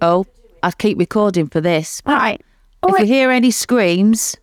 Oh, 0.00 0.24
I'll 0.62 0.70
keep 0.70 0.96
recording 0.96 1.48
for 1.48 1.60
this. 1.60 2.02
all 2.06 2.14
right 2.14 2.40
if 2.86 3.00
we 3.00 3.06
hear 3.06 3.30
any 3.32 3.50
screams, 3.50 4.36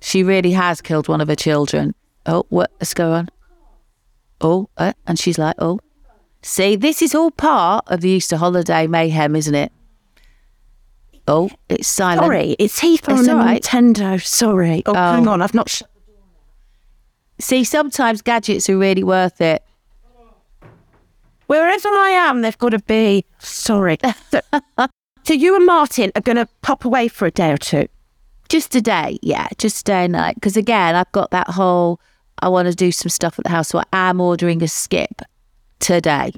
she 0.00 0.22
really 0.22 0.50
has 0.52 0.82
killed 0.82 1.08
one 1.08 1.22
of 1.22 1.28
her 1.28 1.34
children. 1.36 1.94
Oh, 2.28 2.44
what's 2.50 2.72
Let's 2.78 3.00
on. 3.00 3.28
Oh, 4.40 4.68
uh, 4.76 4.92
and 5.06 5.18
she's 5.18 5.38
like, 5.38 5.56
oh. 5.58 5.80
See, 6.42 6.76
this 6.76 7.02
is 7.02 7.14
all 7.14 7.30
part 7.32 7.84
of 7.88 8.00
the 8.02 8.10
Easter 8.10 8.36
holiday 8.36 8.86
mayhem, 8.86 9.34
isn't 9.34 9.54
it? 9.54 9.72
Oh, 11.26 11.50
it's 11.68 11.88
silent. 11.88 12.20
sorry 12.24 12.56
it's 12.58 12.78
heath 12.78 13.06
on 13.08 13.18
It's 13.18 13.28
right. 13.28 13.60
nintendo 13.62 14.22
sorry 14.24 14.82
oh, 14.86 14.94
hang 14.94 15.28
on 15.28 15.42
i've 15.42 15.52
not 15.52 15.68
sh- 15.68 15.82
See, 17.38 17.64
sometimes 17.64 18.22
gadgets 18.22 18.70
are 18.70 18.78
really 18.78 19.04
worth 19.04 19.42
it. 19.42 19.62
wherever 21.46 21.88
i 21.88 22.08
am 22.10 22.40
they've 22.40 22.56
got 22.56 22.70
to 22.70 22.78
be 22.78 23.26
sorry 23.38 23.98
so, 24.30 24.40
so 25.22 25.34
you 25.34 25.54
and 25.54 25.66
martin 25.66 26.10
are 26.16 26.22
going 26.22 26.36
to 26.36 26.48
pop 26.62 26.86
away 26.86 27.08
for 27.08 27.26
a 27.26 27.30
day 27.30 27.52
or 27.52 27.58
two 27.58 27.88
Just 28.48 28.74
a 28.74 28.80
day, 28.80 29.18
yeah, 29.20 29.48
just 29.58 29.80
a 29.80 29.84
day 29.84 30.04
and 30.04 30.12
night. 30.14 30.36
Because 30.36 30.56
again, 30.56 30.94
I've 30.94 31.12
got 31.12 31.30
that 31.32 31.48
whole, 31.50 32.00
I 32.42 32.48
want 32.48 32.68
to 32.68 32.74
do 32.74 32.90
some 32.92 33.10
stuff 33.10 33.38
at 33.38 33.44
the 33.44 33.50
house. 33.50 33.68
So 33.68 33.78
I 33.80 33.84
am 34.08 34.20
ordering 34.20 34.62
a 34.62 34.68
skip 34.68 35.22
today 35.80 36.32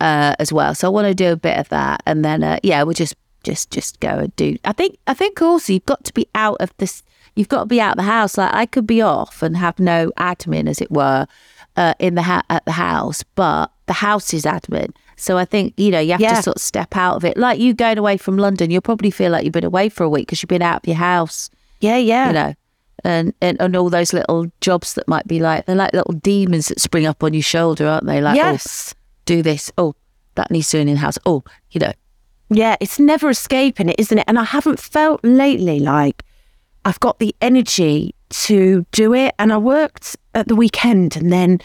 uh, 0.00 0.34
as 0.38 0.52
well. 0.52 0.74
So 0.74 0.88
I 0.88 0.90
want 0.90 1.06
to 1.08 1.14
do 1.14 1.32
a 1.32 1.36
bit 1.36 1.58
of 1.58 1.68
that. 1.70 2.02
And 2.06 2.24
then, 2.24 2.42
uh, 2.42 2.58
yeah, 2.62 2.82
we'll 2.82 2.94
just, 2.94 3.14
just, 3.42 3.70
just 3.70 4.00
go 4.00 4.08
and 4.08 4.36
do. 4.36 4.56
I 4.64 4.72
think, 4.72 4.98
I 5.06 5.14
think 5.14 5.40
also 5.42 5.72
you've 5.72 5.86
got 5.86 6.04
to 6.04 6.12
be 6.14 6.26
out 6.34 6.56
of 6.60 6.72
this, 6.78 7.02
you've 7.34 7.48
got 7.48 7.60
to 7.60 7.66
be 7.66 7.80
out 7.80 7.92
of 7.92 7.96
the 7.98 8.02
house. 8.10 8.36
Like 8.38 8.52
I 8.54 8.66
could 8.66 8.86
be 8.86 9.00
off 9.02 9.42
and 9.42 9.56
have 9.56 9.78
no 9.78 10.10
admin, 10.18 10.68
as 10.68 10.80
it 10.80 10.90
were, 10.90 11.26
uh, 11.76 11.94
in 11.98 12.14
the 12.14 12.22
ha- 12.22 12.42
at 12.50 12.64
the 12.64 12.72
house, 12.72 13.22
but 13.34 13.70
the 13.86 13.92
house 13.94 14.32
is 14.34 14.44
admin. 14.44 14.90
So 15.18 15.38
I 15.38 15.44
think 15.46 15.72
you 15.78 15.90
know 15.90 16.00
you 16.00 16.12
have 16.12 16.20
Yeah. 16.20 16.34
to 16.34 16.42
sort 16.42 16.56
of 16.56 16.62
step 16.62 16.94
out 16.96 17.16
of 17.16 17.24
it. 17.24 17.36
Like 17.38 17.58
you 17.58 17.72
going 17.72 17.96
away 17.98 18.16
from 18.18 18.36
London, 18.36 18.70
you'll 18.70 18.82
probably 18.82 19.10
feel 19.10 19.30
like 19.32 19.44
you've 19.44 19.52
been 19.52 19.64
away 19.64 19.88
for 19.88 20.04
a 20.04 20.08
week 20.08 20.26
because 20.26 20.42
you've 20.42 20.48
been 20.48 20.60
out 20.62 20.82
of 20.82 20.86
your 20.86 20.96
house 20.96 21.50
yeah 21.80 21.96
yeah 21.98 22.26
you 22.28 22.32
know, 22.32 22.54
and, 23.06 23.32
and 23.40 23.60
and 23.60 23.76
all 23.76 23.88
those 23.88 24.12
little 24.12 24.50
jobs 24.60 24.94
that 24.94 25.06
might 25.06 25.26
be 25.26 25.40
like 25.40 25.66
they're 25.66 25.76
like 25.76 25.92
little 25.92 26.14
demons 26.14 26.68
that 26.68 26.80
spring 26.80 27.06
up 27.06 27.22
on 27.22 27.32
your 27.32 27.42
shoulder, 27.42 27.86
aren't 27.86 28.06
they? 28.06 28.20
Like, 28.20 28.36
yes 28.36 28.94
oh, 28.94 29.00
do 29.26 29.42
this. 29.42 29.70
Oh, 29.76 29.94
that 30.36 30.50
needs 30.50 30.70
doing 30.70 30.88
in 30.88 30.96
house. 30.96 31.18
Oh, 31.26 31.44
you 31.70 31.80
know, 31.80 31.92
Yeah, 32.48 32.76
it's 32.80 32.98
never 32.98 33.28
escaping 33.28 33.90
it, 33.90 33.96
isn't 33.98 34.18
it? 34.18 34.24
And 34.26 34.38
I 34.38 34.44
haven't 34.44 34.80
felt 34.80 35.20
lately 35.22 35.80
like 35.80 36.24
I've 36.86 37.00
got 37.00 37.18
the 37.18 37.34
energy 37.42 38.14
to 38.30 38.86
do 38.92 39.12
it. 39.12 39.34
And 39.38 39.52
I 39.52 39.58
worked 39.58 40.16
at 40.34 40.48
the 40.48 40.56
weekend 40.56 41.16
and 41.16 41.30
then 41.30 41.60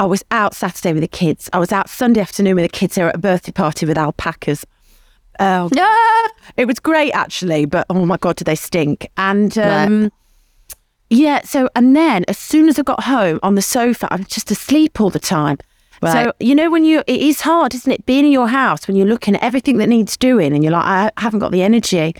I 0.00 0.06
was 0.06 0.24
out 0.32 0.54
Saturday 0.54 0.92
with 0.92 1.02
the 1.02 1.08
kids. 1.08 1.48
I 1.52 1.58
was 1.58 1.70
out 1.70 1.88
Sunday 1.88 2.20
afternoon 2.20 2.56
with 2.56 2.64
the 2.64 2.76
kids. 2.76 2.96
They 2.96 3.02
were 3.02 3.10
at 3.10 3.14
a 3.14 3.18
birthday 3.18 3.52
party 3.52 3.86
with 3.86 3.98
alpacas. 3.98 4.64
Oh, 5.38 5.68
it 6.56 6.66
was 6.66 6.78
great 6.78 7.12
actually, 7.12 7.66
but 7.66 7.86
oh 7.90 8.06
my 8.06 8.16
God, 8.16 8.36
do 8.36 8.44
they 8.44 8.54
stink. 8.54 9.08
And 9.16 9.56
um, 9.58 10.10
yeah, 11.16 11.42
so, 11.42 11.68
and 11.74 11.94
then 11.96 12.24
as 12.28 12.38
soon 12.38 12.68
as 12.68 12.78
I 12.78 12.82
got 12.82 13.04
home 13.04 13.40
on 13.42 13.54
the 13.54 13.62
sofa, 13.62 14.08
I 14.10 14.16
was 14.16 14.28
just 14.28 14.50
asleep 14.50 15.00
all 15.00 15.10
the 15.10 15.18
time. 15.18 15.58
Right. 16.02 16.24
So, 16.24 16.32
you 16.40 16.54
know, 16.54 16.70
when 16.70 16.84
you, 16.84 17.02
it 17.06 17.20
is 17.20 17.40
hard, 17.40 17.74
isn't 17.74 17.90
it? 17.90 18.04
Being 18.04 18.26
in 18.26 18.32
your 18.32 18.48
house 18.48 18.86
when 18.86 18.96
you're 18.96 19.06
looking 19.06 19.36
at 19.36 19.42
everything 19.42 19.78
that 19.78 19.88
needs 19.88 20.16
doing 20.16 20.52
and 20.52 20.62
you're 20.62 20.72
like, 20.72 20.84
I 20.84 21.10
haven't 21.16 21.40
got 21.40 21.52
the 21.52 21.62
energy 21.62 22.14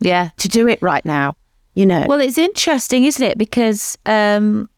yeah. 0.00 0.30
to 0.38 0.48
do 0.48 0.66
it 0.66 0.80
right 0.82 1.04
now, 1.04 1.36
you 1.74 1.86
know? 1.86 2.06
Well, 2.08 2.20
it's 2.20 2.38
interesting, 2.38 3.04
isn't 3.04 3.22
it? 3.22 3.38
Because 3.38 3.96
um, 4.06 4.68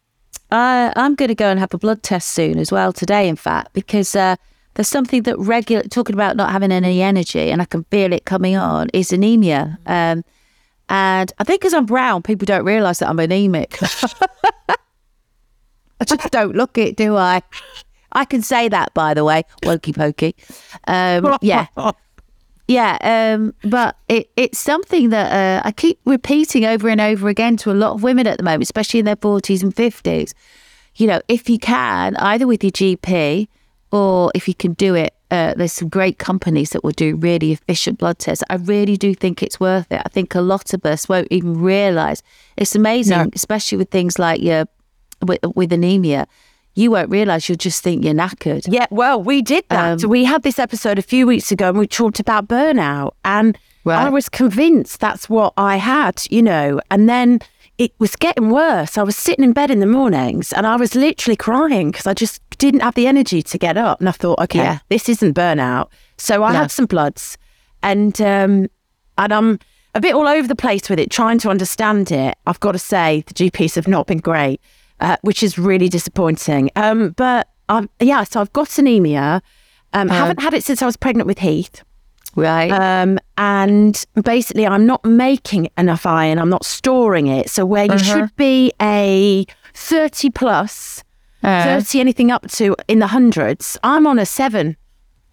I, 0.51 0.93
I'm 0.97 1.15
going 1.15 1.29
to 1.29 1.35
go 1.35 1.49
and 1.49 1.59
have 1.59 1.73
a 1.73 1.79
blood 1.79 2.03
test 2.03 2.31
soon 2.31 2.59
as 2.59 2.71
well 2.71 2.93
today, 2.93 3.29
in 3.29 3.37
fact, 3.37 3.73
because 3.73 4.15
uh, 4.15 4.37
there's 4.75 4.89
something 4.89 5.23
that 5.23 5.39
regular 5.39 5.83
talking 5.85 6.15
about 6.15 6.37
not 6.37 6.51
having 6.51 6.73
any 6.73 7.01
energy, 7.03 7.51
and 7.51 7.63
I 7.63 7.65
can 7.65 7.85
feel 7.85 8.13
it 8.13 8.25
coming 8.25 8.57
on. 8.57 8.89
Is 8.93 9.13
anemia, 9.13 9.79
um, 9.87 10.25
and 10.93 11.33
I 11.39 11.45
think 11.45 11.63
because 11.63 11.73
I'm 11.73 11.87
brown, 11.87 12.21
people 12.21 12.45
don't 12.45 12.67
realise 12.67 12.99
that 12.99 13.09
I'm 13.09 13.19
anemic. 13.19 13.79
I 15.99 16.05
just 16.05 16.31
don't 16.31 16.55
look 16.55 16.77
it, 16.77 16.97
do 16.97 17.17
I? 17.17 17.41
I 18.13 18.27
can 18.27 18.43
say 18.43 18.69
that, 18.69 18.93
by 18.93 19.15
the 19.15 19.25
way, 19.25 19.45
wokey 19.63 19.97
pokey. 19.97 20.37
Um, 20.87 21.39
yeah, 21.41 21.69
yeah, 22.69 22.99
um, 23.01 23.55
but 23.65 23.97
it, 24.11 24.29
it's 24.37 24.59
something 24.59 25.09
that 25.09 25.33
uh, 25.33 25.67
I 25.67 25.73
keep 25.73 25.99
repeating 26.05 26.67
over 26.67 26.91
and 26.91 27.01
over 27.01 27.31
again 27.31 27.57
to 27.59 27.71
a 27.71 27.73
lot 27.73 27.93
of 27.93 28.03
women 28.03 28.27
at 28.27 28.37
the 28.37 28.45
moment, 28.45 28.65
especially 28.65 29.01
in 29.01 29.07
their 29.07 29.17
40s 29.17 29.63
and 29.63 29.75
50s. 29.75 30.35
You 30.97 31.07
know, 31.07 31.23
if 31.27 31.49
you 31.49 31.59
can, 31.59 32.17
either 32.17 32.47
with 32.47 32.63
your 32.63 32.71
GP 32.71 33.49
or 33.93 34.31
if 34.35 34.47
you 34.47 34.55
can 34.55 34.75
do 34.75 34.95
it, 34.95 35.15
uh, 35.33 35.55
there's 35.57 35.73
some 35.73 35.89
great 35.89 36.19
companies 36.19 36.71
that 36.71 36.85
will 36.85 36.93
do 36.93 37.17
really 37.17 37.53
efficient 37.53 37.99
blood 37.99 38.19
tests. 38.19 38.45
I 38.51 38.57
really 38.57 38.99
do 38.99 39.15
think 39.15 39.43
it's 39.43 39.59
worth 39.59 39.91
it. 39.91 40.03
I 40.05 40.09
think 40.11 40.35
a 40.35 40.43
lot 40.43 40.75
of 40.75 40.85
us 40.85 41.09
won't 41.09 41.29
even 41.31 41.59
realise. 41.59 42.23
It's 42.59 42.75
amazing, 42.75 43.33
especially 43.35 43.79
with 43.79 43.91
things 43.91 44.19
like 44.19 44.43
your 44.43 44.67
with, 45.27 45.41
with 45.57 45.73
anemia. 45.73 46.27
You 46.75 46.91
won't 46.91 47.09
realise. 47.11 47.49
You'll 47.49 47.57
just 47.57 47.83
think 47.83 48.05
you're 48.05 48.15
knackered. 48.15 48.67
Yeah, 48.69 48.87
well, 48.91 49.23
we 49.23 49.41
did 49.41 49.65
that. 49.71 49.93
Um, 49.93 49.99
so 49.99 50.09
we 50.09 50.25
had 50.25 50.43
this 50.43 50.59
episode 50.59 50.99
a 50.99 51.03
few 51.03 51.27
weeks 51.27 51.51
ago 51.51 51.71
and 51.71 51.79
we 51.79 51.87
talked 51.87 52.21
about 52.21 52.47
burnout. 52.47 53.13
And 53.25 53.59
Right. 53.85 54.07
I 54.07 54.11
was 54.11 54.29
convinced 54.29 55.01
that's 55.01 55.29
what 55.29 55.55
I 55.57 55.77
had, 55.77 56.23
you 56.31 56.41
know, 56.41 56.81
and 56.91 57.09
then 57.09 57.41
it 57.79 57.93
was 57.99 58.17
getting 58.17 58.51
worse. 58.51 58.97
I 58.99 59.03
was 59.03 59.17
sitting 59.17 59.45
in 59.45 59.53
bed 59.53 59.71
in 59.71 59.81
the 59.81 59.87
mornings 59.87 60.53
and 60.53 60.67
I 60.67 60.77
was 60.77 60.95
literally 60.95 61.37
crying 61.37 61.91
because 61.91 62.07
I 62.07 62.15
just 62.15 62.41
didn't 62.59 62.81
have 62.81 62.95
the 62.95 63.07
energy 63.07 63.43
to 63.43 63.59
get 63.59 63.77
up. 63.77 63.99
And 64.01 64.09
I 64.09 64.13
thought, 64.13 64.39
okay, 64.41 64.59
Yeah. 64.59 64.79
this 64.89 65.09
isn't 65.09 65.35
burnout. 65.35 65.89
So 66.19 66.43
I 66.45 66.53
No. 66.53 66.59
had 66.61 66.71
some 66.71 66.87
bloods 66.87 67.39
and 67.83 68.21
um, 68.21 68.69
and 69.19 69.33
I'm 69.33 69.59
a 69.95 70.01
bit 70.01 70.15
all 70.15 70.29
over 70.29 70.47
the 70.49 70.57
place 70.57 70.89
with 70.89 70.99
it, 70.99 71.11
trying 71.11 71.39
to 71.39 71.51
understand 71.51 72.11
it. 72.13 72.37
I've 72.47 72.61
got 72.61 72.73
to 72.73 72.79
say, 72.79 73.25
the 73.27 73.35
GPs 73.35 73.75
have 73.75 73.89
not 73.89 74.07
been 74.07 74.19
great, 74.19 74.61
uh, 75.01 75.17
which 75.23 75.43
is 75.43 75.59
really 75.59 75.89
disappointing. 75.89 76.71
Um, 76.77 77.11
but 77.11 77.49
um, 77.69 77.91
yeah, 78.01 78.25
so 78.25 78.41
I've 78.41 78.53
got 78.53 78.79
anemia. 78.79 79.43
Um, 79.93 80.09
haven't 80.09 80.41
had 80.41 80.55
it 80.55 80.65
since 80.65 80.81
I 80.83 80.87
was 80.87 80.97
pregnant 80.97 81.27
with 81.27 81.41
Heath. 81.41 81.83
Right. 82.37 82.71
Um, 82.71 83.19
and 83.37 84.05
basically, 84.23 84.67
I'm 84.67 84.87
not 84.87 85.05
making 85.05 85.69
enough 85.77 86.07
iron. 86.07 86.39
I'm 86.39 86.49
not 86.51 86.65
storing 86.65 87.27
it. 87.27 87.51
So 87.51 87.65
where 87.67 87.85
you 87.85 87.99
should 87.99 88.35
be 88.37 88.73
a 88.81 89.45
30 89.75 90.31
plus, 90.31 91.03
Uh, 91.43 91.65
30 91.65 92.01
anything 92.01 92.31
up 92.31 92.49
to 92.53 92.77
in 92.89 93.01
the 93.01 93.09
hundreds, 93.09 93.77
I'm 93.83 94.07
on 94.07 94.19
a 94.19 94.25
seven. 94.27 94.77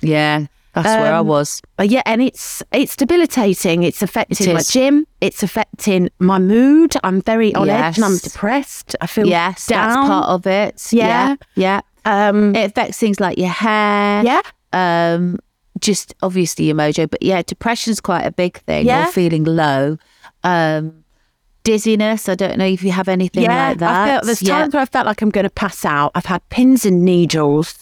yeah. 0.01 0.45
That's 0.73 0.85
where 0.88 1.13
I 1.15 1.17
um, 1.17 1.27
was. 1.27 1.62
Uh, 1.79 1.83
yeah, 1.83 2.03
and 2.05 2.21
it's 2.21 2.62
it's 2.71 2.95
debilitating. 2.95 3.81
It's 3.83 4.03
affecting 4.03 4.53
my 4.53 4.62
gym. 4.62 5.05
It's 5.19 5.41
affecting 5.41 6.09
my 6.19 6.38
mood. 6.38 6.95
I'm 7.03 7.21
very 7.23 7.53
on 7.55 7.67
edge 7.69 7.97
and 7.97 8.05
I'm 8.05 8.17
depressed. 8.19 8.95
I 9.01 9.07
feel 9.07 9.25
Yes, 9.27 9.65
down. 9.65 9.88
that's 9.89 10.07
part 10.07 10.27
of 10.29 10.45
it. 10.45 10.93
Yeah. 10.93 11.35
Yeah. 11.55 11.81
Um, 12.05 12.55
It 12.55 12.69
affects 12.69 12.97
things 12.99 13.19
like 13.19 13.39
your 13.39 13.49
hair. 13.49 14.23
yeah, 14.23 14.41
Um, 14.71 15.39
just 15.81 16.13
obviously 16.21 16.65
your 16.65 16.75
mojo, 16.75 17.09
but 17.09 17.21
yeah, 17.21 17.41
depression's 17.41 17.99
quite 18.01 18.23
a 18.25 18.31
big 18.31 18.57
thing. 18.61 18.85
Yeah. 18.85 19.07
Or 19.07 19.11
feeling 19.11 19.43
low. 19.43 19.97
Um, 20.43 21.03
dizziness. 21.63 22.29
I 22.29 22.35
don't 22.35 22.57
know 22.57 22.65
if 22.65 22.83
you 22.83 22.91
have 22.91 23.07
anything 23.07 23.43
yeah. 23.43 23.69
like 23.69 23.77
that. 23.79 24.07
I 24.07 24.11
felt 24.11 24.23
there's 24.25 24.41
Yeah. 24.41 24.59
times 24.59 24.73
where 24.73 24.81
I 24.81 24.85
felt 24.85 25.05
like 25.05 25.21
I'm 25.21 25.29
going 25.29 25.43
to 25.43 25.49
pass 25.49 25.85
out. 25.85 26.11
I've 26.15 26.25
had 26.25 26.47
pins 26.49 26.85
and 26.85 27.03
needles. 27.03 27.75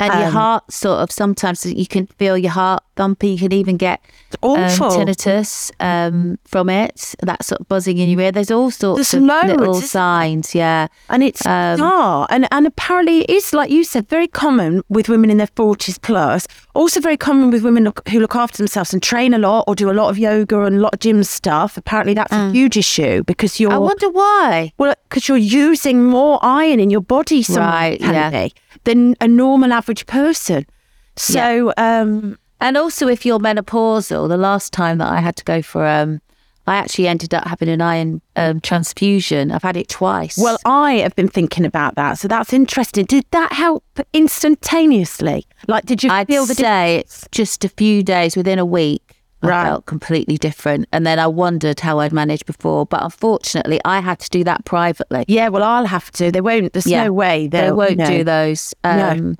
and 0.00 0.12
your 0.14 0.28
um, 0.28 0.32
heart 0.32 0.72
sort 0.72 0.98
of 0.98 1.12
sometimes 1.12 1.64
you 1.64 1.86
can 1.86 2.06
feel 2.18 2.36
your 2.36 2.50
heart 2.50 2.82
thumping. 2.96 3.32
You 3.32 3.38
can 3.38 3.52
even 3.52 3.76
get 3.76 4.00
um, 4.42 4.56
tinnitus 4.56 5.70
um, 5.78 6.38
from 6.44 6.68
it. 6.68 7.14
That 7.20 7.44
sort 7.44 7.60
of 7.60 7.68
buzzing 7.68 7.98
in 7.98 8.08
your 8.08 8.20
ear. 8.20 8.32
There's 8.32 8.50
all 8.50 8.72
sorts 8.72 9.12
There's 9.12 9.22
of 9.22 9.28
loads, 9.28 9.48
little 9.60 9.74
signs. 9.74 10.54
Yeah. 10.56 10.88
And 11.08 11.22
it's 11.22 11.46
Um, 11.46 11.74
bizarre. 11.76 12.26
And, 12.30 12.48
and 12.50 12.66
apparently 12.66 13.20
it 13.20 13.30
is, 13.30 13.52
like 13.52 13.70
you 13.70 13.84
said, 13.84 14.08
very 14.08 14.26
common 14.26 14.82
with 14.88 15.08
women 15.08 15.30
in 15.30 15.36
their 15.36 15.46
40s 15.48 16.00
plus. 16.02 16.48
Also 16.74 17.00
very 17.00 17.16
common 17.18 17.50
with 17.50 17.62
women 17.62 17.84
look, 17.84 18.06
who 18.08 18.18
look 18.18 18.34
after 18.34 18.56
themselves 18.56 18.92
and 18.94 19.02
train 19.02 19.34
a 19.34 19.38
lot 19.38 19.64
or 19.66 19.74
do 19.74 19.90
a 19.90 19.92
lot 19.92 20.08
of 20.08 20.18
yoga 20.18 20.62
and 20.62 20.76
a 20.76 20.78
lot 20.80 20.94
of 20.94 21.00
gym 21.00 21.22
stuff. 21.22 21.76
Apparently 21.76 22.14
that's 22.14 22.32
a 22.32 22.50
huge 22.50 22.76
issue 22.78 23.22
because 23.24 23.60
you're... 23.60 23.70
Mm. 23.70 23.74
I 23.74 23.78
wonder 23.78 24.08
why. 24.08 24.72
well, 24.78 24.94
because 25.08 25.28
you're 25.28 25.36
using 25.36 26.04
more 26.04 26.38
iron 26.42 26.80
in 26.80 26.88
your 26.88 27.02
body, 27.02 27.44
Right, 27.50 28.00
yeah. 28.00 28.48
than 28.84 29.16
a 29.20 29.28
normal 29.28 29.72
average 29.72 30.06
person. 30.06 30.64
So, 31.16 31.74
um, 31.76 32.38
And 32.60 32.76
also, 32.78 33.06
if 33.06 33.26
you're 33.26 33.38
menopausal, 33.38 34.28
the 34.28 34.36
last 34.38 34.72
time 34.72 34.96
that 34.98 35.08
I 35.08 35.20
had 35.20 35.36
to 35.36 35.44
go 35.44 35.60
for, 35.60 35.86
um, 35.86 36.22
I 36.66 36.76
actually 36.76 37.08
ended 37.08 37.34
up 37.34 37.46
having 37.46 37.68
an 37.68 37.80
iron 37.82 38.22
um, 38.36 38.60
transfusion. 38.60 39.50
I've 39.50 39.64
had 39.64 39.76
it 39.76 39.88
twice. 39.88 40.38
well, 40.38 40.58
I 40.64 40.94
have 40.94 41.14
been 41.16 41.28
thinking 41.28 41.64
about 41.66 41.96
that. 41.96 42.18
So 42.18 42.28
that's 42.28 42.52
interesting. 42.52 43.04
Did 43.04 43.26
that 43.32 43.52
help 43.52 43.84
instantaneously? 44.14 45.44
Like, 45.68 45.86
did 45.86 46.02
you 46.02 46.10
I'd 46.10 46.26
feel 46.26 46.46
the 46.46 46.54
say 46.54 46.96
it's 46.96 47.26
just 47.32 47.64
a 47.64 47.68
few 47.68 48.02
days 48.02 48.36
within 48.36 48.58
a 48.58 48.66
week. 48.66 49.02
I 49.44 49.48
Right. 49.48 49.64
felt 49.66 49.86
completely 49.86 50.36
different, 50.38 50.86
and 50.92 51.04
then 51.04 51.18
I 51.18 51.26
wondered 51.26 51.80
how 51.80 51.98
I'd 51.98 52.12
managed 52.12 52.46
before. 52.46 52.86
But 52.86 53.02
unfortunately, 53.02 53.80
I 53.84 53.98
had 53.98 54.20
to 54.20 54.30
do 54.30 54.44
that 54.44 54.64
privately. 54.64 55.24
Yeah, 55.26 55.48
well, 55.48 55.64
I'll 55.64 55.86
have 55.86 56.12
to. 56.12 56.30
They 56.30 56.40
won't. 56.40 56.72
There's 56.72 56.86
Yeah. 56.86 57.04
no 57.04 57.12
way 57.12 57.48
They 57.48 57.72
won't 57.72 57.96
no. 57.96 58.06
do 58.06 58.22
those. 58.22 58.72
No. 58.84 59.10
Um, 59.10 59.36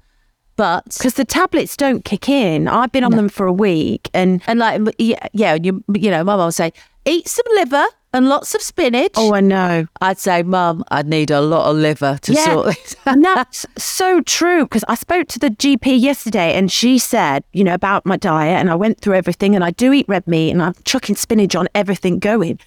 But 0.56 0.84
because 0.98 1.14
the 1.14 1.24
tablets 1.24 1.76
don't 1.76 2.04
kick 2.04 2.28
in. 2.28 2.68
I've 2.68 2.92
been 2.92 3.04
on 3.04 3.12
them 3.12 3.28
for 3.28 3.46
a 3.46 3.52
week, 3.52 4.10
and 4.12 4.42
and 4.46 4.58
like 4.58 4.80
yeah, 4.98 5.26
yeah, 5.32 5.54
you 5.54 5.82
you 5.94 6.10
know, 6.10 6.24
my 6.24 6.36
mum 6.36 6.40
will 6.46 6.52
say 6.52 6.72
eat 7.06 7.26
some 7.28 7.46
liver 7.54 7.84
and 8.14 8.28
lots 8.28 8.54
of 8.54 8.62
spinach. 8.62 9.12
oh, 9.16 9.34
I 9.34 9.40
know. 9.40 9.86
I'd 10.00 10.18
say, 10.18 10.42
Mum, 10.42 10.84
I'd 10.90 11.06
need 11.08 11.30
a 11.30 11.40
lot 11.40 11.70
of 11.70 11.76
liver 11.76 12.18
to 12.22 12.32
Yeah. 12.32 12.44
sort 12.44 12.66
this. 12.66 12.96
and 13.06 13.24
that's 13.24 13.64
so 13.78 14.20
true 14.22 14.64
because 14.64 14.84
I 14.88 14.94
spoke 14.94 15.28
to 15.28 15.38
the 15.38 15.50
GP 15.50 16.00
yesterday 16.00 16.54
and 16.54 16.70
she 16.70 16.98
said, 16.98 17.44
you 17.52 17.64
know, 17.64 17.74
about 17.74 18.04
my 18.04 18.16
diet 18.16 18.58
and 18.60 18.70
I 18.70 18.74
went 18.74 19.00
through 19.00 19.14
everything 19.14 19.54
and 19.54 19.64
I 19.64 19.70
do 19.70 19.92
eat 19.92 20.06
red 20.08 20.26
meat 20.26 20.50
and 20.50 20.62
I'm 20.62 20.74
chucking 20.84 21.16
spinach 21.16 21.54
on 21.56 21.68
everything 21.74 22.18
going. 22.18 22.58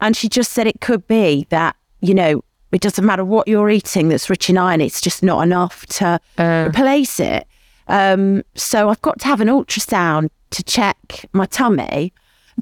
And 0.00 0.16
she 0.16 0.28
just 0.28 0.52
said 0.52 0.66
it 0.66 0.80
could 0.80 1.06
be 1.06 1.46
that, 1.50 1.76
you 2.00 2.14
know, 2.14 2.42
it 2.72 2.80
doesn't 2.80 3.04
matter 3.06 3.24
what 3.24 3.46
you're 3.46 3.70
eating 3.70 4.08
that's 4.08 4.28
rich 4.28 4.50
in 4.50 4.58
iron, 4.58 4.80
it's 4.80 5.00
just 5.00 5.22
not 5.22 5.42
enough 5.42 5.86
to 5.86 6.20
replace 6.38 7.20
it. 7.20 7.46
Um, 7.86 8.42
so 8.54 8.88
I've 8.88 9.02
got 9.02 9.20
to 9.20 9.26
have 9.26 9.40
an 9.40 9.48
ultrasound 9.48 10.30
to 10.50 10.62
check 10.64 11.26
my 11.32 11.46
tummy. 11.46 12.12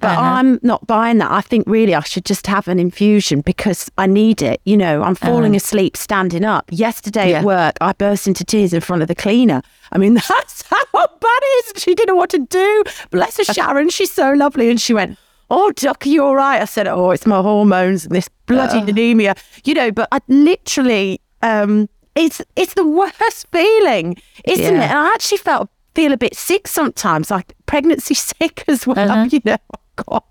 But 0.00 0.16
I'm 0.18 0.59
not 0.62 0.87
buying 0.87 1.18
that. 1.18 1.31
I 1.31 1.42
think 1.42 1.64
really 1.66 1.94
I 1.94 2.00
should 2.00 2.24
just 2.24 2.46
have 2.46 2.66
an 2.66 2.78
infusion 2.78 3.40
because 3.42 3.90
I 3.98 4.07
need 4.07 4.40
it. 4.42 4.61
You 4.64 4.76
know, 4.76 5.02
I'm 5.02 5.14
falling 5.14 5.55
asleep 5.55 5.96
standing 5.96 6.44
up. 6.44 6.64
Yesterday 6.70 7.31
Yeah. 7.31 7.38
at 7.40 7.44
work, 7.44 7.76
I 7.81 7.92
burst 7.92 8.26
into 8.26 8.42
tears 8.44 8.72
in 8.72 8.81
front 8.81 9.02
of 9.02 9.09
the 9.09 9.14
cleaner. 9.14 9.62
I 9.92 9.98
mean, 9.98 10.14
that's 10.28 10.62
how 10.62 10.83
bad 10.92 11.40
it 11.42 11.76
is. 11.76 11.83
She 11.83 11.94
didn't 11.94 12.09
know 12.09 12.16
what 12.16 12.31
to 12.31 12.38
do. 12.38 12.85
Bless 13.11 13.37
her, 13.37 13.44
Sharon. 13.44 13.90
She's 13.90 14.11
so 14.11 14.33
lovely. 14.33 14.70
And 14.70 14.81
she 14.81 14.94
went, 14.94 15.18
Oh, 15.50 15.70
Duck, 15.72 16.07
are 16.07 16.09
you 16.09 16.24
all 16.24 16.35
right? 16.35 16.62
I 16.62 16.64
said, 16.64 16.87
Oh, 16.88 17.11
it's 17.11 17.26
my 17.26 17.42
hormones 17.42 18.07
and 18.07 18.14
this 18.14 18.28
bloody 18.46 18.78
anemia. 18.90 19.35
You 19.64 19.74
know, 19.74 19.90
but 19.92 20.09
I 20.11 20.20
literally, 20.28 21.20
um, 21.42 21.88
it's 22.14 22.40
it's 22.57 22.74
the 22.74 22.87
worst 22.87 23.46
feeling, 23.52 24.16
isn't 24.44 24.64
Yeah. 24.64 24.70
it? 24.85 24.90
And 24.90 24.98
I 24.98 25.12
actually 25.14 25.38
felt 25.38 25.68
feel 25.94 26.12
a 26.12 26.16
bit 26.16 26.35
sick 26.35 26.66
sometimes, 26.66 27.31
like 27.31 27.55
pregnancy 27.66 28.14
sick 28.31 28.64
as 28.68 28.87
well. 28.87 29.11
Uh-huh. 29.11 29.28
You 29.31 29.40
know, 29.44 29.57
God. 29.96 30.22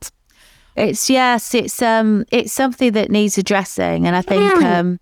It's 0.76 1.10
yes, 1.10 1.54
it's 1.54 1.82
um, 1.82 2.26
it's 2.32 2.54
something 2.54 2.94
that 2.94 3.12
needs 3.12 3.38
addressing, 3.38 4.08
and 4.08 4.16
I 4.16 4.22
think 4.22 4.54
Mm. 4.54 4.80
um, 4.80 5.00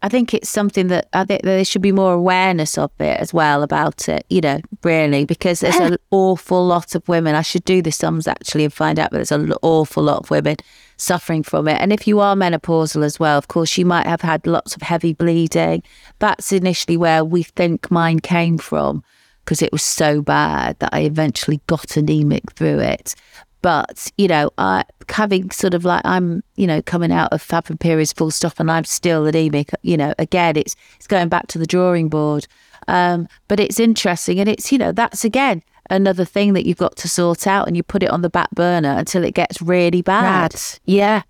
I 0.00 0.08
think 0.08 0.32
it's 0.32 0.48
something 0.48 0.86
that 0.88 1.08
I 1.12 1.24
think 1.24 1.42
that 1.42 1.48
there 1.48 1.64
should 1.64 1.82
be 1.82 1.90
more 1.90 2.12
awareness 2.12 2.78
of 2.78 2.92
it 3.00 3.18
as 3.20 3.34
well 3.34 3.64
about 3.64 4.08
it. 4.08 4.24
You 4.30 4.40
know, 4.40 4.60
really, 4.84 5.24
because 5.24 5.58
there's 5.58 5.74
an 5.74 5.96
awful 6.12 6.64
lot 6.64 6.94
of 6.94 7.06
women. 7.08 7.34
I 7.34 7.42
should 7.42 7.64
do 7.64 7.82
the 7.82 7.90
sums 7.90 8.28
actually 8.28 8.62
and 8.62 8.72
find 8.72 9.00
out, 9.00 9.10
but 9.10 9.16
there's 9.16 9.32
an 9.32 9.52
awful 9.60 10.04
lot 10.04 10.18
of 10.18 10.30
women 10.30 10.54
suffering 10.96 11.42
from 11.42 11.66
it. 11.66 11.80
And 11.80 11.92
if 11.92 12.06
you 12.06 12.20
are 12.20 12.36
menopausal 12.36 13.04
as 13.04 13.18
well, 13.18 13.36
of 13.38 13.48
course, 13.48 13.76
you 13.76 13.84
might 13.84 14.06
have 14.06 14.20
had 14.20 14.46
lots 14.46 14.76
of 14.76 14.82
heavy 14.82 15.14
bleeding. 15.14 15.82
That's 16.20 16.52
initially 16.52 16.96
where 16.96 17.24
we 17.24 17.42
think 17.42 17.90
mine 17.90 18.20
came 18.20 18.56
from 18.56 19.02
because 19.44 19.62
it 19.62 19.72
was 19.72 19.82
so 19.82 20.22
bad 20.22 20.78
that 20.78 20.90
I 20.92 21.00
eventually 21.00 21.60
got 21.66 21.96
anemic 21.96 22.52
through 22.52 22.80
it. 22.80 23.14
But, 23.60 24.10
you 24.16 24.28
know, 24.28 24.50
I 24.58 24.84
having 25.08 25.50
sort 25.50 25.74
of 25.74 25.84
like 25.84 26.02
I'm, 26.04 26.44
you 26.56 26.66
know, 26.66 26.80
coming 26.82 27.10
out 27.10 27.32
of 27.32 27.42
fapping 27.42 27.80
periods 27.80 28.12
full 28.12 28.30
stop 28.30 28.60
and 28.60 28.70
I'm 28.70 28.84
still 28.84 29.26
anemic, 29.26 29.70
you 29.82 29.96
know, 29.96 30.14
again 30.18 30.56
it's 30.56 30.76
it's 30.96 31.06
going 31.06 31.28
back 31.28 31.48
to 31.48 31.58
the 31.58 31.66
drawing 31.66 32.08
board. 32.08 32.46
Um, 32.86 33.28
but 33.48 33.58
it's 33.58 33.80
interesting 33.80 34.38
and 34.38 34.48
it's, 34.48 34.70
you 34.70 34.78
know, 34.78 34.92
that's 34.92 35.24
again 35.24 35.62
another 35.90 36.24
thing 36.24 36.52
that 36.52 36.66
you've 36.66 36.78
got 36.78 36.96
to 36.96 37.08
sort 37.08 37.46
out 37.46 37.66
and 37.66 37.76
you 37.76 37.82
put 37.82 38.02
it 38.02 38.10
on 38.10 38.22
the 38.22 38.30
back 38.30 38.50
burner 38.52 38.94
until 38.96 39.24
it 39.24 39.34
gets 39.34 39.60
really 39.60 40.02
bad. 40.02 40.52
Bad. 40.52 40.62
Yeah. 40.84 41.22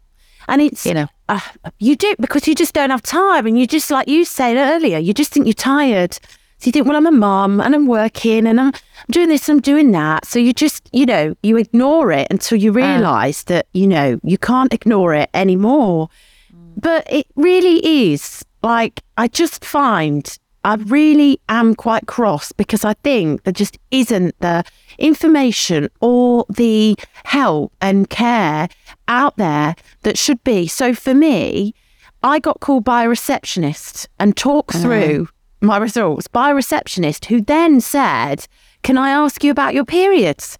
And 0.49 0.63
it's, 0.63 0.85
You 0.87 0.95
know. 0.95 1.07
uh, 1.29 1.41
you 1.79 1.95
do 1.97 2.15
because 2.19 2.49
you 2.49 2.55
just 2.55 2.75
don't 2.75 2.91
have 2.91 3.03
time. 3.03 3.47
And 3.47 3.59
you 3.59 3.67
just, 3.67 3.91
like 3.91 4.09
you 4.09 4.25
said 4.25 4.57
earlier, 4.57 4.99
you 4.99 5.13
just 5.13 5.33
think 5.33 5.47
you're 5.47 5.53
tired. 5.53 6.19
So 6.59 6.67
you 6.67 6.73
think, 6.73 6.87
well, 6.87 6.97
I'm 6.97 7.07
a 7.07 7.13
mum 7.13 7.61
and 7.61 7.75
I'm 7.75 7.87
working 7.87 8.47
and 8.47 8.61
I'm 8.61 8.73
doing 9.11 9.29
this 9.29 9.49
and 9.49 9.57
I'm 9.57 9.63
doing 9.63 9.93
that. 9.93 10.27
So 10.27 10.41
you 10.41 10.53
just, 10.53 10.89
you 10.93 11.07
know, 11.07 11.37
you 11.43 11.57
ignore 11.57 12.11
it 12.11 12.27
until 12.31 12.59
you 12.59 12.71
uh. 12.71 12.75
realize 12.75 13.45
that, 13.45 13.67
you 13.73 13.87
know, 13.87 14.19
you 14.25 14.39
can't 14.39 14.75
ignore 14.75 15.15
it 15.15 15.31
anymore. 15.35 16.09
Mm. 16.53 16.73
But 16.77 17.07
it 17.11 17.27
really 17.37 18.13
is 18.13 18.45
like, 18.63 19.03
I 19.17 19.29
just 19.29 19.65
find 19.65 20.37
I 20.65 20.75
really 20.75 21.41
am 21.49 21.77
quite 21.77 22.09
cross 22.09 22.51
because 22.51 22.85
I 22.85 22.95
think 22.95 23.45
there 23.45 23.53
just 23.53 23.79
isn't 23.93 24.39
the 24.41 24.65
information 24.99 25.89
or 26.01 26.45
the 26.49 26.97
help 27.25 27.73
and 27.81 28.11
care 28.11 28.69
out 29.07 29.37
there 29.37 29.77
that 30.03 30.19
should 30.19 30.43
be. 30.43 30.67
So 30.67 30.93
for 30.93 31.15
me, 31.15 31.75
I 32.23 32.41
got 32.41 32.59
called 32.59 32.85
by 32.85 33.05
a 33.05 33.09
receptionist 33.09 34.09
and 34.19 34.37
talked 34.37 34.75
uh. 34.75 34.81
through 34.81 35.29
my 35.61 35.77
results 35.79 36.29
by 36.29 36.51
a 36.51 36.55
receptionist 36.55 37.27
who 37.27 37.41
then 37.41 37.81
said, 37.81 38.47
Can 38.83 38.97
I 38.99 39.11
ask 39.11 39.43
you 39.43 39.51
about 39.51 39.75
your 39.75 39.85
periods? 39.85 40.59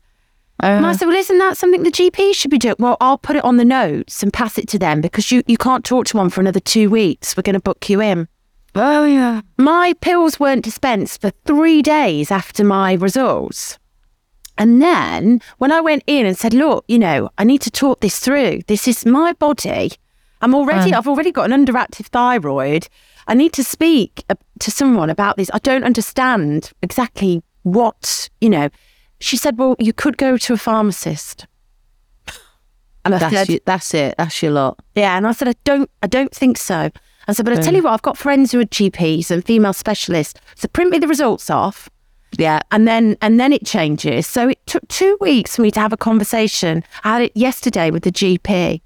And 0.61 0.85
I 0.85 0.91
uh-huh. 0.91 0.99
said, 0.99 1.07
Well, 1.07 1.17
isn't 1.17 1.39
that 1.39 1.57
something 1.57 1.83
the 1.83 1.91
GP 1.91 2.35
should 2.35 2.51
be 2.51 2.59
doing? 2.59 2.77
Well, 2.79 2.97
I'll 3.01 3.19
put 3.19 3.37
it 3.37 3.45
on 3.45 3.57
the 3.57 3.65
notes 3.65 4.23
and 4.23 4.33
pass 4.33 4.59
it 4.59 4.69
to 4.69 4.79
them 4.79 5.01
because 5.01 5.31
you, 5.31 5.43
you 5.47 5.57
can't 5.57 5.85
talk 5.85 6.07
to 6.07 6.17
one 6.17 6.31
for 6.31 6.41
another 6.41 6.61
two 6.61 6.91
weeks. 6.91 7.37
We're 7.37 7.43
going 7.43 7.55
to 7.55 7.61
book 7.61 7.89
you 7.89 8.01
in. 8.01 8.29
Oh 8.75 9.05
yeah. 9.05 9.43
My 9.57 9.95
pills 10.01 10.39
weren't 10.39 10.65
dispensed 10.65 11.21
for 11.21 11.31
three 11.47 11.83
days 11.83 12.31
after 12.31 12.65
my 12.65 12.95
results. 12.95 13.79
And 14.57 14.83
then 14.83 15.41
when 15.59 15.71
I 15.71 15.81
went 15.81 16.03
in 16.07 16.27
and 16.27 16.37
said, 16.37 16.53
look, 16.53 16.85
you 16.89 16.99
know, 16.99 17.31
I 17.39 17.45
need 17.45 17.61
to 17.63 17.71
talk 17.71 18.01
this 18.01 18.19
through. 18.19 18.63
This 18.67 18.89
is 18.89 19.07
my 19.07 19.33
body. 19.35 19.93
I'm 20.41 20.55
already, 20.55 20.93
um. 20.93 20.99
I've 20.99 21.09
already 21.09 21.33
got 21.33 21.51
an 21.51 21.65
underactive 21.67 22.07
thyroid. 22.07 22.89
I 23.27 23.35
need 23.35 23.53
to 23.55 23.65
speak 23.65 24.25
to 24.61 24.71
someone 24.71 25.11
about 25.11 25.37
this. 25.37 25.51
I 25.53 25.59
don't 25.59 25.85
understand 25.85 26.73
exactly 26.83 27.43
what, 27.63 28.29
you 28.41 28.49
know. 28.51 28.69
She 29.21 29.37
said, 29.37 29.59
well, 29.59 29.75
you 29.79 29.93
could 29.93 30.17
go 30.17 30.37
to 30.37 30.55
a 30.55 30.57
pharmacist. 30.57 31.47
And 33.05 33.15
I 33.15 33.19
That's, 33.19 33.35
said, 33.35 33.49
you, 33.49 33.61
that's 33.65 33.95
it. 33.95 34.15
That's 34.19 34.43
your 34.43 34.53
lot. 34.53 34.79
yeah, 34.95 35.17
and 35.17 35.27
I 35.27 35.33
said, 35.33 35.49
I 35.49 35.55
don't, 35.65 35.91
I 36.03 36.07
don't 36.07 36.33
think 36.35 36.59
so. 36.59 36.91
I 37.27 37.33
said, 37.33 37.45
but 37.45 37.57
I 37.59 37.61
tell 37.61 37.75
you 37.75 37.83
what, 37.83 37.93
I've 37.93 38.03
got 38.03 38.19
friends 38.19 38.53
who 38.53 38.61
are 38.61 38.65
GPs 38.65 39.31
and 39.31 39.45
female 39.45 39.73
specialists. 39.73 40.39
So 40.57 40.69
print 40.69 40.91
me 40.91 40.99
the 40.99 41.09
results 41.09 41.49
off, 41.51 41.89
Yeah. 42.39 42.61
and 42.71 42.87
then 42.89 43.17
and 43.21 43.39
then 43.39 43.53
it 43.53 43.65
changes. 43.67 44.27
So 44.27 44.49
it 44.49 44.67
took 44.67 44.87
two 44.89 45.17
weeks 45.21 45.57
for 45.57 45.63
me 45.63 45.71
to 45.73 45.81
have 45.81 45.93
a 45.93 45.97
conversation. 45.97 46.83
I 47.05 47.13
had 47.15 47.23
it 47.23 47.33
yesterday 47.37 47.91
with 47.91 48.03
the 48.05 48.13
GP, 48.13 48.81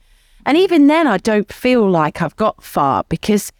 and 0.46 0.56
even 0.56 0.86
then, 0.86 1.06
I 1.06 1.18
don't 1.18 1.52
feel 1.52 1.88
like 1.88 2.22
I've 2.22 2.36
got 2.36 2.62
far 2.62 3.04
because, 3.08 3.52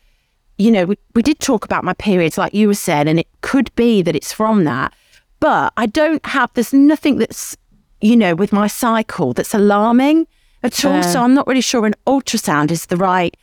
you 0.58 0.70
know, 0.70 0.84
we, 0.86 0.96
we 1.14 1.22
did 1.22 1.38
talk 1.38 1.64
about 1.64 1.84
my 1.84 1.92
periods, 1.94 2.38
like 2.38 2.54
you 2.54 2.66
were 2.68 2.74
saying, 2.74 3.08
and 3.08 3.18
it 3.18 3.28
could 3.40 3.74
be 3.74 4.02
that 4.02 4.16
it's 4.16 4.32
from 4.32 4.64
that, 4.64 4.92
but 5.40 5.72
I 5.76 5.86
don't 5.86 6.24
have. 6.26 6.50
There's 6.54 6.72
nothing 6.72 7.18
that's, 7.18 7.56
you 8.00 8.16
know, 8.16 8.34
with 8.34 8.52
my 8.52 8.66
cycle 8.66 9.32
that's 9.32 9.54
alarming 9.54 10.26
at 10.62 10.84
all. 10.84 11.02
So 11.02 11.22
I'm 11.22 11.34
not 11.34 11.46
really 11.46 11.60
sure 11.60 11.86
an 11.86 11.94
ultrasound 12.06 12.70
is 12.70 12.86
the 12.86 12.96
right. 12.96 13.36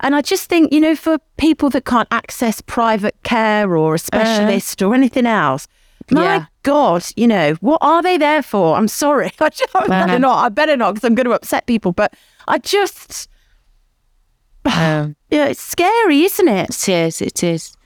And 0.00 0.14
I 0.14 0.20
just 0.20 0.48
think, 0.50 0.72
you 0.72 0.80
know, 0.80 0.94
for 0.94 1.18
people 1.38 1.70
that 1.70 1.86
can't 1.86 2.08
access 2.10 2.60
private 2.60 3.16
care 3.22 3.74
or 3.74 3.94
a 3.94 3.98
specialist 3.98 4.82
or 4.82 4.94
anything 4.94 5.24
else, 5.24 5.66
my 6.10 6.22
Yeah. 6.22 6.44
God, 6.66 7.04
you 7.14 7.28
know, 7.28 7.54
what 7.60 7.78
are 7.80 8.02
they 8.02 8.18
there 8.18 8.42
for? 8.42 8.76
I'm 8.76 8.88
sorry. 8.88 9.30
I, 9.40 9.50
just, 9.50 9.70
I 9.76 9.86
better 9.86 10.18
not. 10.18 10.44
I 10.44 10.48
better 10.48 10.76
not 10.76 10.94
because 10.94 11.06
I'm 11.06 11.14
going 11.14 11.26
to 11.26 11.32
upset 11.32 11.64
people. 11.66 11.92
But 11.92 12.14
I 12.48 12.58
just, 12.58 13.28
Um, 14.64 15.14
yeah, 15.30 15.46
it's 15.46 15.60
scary, 15.60 16.24
isn't 16.24 16.48
it? 16.48 16.70
It 16.70 16.88
is. 16.88 17.22
It 17.22 17.44
is. 17.44 17.76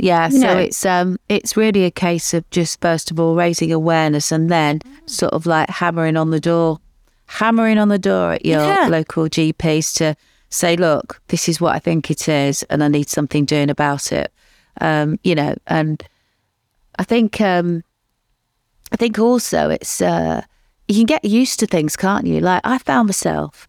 Yeah. 0.00 0.26
You 0.28 0.40
so 0.40 0.46
know. 0.54 0.58
it's 0.58 0.84
um 0.84 1.16
it's 1.28 1.56
really 1.56 1.84
a 1.84 1.92
case 1.92 2.34
of 2.34 2.48
just 2.50 2.80
first 2.80 3.12
of 3.12 3.20
all 3.20 3.36
raising 3.36 3.70
awareness 3.72 4.32
and 4.32 4.50
then 4.50 4.80
sort 5.06 5.32
of 5.32 5.46
like 5.46 5.70
hammering 5.70 6.16
on 6.16 6.30
the 6.30 6.40
door, 6.40 6.80
hammering 7.26 7.78
on 7.78 7.86
the 7.88 8.00
door 8.00 8.32
at 8.32 8.44
your 8.44 8.62
Yeah. 8.62 8.88
local 8.90 9.28
GPs 9.28 9.94
to 9.98 10.16
say, 10.50 10.74
look, 10.74 11.22
this 11.28 11.48
is 11.48 11.60
what 11.60 11.76
I 11.76 11.78
think 11.78 12.10
it 12.10 12.28
is, 12.28 12.64
and 12.64 12.82
I 12.82 12.88
need 12.88 13.08
something 13.08 13.44
doing 13.44 13.70
about 13.70 14.10
it. 14.10 14.32
Um, 14.80 15.20
you 15.22 15.36
know, 15.36 15.54
and 15.68 16.02
I 16.98 17.04
think 17.04 17.40
um 17.40 17.84
I 18.92 18.96
think 18.96 19.18
also 19.18 19.70
it's 19.70 20.00
uh 20.00 20.42
you 20.88 20.96
can 20.96 21.06
get 21.06 21.24
used 21.24 21.58
to 21.60 21.66
things, 21.66 21.96
can't 21.96 22.26
you? 22.26 22.40
Like 22.40 22.60
I 22.64 22.78
found 22.78 23.08
myself 23.08 23.66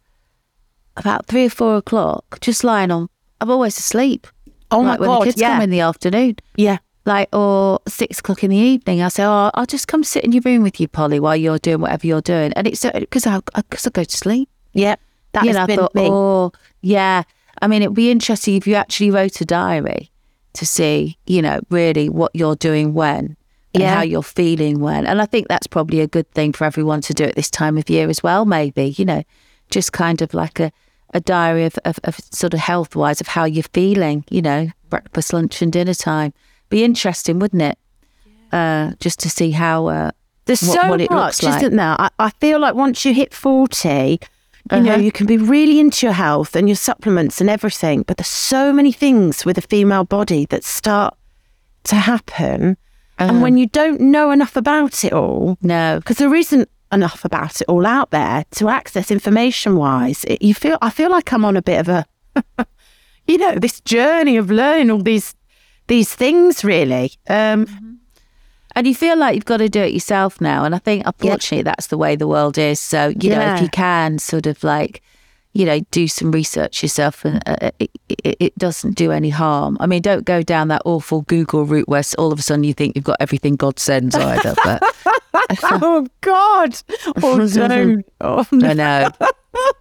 about 0.97 1.25
three 1.27 1.45
or 1.45 1.49
four 1.49 1.77
o'clock 1.77 2.39
just 2.41 2.63
lying 2.63 2.91
on. 2.91 3.07
I'm 3.41 3.49
always 3.51 3.77
asleep. 3.77 4.27
Oh 4.71 4.79
like 4.79 4.99
my 4.99 5.07
when 5.07 5.09
God, 5.09 5.21
the 5.21 5.25
kids 5.25 5.41
yeah. 5.41 5.53
come 5.53 5.61
in 5.63 5.69
the 5.69 5.79
afternoon, 5.81 6.35
Yeah. 6.55 6.77
like 7.05 7.29
or 7.35 7.79
six 7.87 8.19
o'clock 8.19 8.43
in 8.43 8.49
the 8.49 8.57
evening. 8.57 9.01
I 9.01 9.09
say, 9.09 9.23
oh, 9.23 9.51
I'll 9.53 9.65
just 9.65 9.87
come 9.87 10.03
sit 10.03 10.23
in 10.23 10.31
your 10.31 10.41
room 10.43 10.63
with 10.63 10.79
you, 10.79 10.87
Polly, 10.87 11.19
while 11.19 11.35
you're 11.35 11.59
doing 11.59 11.81
whatever 11.81 12.07
you're 12.07 12.21
doing, 12.21 12.51
and 12.53 12.67
it's 12.67 12.83
because 12.83 13.27
I 13.27 13.39
because 13.55 13.85
I 13.87 13.89
go 13.91 14.03
to 14.03 14.17
sleep. 14.17 14.49
Yeah. 14.73 14.95
That 15.33 15.43
you 15.43 15.49
has 15.49 15.55
know, 15.57 15.63
I 15.63 15.65
been 15.67 15.77
thought, 15.79 15.95
me. 15.95 16.07
oh, 16.09 16.51
yeah. 16.81 17.23
I 17.61 17.67
mean, 17.67 17.81
it'd 17.81 17.93
be 17.93 18.09
interesting 18.09 18.55
if 18.55 18.65
you 18.67 18.75
actually 18.75 19.11
wrote 19.11 19.39
a 19.41 19.45
diary 19.45 20.09
to 20.53 20.65
see, 20.65 21.17
you 21.27 21.41
know, 21.41 21.59
really 21.69 22.07
what 22.09 22.31
you're 22.33 22.55
doing 22.55 22.93
when 22.93 23.35
and 23.75 23.81
Yeah. 23.83 23.95
how 23.95 24.01
you're 24.01 24.23
feeling 24.23 24.79
when. 24.79 25.05
And 25.05 25.21
I 25.21 25.25
think 25.25 25.47
that's 25.47 25.67
probably 25.67 25.99
a 26.01 26.07
good 26.07 26.29
thing 26.31 26.53
for 26.53 26.65
everyone 26.65 27.01
to 27.01 27.13
do 27.13 27.23
at 27.25 27.35
this 27.35 27.49
time 27.51 27.77
of 27.77 27.89
year 27.89 28.09
as 28.09 28.23
well, 28.23 28.45
maybe, 28.45 28.95
you 28.97 29.05
know, 29.05 29.23
just 29.69 29.91
kind 29.91 30.21
of 30.21 30.33
like 30.33 30.59
a, 30.59 30.71
a 31.13 31.19
diary 31.19 31.65
of, 31.65 31.77
of, 31.85 31.99
of 32.03 32.17
sort 32.31 32.53
of 32.53 32.59
health 32.59 32.95
wise 32.95 33.21
of 33.21 33.27
how 33.27 33.45
you're 33.45 33.63
feeling, 33.73 34.23
you 34.29 34.41
know, 34.41 34.69
breakfast, 34.89 35.33
lunch, 35.33 35.61
and 35.61 35.71
dinner 35.71 35.93
time. 35.93 36.33
Be 36.69 36.83
interesting, 36.83 37.37
wouldn't 37.39 37.61
it? 37.61 37.77
Uh, 38.51 38.91
just 38.99 39.19
to 39.19 39.29
see 39.29 39.51
how. 39.51 39.87
Uh, 39.87 40.11
There's 40.45 40.61
what- 40.63 40.81
so 40.81 40.89
what 40.89 41.01
it 41.01 41.11
much, 41.11 41.41
looks 41.41 41.43
like. 41.43 41.63
isn't 41.63 41.75
there? 41.75 41.95
I, 41.99 42.09
I 42.19 42.29
feel 42.41 42.59
like 42.59 42.75
once 42.75 43.03
you 43.05 43.13
hit 43.13 43.33
40, 43.33 44.19
you 44.71 44.79
know, 44.81 44.93
Uh-huh. 44.93 45.01
you 45.01 45.11
can 45.11 45.27
be 45.27 45.37
really 45.37 45.79
into 45.79 46.05
your 46.05 46.13
health 46.13 46.55
and 46.55 46.67
your 46.67 46.75
supplements 46.75 47.41
and 47.41 47.49
everything, 47.49 48.03
but 48.03 48.17
there's 48.17 48.27
so 48.27 48.71
many 48.73 48.91
things 48.91 49.45
with 49.45 49.57
a 49.57 49.61
female 49.61 50.03
body 50.05 50.45
that 50.47 50.63
start 50.63 51.13
to 51.85 51.95
happen. 51.95 52.77
Uh-huh. 53.17 53.31
And 53.31 53.41
when 53.41 53.57
you 53.57 53.67
don't 53.67 54.01
know 54.01 54.31
enough 54.31 54.55
about 54.55 55.03
it 55.03 55.13
all, 55.13 55.57
no, 55.61 55.99
because 55.99 56.17
there 56.17 56.35
isn't 56.35 56.69
enough 56.91 57.25
about 57.25 57.61
it 57.61 57.67
all 57.67 57.85
out 57.85 58.11
there 58.11 58.45
to 58.51 58.69
access 58.69 59.09
information 59.11 59.75
wise, 59.77 60.23
it, 60.25 60.41
you 60.41 60.53
feel, 60.53 60.77
I 60.81 60.89
feel 60.89 61.09
like 61.09 61.31
I'm 61.31 61.45
on 61.45 61.55
a 61.57 61.61
bit 61.61 61.79
of 61.79 61.89
a, 61.89 62.05
you 63.27 63.37
know, 63.37 63.55
this 63.55 63.79
journey 63.81 64.37
of 64.37 64.51
learning 64.51 64.91
all 64.91 65.01
these, 65.01 65.33
these 65.87 66.13
things 66.13 66.63
really. 66.63 67.13
Um, 67.29 67.67
And 68.77 68.85
you 68.85 68.93
feel 68.93 69.17
like 69.17 69.35
you've 69.35 69.45
got 69.45 69.57
to 69.57 69.69
do 69.69 69.79
it 69.79 69.93
yourself 69.93 70.41
now. 70.41 70.65
And 70.65 70.75
I 70.75 70.79
think, 70.79 71.03
unfortunately, 71.05 71.63
that's 71.63 71.87
the 71.87 71.97
way 71.97 72.17
the 72.17 72.27
world 72.27 72.57
is. 72.57 72.77
So, 72.81 73.13
you 73.21 73.29
know, 73.29 73.39
if 73.55 73.61
you 73.61 73.69
can 73.69 74.19
sort 74.19 74.47
of 74.47 74.61
like, 74.65 75.01
you 75.55 75.65
know, 75.65 75.79
do 75.91 76.05
some 76.07 76.31
research 76.31 76.83
yourself 76.83 77.23
and 77.23 77.41
uh, 77.47 77.71
it, 77.79 77.89
it, 78.09 78.37
it 78.39 78.57
doesn't 78.57 78.95
do 78.95 79.11
any 79.11 79.29
harm. 79.29 79.77
I 79.79 79.87
mean, 79.87 80.01
don't 80.01 80.25
go 80.25 80.43
down 80.43 80.67
that 80.67 80.81
awful 80.83 81.21
Google 81.21 81.63
route 81.65 81.87
where 81.87 82.03
all 82.17 82.33
of 82.33 82.37
a 82.39 82.41
sudden 82.41 82.65
you 82.65 82.73
think 82.73 82.95
you've 82.95 83.05
got 83.05 83.15
everything 83.21 83.55
God 83.55 83.79
sends 83.79 84.15
either. 84.15 84.53
But 84.63 84.83
oh 85.63 86.05
God! 86.21 86.77
Oh 87.23 87.37
no! 87.37 88.01
Oh 88.19 88.45
no! 88.51 88.67
I 88.69 88.73
know. 88.73 89.09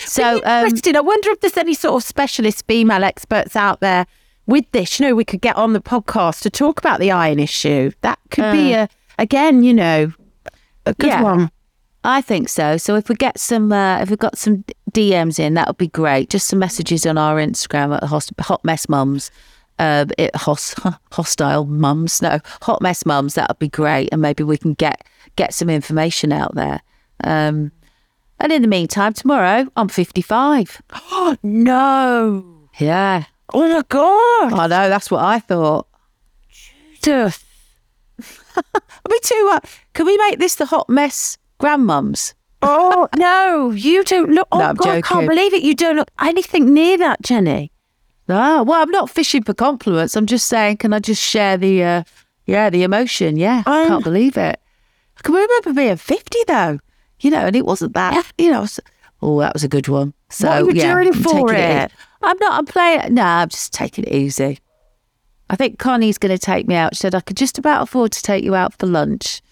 So, 0.00 0.42
um, 0.44 0.66
Interesting. 0.66 0.96
I 0.96 1.00
wonder 1.00 1.30
if 1.30 1.40
there's 1.40 1.56
any 1.56 1.72
sort 1.72 1.94
of 1.94 2.06
specialist 2.06 2.66
female 2.66 3.04
experts 3.04 3.56
out 3.56 3.80
there 3.80 4.06
with 4.46 4.70
this. 4.72 5.00
You 5.00 5.06
know, 5.08 5.14
we 5.14 5.24
could 5.24 5.40
get 5.40 5.56
on 5.56 5.72
the 5.72 5.80
podcast 5.80 6.42
to 6.42 6.50
talk 6.50 6.78
about 6.78 7.00
the 7.00 7.10
iron 7.10 7.38
issue. 7.38 7.90
That 8.02 8.18
could 8.30 8.52
be 8.52 8.74
a 8.74 8.90
again, 9.18 9.62
you 9.62 9.72
know, 9.72 10.12
a 10.84 10.92
good 10.92 11.06
Yeah. 11.08 11.22
one. 11.22 11.50
I 12.04 12.20
think 12.20 12.48
so. 12.48 12.76
So 12.76 12.96
if 12.96 13.08
we 13.08 13.14
get 13.14 13.38
some, 13.38 13.72
uh, 13.72 14.00
if 14.00 14.10
we've 14.10 14.18
got 14.18 14.36
some 14.36 14.64
DMs 14.90 15.38
in, 15.38 15.54
that 15.54 15.68
would 15.68 15.76
be 15.76 15.88
great. 15.88 16.30
Just 16.30 16.48
some 16.48 16.58
messages 16.58 17.06
on 17.06 17.16
our 17.16 17.36
Instagram 17.36 17.96
at 17.96 18.04
Hot, 18.04 18.28
hot 18.40 18.64
Mess 18.64 18.88
Mums, 18.88 19.30
uh, 19.78 20.06
it, 20.18 20.34
hos, 20.34 20.74
hostile 21.12 21.64
mums, 21.64 22.20
no, 22.20 22.40
Hot 22.62 22.82
Mess 22.82 23.06
Mums. 23.06 23.34
That 23.34 23.48
would 23.48 23.58
be 23.58 23.68
great, 23.68 24.08
and 24.12 24.20
maybe 24.20 24.42
we 24.42 24.56
can 24.56 24.74
get 24.74 25.04
get 25.36 25.54
some 25.54 25.70
information 25.70 26.32
out 26.32 26.54
there. 26.54 26.80
Um, 27.24 27.72
and 28.40 28.52
in 28.52 28.62
the 28.62 28.68
meantime, 28.68 29.12
tomorrow 29.12 29.66
I'm 29.76 29.88
55. 29.88 30.82
Oh 30.92 31.36
no! 31.42 32.68
Yeah, 32.78 33.24
Oh 33.54 33.68
my 33.68 33.82
God! 33.88 34.52
I 34.54 34.66
know. 34.66 34.88
That's 34.88 35.10
what 35.10 35.22
I 35.22 35.38
thought. 35.38 35.86
Are 38.56 39.10
we 39.10 39.20
too? 39.20 39.50
Uh, 39.52 39.60
can 39.92 40.06
we 40.06 40.16
make 40.16 40.38
this 40.38 40.54
the 40.54 40.66
Hot 40.66 40.88
Mess 40.88 41.36
Grandmums? 41.62 42.34
oh 42.64 43.08
no! 43.16 43.70
You 43.70 44.04
don't 44.04 44.30
look. 44.30 44.48
Oh 44.52 44.58
No, 44.58 44.64
I'm 44.66 44.74
God! 44.74 44.88
I 44.88 45.00
can't 45.00 45.28
believe 45.28 45.54
it. 45.54 45.62
You 45.62 45.74
don't 45.74 45.96
look 45.96 46.10
anything 46.20 46.72
near 46.74 46.98
that, 46.98 47.22
Jenny. 47.22 47.70
Ah, 48.28 48.62
well, 48.62 48.82
I'm 48.82 48.90
not 48.90 49.10
fishing 49.10 49.42
for 49.42 49.54
compliments. 49.54 50.16
I'm 50.16 50.26
just 50.26 50.46
saying, 50.48 50.78
can 50.78 50.92
I 50.92 50.98
just 51.00 51.22
share 51.22 51.56
the, 51.56 51.82
uh, 51.84 52.02
yeah, 52.46 52.70
the 52.70 52.82
emotion? 52.82 53.36
Yeah, 53.36 53.62
I 53.66 53.80
I'm- 53.80 53.88
can't 53.88 54.04
believe 54.04 54.36
it. 54.36 54.60
I 55.18 55.20
can 55.22 55.34
remember 55.34 55.72
being 55.74 55.96
50 55.96 56.38
though, 56.46 56.78
you 57.20 57.30
know, 57.30 57.46
and 57.46 57.54
it 57.54 57.66
wasn't 57.66 57.92
that, 57.94 58.32
you 58.38 58.50
know. 58.50 58.66
Oh, 59.20 59.38
that 59.40 59.52
was 59.52 59.62
a 59.64 59.68
good 59.68 59.86
one. 59.88 60.14
So, 60.30 60.48
What 60.48 60.56
are 60.56 60.64
you 60.64 60.72
yeah, 60.82 60.94
doing 60.94 61.08
I'm 61.08 61.22
for 61.22 61.48
taking 61.48 61.62
it? 61.64 61.92
I'm 62.22 62.38
not, 62.40 62.52
I'm 62.58 62.64
playing, 62.66 63.14
no, 63.14 63.22
I'm 63.22 63.48
just 63.48 63.72
taking 63.72 64.04
it 64.04 64.12
easy. 64.12 64.58
I 65.50 65.56
think 65.56 65.78
Connie's 65.78 66.18
going 66.18 66.34
to 66.34 66.38
take 66.38 66.66
me 66.66 66.74
out. 66.74 66.96
She 66.96 67.00
said, 67.00 67.14
I 67.14 67.20
could 67.20 67.36
just 67.36 67.58
about 67.58 67.82
afford 67.82 68.12
to 68.12 68.22
take 68.22 68.42
you 68.44 68.54
out 68.54 68.72
for 68.78 68.86
lunch 68.86 69.42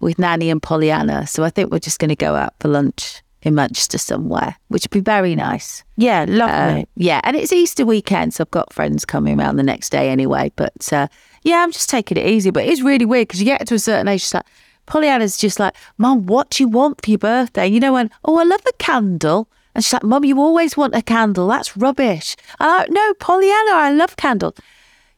with 0.00 0.18
Nanny 0.18 0.50
and 0.50 0.62
Pollyanna. 0.62 1.26
So 1.26 1.44
I 1.44 1.50
think 1.50 1.70
we're 1.70 1.78
just 1.78 1.98
going 1.98 2.08
to 2.10 2.16
go 2.16 2.34
out 2.34 2.54
for 2.60 2.68
lunch 2.68 3.22
in 3.42 3.54
Manchester 3.54 3.98
somewhere, 3.98 4.56
which 4.68 4.82
would 4.84 4.90
be 4.90 5.00
very 5.00 5.36
nice. 5.36 5.84
Yeah, 5.96 6.22
Uh, 6.22 6.26
lovely. 6.32 6.88
yeah, 6.96 7.20
and 7.22 7.36
it's 7.36 7.52
Easter 7.52 7.86
weekend, 7.86 8.34
so 8.34 8.42
I've 8.42 8.50
got 8.50 8.72
friends 8.72 9.04
coming 9.04 9.38
around 9.38 9.56
the 9.56 9.62
next 9.62 9.90
day 9.90 10.08
anyway. 10.10 10.50
But 10.56 10.92
uh, 10.92 11.06
yeah, 11.42 11.62
I'm 11.62 11.70
just 11.72 11.88
taking 11.88 12.16
it 12.18 12.26
easy. 12.26 12.50
But 12.50 12.64
it's 12.64 12.82
really 12.82 13.04
weird 13.04 13.28
because 13.28 13.40
you 13.40 13.46
get 13.46 13.66
to 13.68 13.74
a 13.74 13.78
certain 13.78 14.08
age, 14.08 14.22
it's 14.22 14.34
like 14.34 14.46
Pollyanna's 14.86 15.36
just 15.36 15.60
like, 15.60 15.74
"Mum, 15.96 16.26
what 16.26 16.50
do 16.50 16.62
you 16.64 16.68
want 16.68 17.04
for 17.04 17.10
your 17.10 17.18
birthday?" 17.18 17.66
You 17.68 17.78
know, 17.78 17.92
when 17.92 18.10
oh, 18.24 18.36
I 18.38 18.42
love 18.44 18.62
a 18.68 18.72
candle, 18.78 19.48
and 19.74 19.84
she's 19.84 19.92
like, 19.92 20.02
"Mum, 20.02 20.24
you 20.24 20.40
always 20.40 20.76
want 20.76 20.94
a 20.96 21.02
candle. 21.02 21.46
That's 21.46 21.76
rubbish." 21.76 22.34
And 22.58 22.68
I, 22.68 22.86
no, 22.90 23.14
Pollyanna, 23.14 23.70
I 23.72 23.92
love 23.92 24.16
candles. 24.16 24.54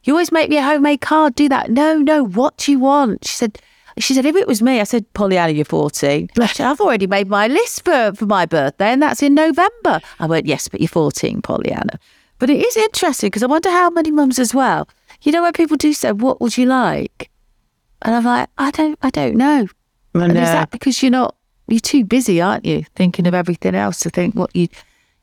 You 0.03 0.13
always 0.13 0.31
make 0.31 0.49
me 0.49 0.57
a 0.57 0.63
homemade 0.63 1.01
card. 1.01 1.33
Do 1.35 1.49
that. 1.49 1.71
No, 1.71 1.97
no. 1.97 2.23
What 2.23 2.57
do 2.57 2.71
you 2.71 2.79
want? 2.79 3.25
She 3.25 3.35
said. 3.35 3.59
She 3.97 4.13
said, 4.13 4.25
if 4.25 4.35
it 4.35 4.47
was 4.47 4.61
me, 4.61 4.79
I 4.79 4.83
said, 4.83 5.11
Pollyanna, 5.13 5.53
you're 5.53 5.65
14. 5.65 6.29
She 6.35 6.47
said, 6.47 6.67
I've 6.67 6.79
already 6.79 7.07
made 7.07 7.27
my 7.27 7.47
list 7.47 7.83
for, 7.83 8.13
for 8.13 8.25
my 8.25 8.45
birthday, 8.45 8.89
and 8.89 9.01
that's 9.01 9.23
in 9.23 9.33
November. 9.33 10.01
I 10.19 10.25
went, 10.25 10.45
yes, 10.45 10.67
but 10.67 10.79
you're 10.79 10.87
14, 10.87 11.41
Pollyanna. 11.41 11.99
But 12.37 12.49
it 12.49 12.65
is 12.65 12.77
interesting 12.77 13.27
because 13.27 13.43
I 13.43 13.47
wonder 13.47 13.69
how 13.69 13.89
many 13.89 14.11
mums 14.11 14.39
as 14.39 14.53
well. 14.53 14.87
You 15.21 15.31
know, 15.31 15.41
when 15.41 15.53
people 15.53 15.77
do 15.77 15.93
say, 15.93 16.11
what 16.11 16.39
would 16.39 16.57
you 16.57 16.65
like? 16.65 17.29
And 18.01 18.15
I'm 18.15 18.23
like, 18.23 18.49
I 18.57 18.71
don't, 18.71 18.97
I 19.01 19.09
don't 19.09 19.35
know. 19.35 19.67
I 20.15 20.23
And 20.23 20.31
is 20.31 20.37
that 20.37 20.71
because 20.71 21.03
you're 21.03 21.11
not 21.11 21.35
you're 21.67 21.79
too 21.79 22.03
busy, 22.03 22.41
aren't 22.41 22.65
you? 22.65 22.85
Thinking 22.95 23.27
of 23.27 23.33
everything 23.33 23.75
else 23.75 23.99
to 23.99 24.09
think 24.09 24.35
what 24.35 24.55
you 24.55 24.67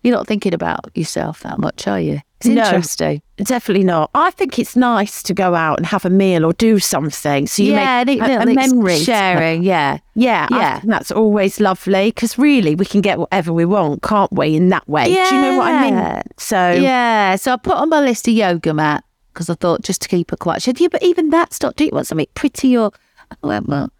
you're 0.06 0.16
not 0.16 0.26
thinking 0.26 0.54
about 0.54 0.86
yourself 0.94 1.40
that 1.40 1.58
much, 1.58 1.86
are 1.88 2.00
you? 2.00 2.20
It's 2.40 2.46
No. 2.46 2.62
interesting. 2.64 3.22
Definitely 3.38 3.84
not. 3.84 4.10
I 4.14 4.30
think 4.30 4.58
it's 4.58 4.76
nice 4.76 5.22
to 5.24 5.32
go 5.34 5.54
out 5.54 5.78
and 5.78 5.86
have 5.86 6.04
a 6.04 6.10
meal 6.10 6.44
or 6.44 6.52
do 6.52 6.78
something. 6.78 7.46
So 7.46 7.62
you 7.62 7.72
yeah, 7.72 8.04
make 8.04 8.18
it- 8.20 8.30
a, 8.30 8.42
a 8.42 8.46
memory. 8.54 8.98
sharing. 8.98 9.62
Yeah, 9.62 9.98
Yeah, 10.14 10.46
Yeah. 10.50 10.80
that's 10.84 11.10
always 11.10 11.60
lovely 11.60 12.08
because 12.08 12.38
really 12.38 12.74
we 12.74 12.84
can 12.84 13.00
get 13.00 13.18
whatever 13.18 13.52
we 13.52 13.64
want, 13.64 14.02
can't 14.02 14.30
we? 14.32 14.54
In 14.56 14.68
that 14.68 14.86
way, 14.88 15.04
do 15.06 15.12
you 15.12 15.42
know 15.42 15.56
what 15.58 15.72
I 15.74 15.90
mean? 15.90 16.22
So 16.38 16.72
yeah. 16.72 17.36
So 17.36 17.52
I 17.52 17.56
put 17.56 17.74
on 17.76 17.88
my 17.88 18.00
list 18.00 18.28
a 18.28 18.32
yoga 18.32 18.72
mat 18.74 19.02
because 19.32 19.48
I 19.50 19.54
thought 19.54 19.82
just 19.82 20.02
to 20.02 20.08
keep 20.08 20.32
it 20.32 20.38
quiet. 20.38 20.62
Said, 20.62 20.78
"Yeah, 20.80 20.88
but 20.90 21.02
even 21.02 21.30
that's 21.30 21.60
not. 21.62 21.76
Do 21.76 21.84
you 21.84 21.90
want 21.92 22.06
something 22.06 22.26
pretty 22.34 22.76
or?" 22.76 22.90
I 23.42 23.60
"Well, 23.60 23.90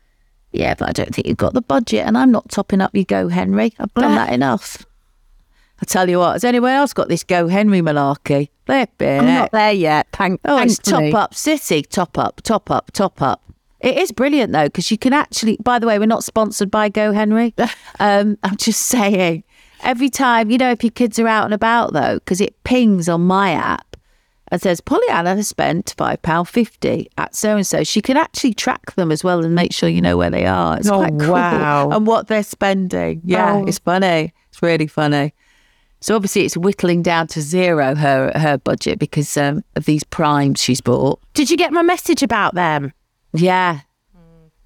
yeah, 0.52 0.74
but 0.74 0.88
I 0.88 0.92
don't 0.92 1.14
think 1.14 1.26
you've 1.26 1.36
got 1.36 1.52
the 1.54 1.62
budget, 1.62 2.06
and 2.06 2.16
I'm 2.16 2.30
not 2.30 2.48
topping 2.50 2.80
up 2.80 2.94
your 2.94 3.04
Go 3.04 3.28
Henry. 3.28 3.72
I've 3.78 3.92
done 3.94 4.14
that 4.14 4.32
enough." 4.32 4.84
I 5.80 5.84
tell 5.84 6.08
you 6.08 6.18
what, 6.18 6.32
has 6.34 6.44
anyone 6.44 6.72
else 6.72 6.92
got 6.92 7.08
this 7.08 7.22
Go 7.22 7.48
Henry 7.48 7.80
malarkey? 7.82 8.48
Flipping 8.64 9.20
I'm 9.20 9.26
heck. 9.26 9.38
not 9.40 9.52
there 9.52 9.72
yet. 9.72 10.06
Thank, 10.12 10.40
Oh, 10.44 10.58
it's 10.62 10.78
top 10.78 11.12
up 11.14 11.34
city, 11.34 11.82
top 11.82 12.16
up, 12.18 12.40
top 12.42 12.70
up, 12.70 12.90
top 12.92 13.20
up. 13.20 13.42
It 13.80 13.98
is 13.98 14.10
brilliant 14.10 14.52
though 14.52 14.64
because 14.64 14.90
you 14.90 14.96
can 14.98 15.12
actually. 15.12 15.58
By 15.62 15.78
the 15.78 15.86
way, 15.86 15.98
we're 15.98 16.06
not 16.06 16.24
sponsored 16.24 16.70
by 16.70 16.88
Go 16.88 17.12
Henry. 17.12 17.54
um, 18.00 18.38
I'm 18.42 18.56
just 18.56 18.80
saying. 18.86 19.44
Every 19.82 20.08
time 20.08 20.50
you 20.50 20.56
know, 20.56 20.70
if 20.72 20.82
your 20.82 20.90
kids 20.90 21.18
are 21.18 21.28
out 21.28 21.44
and 21.44 21.52
about 21.54 21.92
though, 21.92 22.14
because 22.14 22.40
it 22.40 22.62
pings 22.64 23.06
on 23.08 23.20
my 23.26 23.50
app 23.52 23.96
and 24.48 24.62
says 24.62 24.80
Pollyanna 24.80 25.36
has 25.36 25.48
spent 25.48 25.94
five 25.98 26.22
pound 26.22 26.48
fifty 26.48 27.10
at 27.18 27.36
so 27.36 27.56
and 27.56 27.66
so. 27.66 27.84
She 27.84 28.00
can 28.00 28.16
actually 28.16 28.54
track 28.54 28.94
them 28.94 29.12
as 29.12 29.22
well 29.22 29.44
and 29.44 29.54
make 29.54 29.72
sure 29.74 29.90
you 29.90 30.00
know 30.00 30.16
where 30.16 30.30
they 30.30 30.46
are. 30.46 30.78
It's 30.78 30.88
Oh, 30.88 30.98
quite 31.00 31.18
cool 31.20 31.32
wow. 31.34 31.90
and 31.90 32.06
what 32.06 32.28
they're 32.28 32.42
spending. 32.42 33.20
Yeah, 33.24 33.56
Oh. 33.56 33.66
it's 33.66 33.78
funny. 33.78 34.32
It's 34.48 34.62
really 34.62 34.86
funny. 34.86 35.34
So 36.06 36.14
obviously 36.14 36.44
it's 36.44 36.56
whittling 36.56 37.02
down 37.02 37.26
to 37.28 37.40
zero 37.40 37.96
her 37.96 38.30
her 38.36 38.58
budget 38.58 39.00
because 39.00 39.36
um, 39.36 39.64
of 39.74 39.86
these 39.86 40.04
primes 40.04 40.62
she's 40.62 40.80
bought. 40.80 41.18
Did 41.34 41.50
you 41.50 41.56
get 41.56 41.72
my 41.72 41.82
message 41.82 42.22
about 42.22 42.54
them? 42.54 42.92
Yeah, 43.32 43.80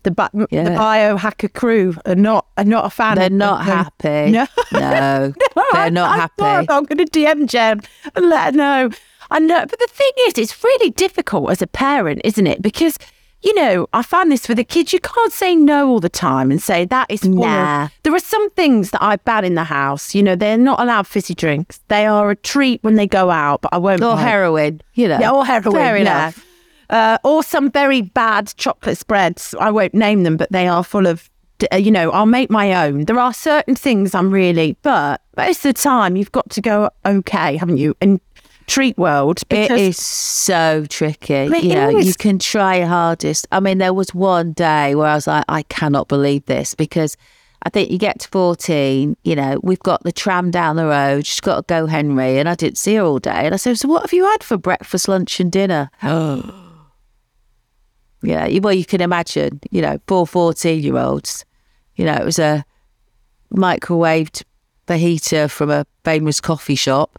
The, 0.02 0.10
bi- 0.10 0.28
Yeah. 0.50 0.64
the 0.64 0.70
biohacker 0.72 1.50
crew 1.54 1.96
are 2.04 2.14
not 2.14 2.44
are 2.58 2.64
not 2.64 2.84
a 2.84 2.90
fan. 2.90 3.16
they're 3.16 3.30
not 3.30 3.64
them. 3.64 3.76
happy. 3.78 4.32
No. 4.32 4.46
no, 4.70 5.32
they're 5.72 5.90
not 5.90 6.10
I, 6.10 6.16
happy. 6.18 6.42
I 6.42 6.58
I'm 6.68 6.84
going 6.84 6.98
to 6.98 7.06
DM 7.06 7.46
Jem 7.46 7.80
and 8.14 8.28
let 8.28 8.52
her 8.52 8.58
know. 8.58 8.90
I 9.30 9.38
know, 9.38 9.64
but 9.64 9.78
the 9.78 9.88
thing 9.90 10.12
is, 10.26 10.34
it's 10.36 10.62
really 10.62 10.90
difficult 10.90 11.50
as 11.50 11.62
a 11.62 11.66
parent, 11.66 12.20
isn't 12.22 12.46
it? 12.46 12.60
Because 12.60 12.98
you 13.42 13.54
know, 13.54 13.88
I 13.92 14.02
found 14.02 14.30
this 14.30 14.48
with 14.48 14.58
the 14.58 14.64
kids. 14.64 14.92
You 14.92 15.00
can't 15.00 15.32
say 15.32 15.56
no 15.56 15.88
all 15.88 16.00
the 16.00 16.08
time 16.08 16.50
and 16.50 16.62
say 16.62 16.84
that 16.84 17.10
is 17.10 17.20
full 17.22 17.38
of-" 17.44 17.50
Nah. 17.50 17.88
There 18.02 18.14
are 18.14 18.18
some 18.18 18.50
things 18.50 18.90
that 18.90 19.02
I 19.02 19.16
ban 19.16 19.44
in 19.44 19.54
the 19.54 19.64
house. 19.64 20.14
You 20.14 20.22
know, 20.22 20.36
they're 20.36 20.58
not 20.58 20.80
allowed 20.80 21.06
fizzy 21.06 21.34
drinks. 21.34 21.80
They 21.88 22.06
are 22.06 22.30
a 22.30 22.36
treat 22.36 22.82
when 22.82 22.96
they 22.96 23.06
go 23.06 23.30
out, 23.30 23.62
but 23.62 23.72
I 23.72 23.78
won't. 23.78 24.02
or 24.02 24.14
buy- 24.14 24.22
heroin, 24.22 24.82
you 24.94 25.08
know. 25.08 25.18
Yeah, 25.18 25.30
or 25.32 25.46
heroin. 25.46 25.74
Fair 25.74 25.96
yeah. 25.96 26.02
enough. 26.02 26.46
Uh, 26.90 27.18
or 27.22 27.42
some 27.42 27.70
very 27.70 28.02
bad 28.02 28.52
chocolate 28.56 28.98
spreads. 28.98 29.54
I 29.60 29.70
won't 29.70 29.94
name 29.94 30.24
them, 30.24 30.36
but 30.36 30.50
they 30.50 30.66
are 30.66 30.82
full 30.82 31.06
of, 31.06 31.30
uh, 31.72 31.76
you 31.76 31.90
know, 31.90 32.10
I'll 32.10 32.26
make 32.26 32.50
my 32.50 32.84
own. 32.86 33.04
There 33.04 33.18
are 33.18 33.32
certain 33.32 33.76
things 33.76 34.12
I'm 34.12 34.32
really, 34.32 34.76
but 34.82 35.20
most 35.36 35.64
of 35.64 35.72
the 35.74 35.80
time 35.80 36.16
you've 36.16 36.32
got 36.32 36.50
to 36.50 36.60
go 36.60 36.90
okay, 37.06 37.56
haven't 37.56 37.76
you? 37.76 37.94
In 38.00 38.20
treat 38.70 38.96
world, 38.96 39.40
It 39.42 39.48
because 39.48 39.80
is 39.80 39.98
so 39.98 40.86
tricky. 40.88 41.34
It 41.34 41.64
you 41.64 41.74
know, 41.74 41.90
you 41.90 42.14
can 42.14 42.38
try 42.38 42.76
your 42.76 42.86
hardest. 42.86 43.46
I 43.50 43.60
mean, 43.60 43.78
there 43.78 43.92
was 43.92 44.14
one 44.14 44.52
day 44.52 44.94
where 44.94 45.08
I 45.08 45.14
was 45.14 45.26
like, 45.26 45.44
I 45.48 45.62
cannot 45.64 46.08
believe 46.08 46.46
this 46.46 46.74
because 46.74 47.16
I 47.62 47.68
think 47.68 47.90
you 47.90 47.98
get 47.98 48.20
to 48.20 48.28
14, 48.28 49.16
you 49.24 49.36
know, 49.36 49.60
we've 49.62 49.80
got 49.80 50.02
the 50.04 50.12
tram 50.12 50.50
down 50.50 50.76
the 50.76 50.86
road, 50.86 51.26
she's 51.26 51.40
got 51.40 51.56
to 51.56 51.62
go 51.66 51.86
Henry, 51.86 52.38
and 52.38 52.48
I 52.48 52.54
didn't 52.54 52.78
see 52.78 52.94
her 52.94 53.02
all 53.02 53.18
day. 53.18 53.30
And 53.44 53.52
I 53.52 53.56
said, 53.58 53.78
So 53.78 53.88
what 53.88 54.02
have 54.02 54.12
you 54.14 54.24
had 54.24 54.42
for 54.42 54.56
breakfast, 54.56 55.08
lunch, 55.08 55.40
and 55.40 55.52
dinner? 55.52 55.90
Oh. 56.02 56.42
yeah, 58.22 58.46
you- 58.46 58.60
well, 58.62 58.72
you 58.72 58.84
can 58.84 59.00
imagine, 59.00 59.60
you 59.70 59.82
know, 59.82 59.98
four 60.06 60.26
14 60.26 60.82
year 60.82 60.96
olds. 60.96 61.44
You 61.96 62.04
know, 62.06 62.14
it 62.14 62.24
was 62.24 62.38
a 62.38 62.64
microwaved 63.52 64.44
fajita 64.86 65.50
from 65.50 65.70
a 65.70 65.84
famous 66.04 66.40
coffee 66.40 66.74
shop. 66.76 67.18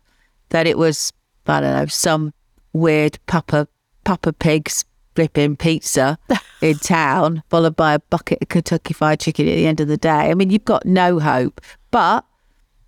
Then 0.50 0.66
it 0.66 0.78
was, 0.78 1.14
I 1.48 1.62
don't 1.62 1.74
know, 1.74 1.86
some 1.88 2.34
weird 2.74 3.20
Papa 3.28 3.68
Papa 4.04 4.34
Pig's 4.34 4.86
flipping 5.16 5.56
pizza 5.56 6.18
in 6.62 6.78
town, 6.78 7.44
followed 7.50 7.76
by 7.76 7.94
a 7.94 8.00
bucket 8.00 8.40
of 8.42 8.50
Kentucky 8.50 8.94
Fried 8.94 9.20
Chicken 9.20 9.48
at 9.48 9.56
the 9.56 9.68
end 9.68 9.80
of 9.80 9.88
the 9.88 9.98
day. 9.98 10.10
I 10.10 10.34
mean, 10.34 10.50
you've 10.50 10.66
got 10.66 10.86
no 10.86 11.20
hope, 11.20 11.62
but 11.92 12.26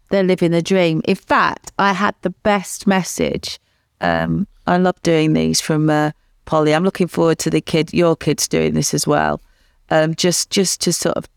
they're 0.09 0.23
living 0.23 0.51
the 0.51 0.61
dream. 0.61 1.01
In 1.05 1.15
fact, 1.15 1.71
I 1.77 1.93
had 1.93 2.15
the 2.21 2.29
best 2.29 2.87
message. 2.87 3.59
Um, 4.01 4.47
I 4.67 4.77
love 4.77 5.01
doing 5.03 5.33
these 5.33 5.59
from 5.59 5.89
uh, 5.89 6.11
Polly. 6.45 6.73
I'm 6.73 6.83
looking 6.83 7.07
forward 7.07 7.39
to 7.39 7.49
the 7.49 7.61
kid, 7.61 7.93
your 7.93 8.15
kids 8.15 8.47
doing 8.47 8.73
this 8.73 8.93
as 8.93 9.05
well. 9.05 9.41
Um, 9.89 10.15
just, 10.15 10.49
just 10.49 10.81
to 10.81 10.93
sort 10.93 11.17
of, 11.17 11.27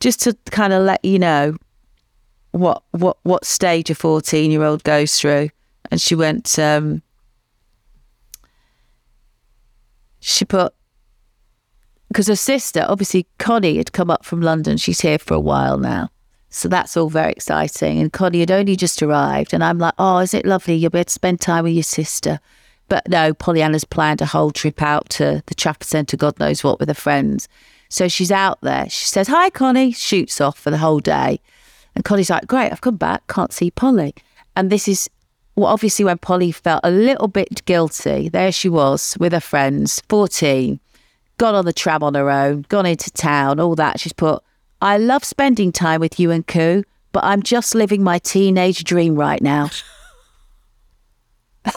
just 0.00 0.20
to 0.22 0.36
kind 0.50 0.72
of 0.72 0.82
let 0.82 1.04
you 1.04 1.18
know 1.18 1.56
what 2.52 2.82
what 2.90 3.16
what 3.22 3.46
stage 3.46 3.88
a 3.88 3.94
14 3.94 4.50
year 4.50 4.62
old 4.62 4.84
goes 4.84 5.18
through 5.18 5.48
and 5.92 6.00
she 6.00 6.14
went 6.14 6.58
um 6.58 7.02
she 10.20 10.46
put 10.46 10.72
because 12.08 12.28
her 12.28 12.36
sister 12.36 12.86
obviously 12.88 13.26
connie 13.38 13.76
had 13.76 13.92
come 13.92 14.10
up 14.10 14.24
from 14.24 14.40
london. 14.40 14.78
She's 14.78 15.02
here 15.02 15.18
for 15.18 15.34
a 15.34 15.40
while 15.40 15.78
now. 15.78 16.08
So 16.48 16.68
that's 16.68 16.96
all 16.96 17.08
very 17.08 17.32
exciting. 17.32 17.98
And 18.00 18.12
connie 18.12 18.40
had 18.40 18.50
only 18.50 18.74
just 18.74 19.02
arrived. 19.02 19.52
And 19.52 19.62
i'm 19.62 19.78
like 19.78 19.94
oh 19.98 20.18
is 20.18 20.32
it 20.34 20.46
lovely? 20.46 20.74
You'll 20.74 20.90
be 20.90 20.98
able 20.98 21.04
to 21.04 21.12
spend 21.12 21.40
time 21.40 21.64
with 21.64 21.74
your 21.74 21.82
sister. 21.82 22.40
But 22.88 23.06
no 23.08 23.34
pollyanna's 23.34 23.84
planned 23.84 24.22
a 24.22 24.26
whole 24.26 24.50
trip 24.50 24.80
out 24.80 25.10
to 25.10 25.42
the 25.44 25.54
trafford 25.54 25.86
centre 25.86 26.16
god 26.16 26.38
knows 26.40 26.64
what 26.64 26.80
with 26.80 26.88
her 26.88 26.94
friends. 26.94 27.48
So 27.90 28.08
she's 28.08 28.32
out 28.32 28.58
there. 28.62 28.88
She 28.88 29.04
says 29.04 29.28
hi 29.28 29.50
connie. 29.50 29.92
Shoots 29.92 30.40
off 30.40 30.58
for 30.58 30.70
the 30.70 30.78
whole 30.78 31.00
day. 31.00 31.40
And 31.94 32.04
Connie's 32.04 32.30
like, 32.30 32.46
Great, 32.46 32.72
I've 32.72 32.80
come 32.80 32.96
back, 32.96 33.26
can't 33.26 33.52
see 33.52 33.70
Polly. 33.70 34.14
And 34.56 34.70
this 34.70 34.88
is 34.88 35.10
well, 35.62 35.72
obviously 35.72 36.04
when 36.04 36.18
Polly 36.18 36.50
felt 36.50 36.80
a 36.82 36.90
little 36.90 37.28
bit 37.28 37.64
guilty, 37.64 38.28
there 38.28 38.50
she 38.50 38.68
was 38.68 39.16
with 39.20 39.32
her 39.32 39.40
friends, 39.40 40.02
14, 40.08 40.80
gone 41.38 41.54
on 41.54 41.64
the 41.64 41.72
tram 41.72 42.02
on 42.02 42.14
her 42.14 42.28
own, 42.28 42.66
gone 42.68 42.84
into 42.84 43.12
town, 43.12 43.60
all 43.60 43.76
that. 43.76 44.00
She's 44.00 44.12
put, 44.12 44.42
I 44.80 44.98
love 44.98 45.24
spending 45.24 45.70
time 45.70 46.00
with 46.00 46.18
you 46.18 46.32
and 46.32 46.44
Koo, 46.44 46.82
but 47.12 47.22
I'm 47.22 47.42
just 47.42 47.76
living 47.76 48.02
my 48.02 48.18
teenage 48.18 48.82
dream 48.82 49.14
right 49.14 49.40
now. 49.40 49.70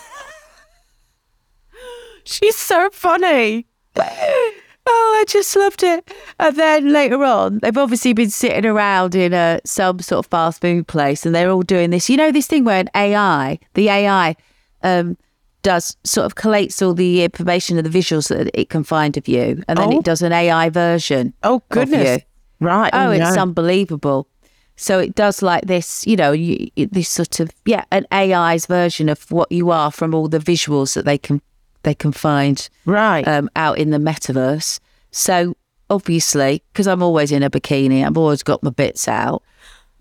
she's 2.23 2.55
so 2.55 2.89
funny. 2.91 3.67
Oh, 4.87 5.17
I 5.19 5.25
just 5.27 5.55
loved 5.55 5.83
it. 5.83 6.11
And 6.39 6.55
then 6.55 6.93
later 6.93 7.23
on, 7.23 7.59
they've 7.59 7.77
obviously 7.77 8.13
been 8.13 8.29
sitting 8.29 8.65
around 8.65 9.15
in 9.15 9.33
a, 9.33 9.59
some 9.65 9.99
sort 9.99 10.25
of 10.25 10.29
fast 10.29 10.61
food 10.61 10.87
place 10.87 11.25
and 11.25 11.33
they're 11.33 11.49
all 11.49 11.63
doing 11.63 11.89
this. 11.89 12.09
You 12.09 12.17
know, 12.17 12.31
this 12.31 12.47
thing 12.47 12.65
where 12.65 12.79
an 12.79 12.89
AI, 12.95 13.57
the 13.73 13.89
AI, 13.89 14.35
um, 14.83 15.17
does 15.63 15.97
sort 16.03 16.25
of 16.27 16.35
collates 16.35 16.85
all 16.85 16.93
the 16.93 17.23
information 17.23 17.77
and 17.77 17.85
the 17.85 17.97
visuals 17.99 18.27
that 18.29 18.51
it 18.59 18.69
can 18.69 18.83
find 18.83 19.17
of 19.17 19.27
you. 19.27 19.63
And 19.67 19.79
then 19.79 19.93
Oh. 19.93 19.97
it 19.97 20.05
does 20.05 20.21
an 20.21 20.31
AI 20.31 20.69
version. 20.69 21.33
Oh 21.41 21.63
goodness! 21.69 22.21
Right? 22.59 22.91
Oh, 22.93 23.09
it's 23.09 23.35
no. 23.35 23.41
unbelievable. 23.41 24.27
So 24.75 24.99
it 24.99 25.15
does 25.15 25.41
like 25.41 25.65
this, 25.65 26.05
you 26.05 26.15
know, 26.17 26.31
you- 26.33 26.69
this 26.75 27.09
sort 27.09 27.39
of 27.39 27.49
yeah, 27.65 27.85
an 27.91 28.05
AI's 28.13 28.67
version 28.67 29.09
of 29.09 29.31
what 29.31 29.51
you 29.51 29.71
are 29.71 29.89
from 29.89 30.13
all 30.13 30.27
the 30.27 30.37
visuals 30.37 30.93
that 30.93 31.05
they 31.05 31.17
can 31.17 31.41
they 31.85 31.95
can 31.95 32.11
find 32.11 32.67
right. 32.85 33.25
um, 33.25 33.49
out 33.55 33.77
in 33.77 33.91
the 33.91 33.97
metaverse. 33.97 34.79
So 35.11 35.55
obviously, 35.89 36.63
because 36.73 36.87
I'm 36.87 37.01
always 37.01 37.31
in 37.31 37.43
a 37.43 37.49
bikini, 37.49 38.05
I've 38.05 38.17
always 38.17 38.43
got 38.43 38.61
my 38.63 38.71
bits 38.71 39.07
out. 39.07 39.43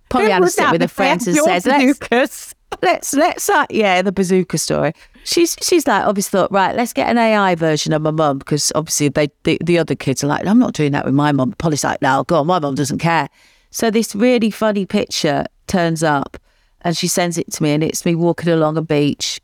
Pollyanna 0.09 0.49
sit 0.49 0.70
with 0.73 0.83
a 0.83 0.88
friends 0.88 1.27
and 1.27 1.37
says, 1.37 1.66
"Let's 1.66 2.55
let's 2.83 3.14
let's 3.14 3.49
uh, 3.49 3.66
yeah 3.70 4.03
the 4.03 4.12
bazooka 4.12 4.59
story." 4.59 4.93
She's 5.24 5.57
she's 5.62 5.87
like 5.87 6.05
obviously 6.05 6.39
thought 6.39 6.53
right, 6.53 6.74
let's 6.74 6.93
get 6.93 7.09
an 7.09 7.18
AI 7.18 7.55
version 7.55 7.93
of 7.93 8.03
my 8.03 8.11
mum 8.11 8.39
because 8.39 8.72
obviously 8.74 9.09
they 9.09 9.28
the, 9.45 9.59
the 9.64 9.78
other 9.78 9.95
kids 9.95 10.22
are 10.22 10.26
like, 10.26 10.47
I'm 10.47 10.59
not 10.59 10.74
doing 10.74 10.93
that 10.93 11.05
with 11.05 11.14
my 11.14 11.32
mum. 11.32 11.53
Polly's 11.53 11.85
like, 11.85 12.03
no, 12.03 12.24
go 12.24 12.41
on, 12.41 12.47
my 12.47 12.59
mum 12.59 12.74
doesn't 12.74 12.99
care. 12.99 13.28
So 13.70 13.91
this 13.91 14.14
really 14.14 14.51
funny 14.51 14.87
picture 14.87 15.47
turns 15.66 16.03
up, 16.03 16.37
and 16.82 16.97
she 16.97 17.09
sends 17.09 17.39
it 17.39 17.51
to 17.53 17.62
me, 17.62 17.72
and 17.72 17.82
it's 17.82 18.05
me 18.05 18.14
walking 18.14 18.51
along 18.51 18.76
a 18.76 18.82
beach, 18.82 19.41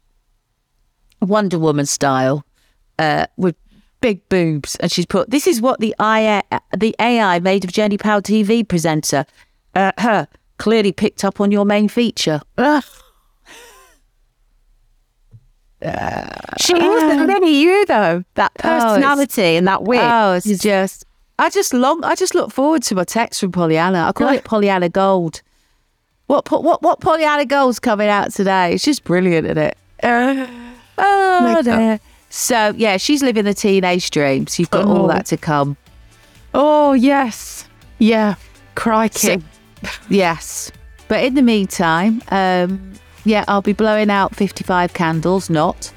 Wonder 1.21 1.59
Woman 1.59 1.87
style, 1.87 2.45
uh, 2.99 3.27
with 3.37 3.57
big 4.01 4.27
boobs, 4.29 4.77
and 4.77 4.91
she's 4.91 5.07
put, 5.07 5.31
"This 5.31 5.47
is 5.47 5.61
what 5.61 5.81
the 5.81 5.95
AI, 6.01 6.43
the 6.77 6.95
AI 6.99 7.39
made 7.41 7.65
of 7.65 7.73
Jenny 7.73 7.99
Powell 7.99 8.23
TV 8.23 8.65
presenter, 8.65 9.27
uh, 9.75 9.93
her 9.99 10.29
clearly 10.59 10.93
picked 10.93 11.25
up 11.25 11.41
on 11.41 11.51
your 11.53 11.65
main 11.65 11.89
feature." 11.89 12.41
Ugh. 12.59 12.85
She 16.61 16.75
is 16.77 17.03
the 17.19 17.25
mini 17.27 17.63
you 17.63 17.87
though. 17.87 18.23
That 18.35 18.53
Oh, 18.59 18.63
personality 18.63 19.57
and 19.57 19.67
that 19.67 19.83
wit. 19.83 20.01
Oh, 20.03 20.35
it's 20.35 20.63
just 20.63 21.05
I 21.39 21.49
just 21.49 21.73
long. 21.73 22.05
I 22.05 22.15
just 22.15 22.35
look 22.35 22.53
forward 22.53 22.83
to 22.85 22.95
my 22.95 23.05
text 23.05 23.41
from 23.41 23.51
Pollyanna. 23.53 24.05
I 24.09 24.13
call 24.13 24.29
it 24.29 24.45
Pollyanna 24.53 24.91
Gold. 24.91 25.41
What 26.27 26.51
what 26.51 26.83
what 26.83 27.01
Pollyanna 27.01 27.47
Gold's 27.47 27.79
coming 27.81 28.09
out 28.09 28.33
today? 28.33 28.75
It's 28.75 28.85
just 28.85 29.05
brilliant, 29.05 29.47
isn't 29.47 29.75
it? 30.03 30.57
oh 31.03 31.63
dear. 31.63 32.01
So 32.29 32.73
yeah, 32.77 32.97
she's 32.97 33.23
living 33.23 33.45
the 33.45 33.55
teenage 33.55 34.11
dream. 34.11 34.47
So 34.47 34.63
you've 34.63 34.71
got 34.71 34.85
all 34.87 35.05
Oh. 35.07 35.09
that 35.09 35.27
to 35.27 35.37
come. 35.37 35.77
Oh 36.55 36.93
yes, 36.93 37.67
yeah. 37.99 38.35
Crikey. 38.75 39.43
Yes. 40.09 40.71
But 41.09 41.25
in 41.25 41.35
the 41.35 41.43
meantime, 41.43 42.23
um, 42.31 42.93
yeah, 43.25 43.45
I'll 43.49 43.63
be 43.63 43.73
blowing 43.73 44.11
out 44.11 44.35
55 44.37 44.95
candles, 44.95 45.51
not 45.51 45.93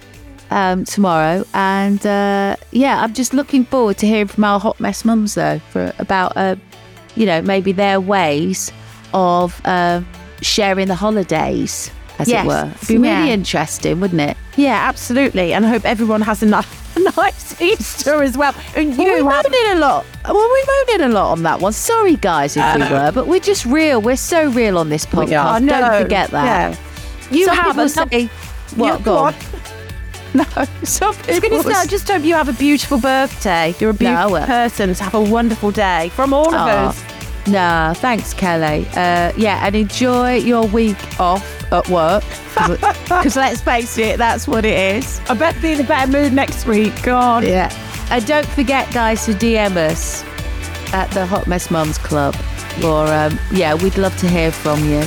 um, 0.52 0.86
tomorrow. 0.86 1.46
And 1.54 2.04
uh, 2.06 2.56
yeah, 2.72 3.02
I'm 3.02 3.14
just 3.14 3.34
looking 3.34 3.64
forward 3.66 3.98
to 4.00 4.08
hearing 4.08 4.28
from 4.28 4.44
our 4.44 4.60
hot 4.60 4.80
mess 4.80 5.06
mums, 5.06 5.36
though, 5.36 5.60
for 5.70 5.94
about, 6.00 6.36
uh, 6.36 6.56
you 7.16 7.26
know, 7.26 7.42
maybe 7.42 7.72
their 7.72 8.02
ways 8.02 8.72
of 9.14 9.62
um, 9.66 10.06
sharing 10.42 10.88
the 10.88 10.96
holidays, 10.96 11.92
as 12.20 12.28
Yes. 12.28 12.44
it 12.46 12.48
were. 12.48 12.72
It'd 12.76 12.88
be 12.88 12.98
really 12.98 13.08
Yeah. 13.08 13.26
interesting, 13.34 14.00
wouldn't 14.00 14.22
it? 14.22 14.38
Yeah, 14.56 14.88
absolutely. 14.88 15.54
And 15.54 15.66
I 15.66 15.70
hope 15.70 15.86
everyone 15.86 16.22
has 16.22 16.44
a 16.44 16.46
nice, 16.46 16.66
nice 17.18 17.62
Easter 17.62 18.22
as 18.22 18.38
well. 18.38 18.54
And 18.76 18.98
Well, 18.98 19.08
you 19.08 19.26
we 19.26 19.32
have 19.32 19.44
moaned 19.46 19.56
in 19.56 19.78
a 19.78 19.80
lot. 19.80 20.06
Well, 20.28 20.36
we 20.54 20.64
moaned 20.68 21.02
in 21.02 21.12
a 21.12 21.14
lot 21.14 21.32
on 21.32 21.44
that 21.44 21.60
one. 21.60 21.74
Sorry, 21.74 22.16
guys, 22.18 22.56
if 22.58 22.76
we 22.76 22.82
were, 22.82 23.12
but 23.14 23.28
we're 23.28 23.40
just 23.40 23.66
real. 23.66 24.02
We're 24.02 24.16
so 24.16 24.50
real 24.52 24.78
on 24.78 24.90
this 24.90 25.06
podcast. 25.06 25.46
I 25.46 25.60
know. 25.60 25.80
Don't 25.80 26.02
forget 26.04 26.30
that. 26.32 26.46
Yeah. 26.72 26.78
You 27.36 27.46
Some 27.46 27.56
have 27.56 27.66
people 27.68 27.84
a 27.84 27.90
say, 27.90 28.30
what? 28.76 29.00
You- 29.00 29.06
go 29.06 29.18
on. 29.18 29.34
on. 29.34 29.40
No, 30.36 30.44
some 30.84 31.14
I 31.28 31.32
was 31.32 31.40
going 31.42 31.62
to 31.62 31.62
say, 31.64 31.74
I 31.76 31.86
just 31.86 32.10
hope 32.10 32.24
you 32.24 32.34
have 32.34 32.50
a 32.50 32.54
beautiful 32.54 32.98
birthday. 33.00 33.76
You're 33.80 33.92
a 33.92 33.94
beautiful 33.94 34.32
will. 34.32 34.46
person. 34.48 34.96
So 34.96 35.04
have 35.04 35.14
a 35.14 35.22
wonderful 35.22 35.70
day 35.70 36.10
from 36.16 36.34
all 36.34 36.48
of 36.48 36.56
Aw. 36.56 36.88
us. 36.90 37.04
Nah, 37.48 37.94
thanks, 37.94 38.34
Kelly. 38.34 38.88
Uh, 38.92 39.34
yeah, 39.36 39.66
and 39.66 39.76
enjoy 39.76 40.36
your 40.36 40.66
week 40.68 41.20
off 41.20 41.72
at 41.74 41.88
work. 41.90 42.24
Because 42.54 43.36
let's 43.36 43.60
face 43.62 43.98
it, 43.98 44.18
that's 44.18 44.48
what 44.48 44.64
it 44.66 44.96
is. 44.96 45.20
I 45.30 45.34
bet 45.34 45.62
be 45.62 45.74
in 45.74 45.82
a 45.82 45.84
better 45.84 46.12
mood 46.12 46.34
next 46.34 46.66
week. 46.66 46.94
God. 47.04 47.44
Yeah. 47.44 47.72
And 48.10 48.26
don't 48.26 48.48
forget, 48.48 48.92
guys, 48.94 49.26
to 49.26 49.34
DM 49.34 49.76
us 49.76 50.24
at 50.94 51.10
the 51.12 51.26
Hot 51.26 51.48
Mess 51.48 51.70
Mums 51.70 51.98
Club. 51.98 52.36
Or, 52.84 53.08
um, 53.08 53.38
yeah, 53.52 53.74
we'd 53.76 53.98
love 53.98 54.16
to 54.18 54.30
hear 54.30 54.52
from 54.52 54.84
you. 54.86 55.04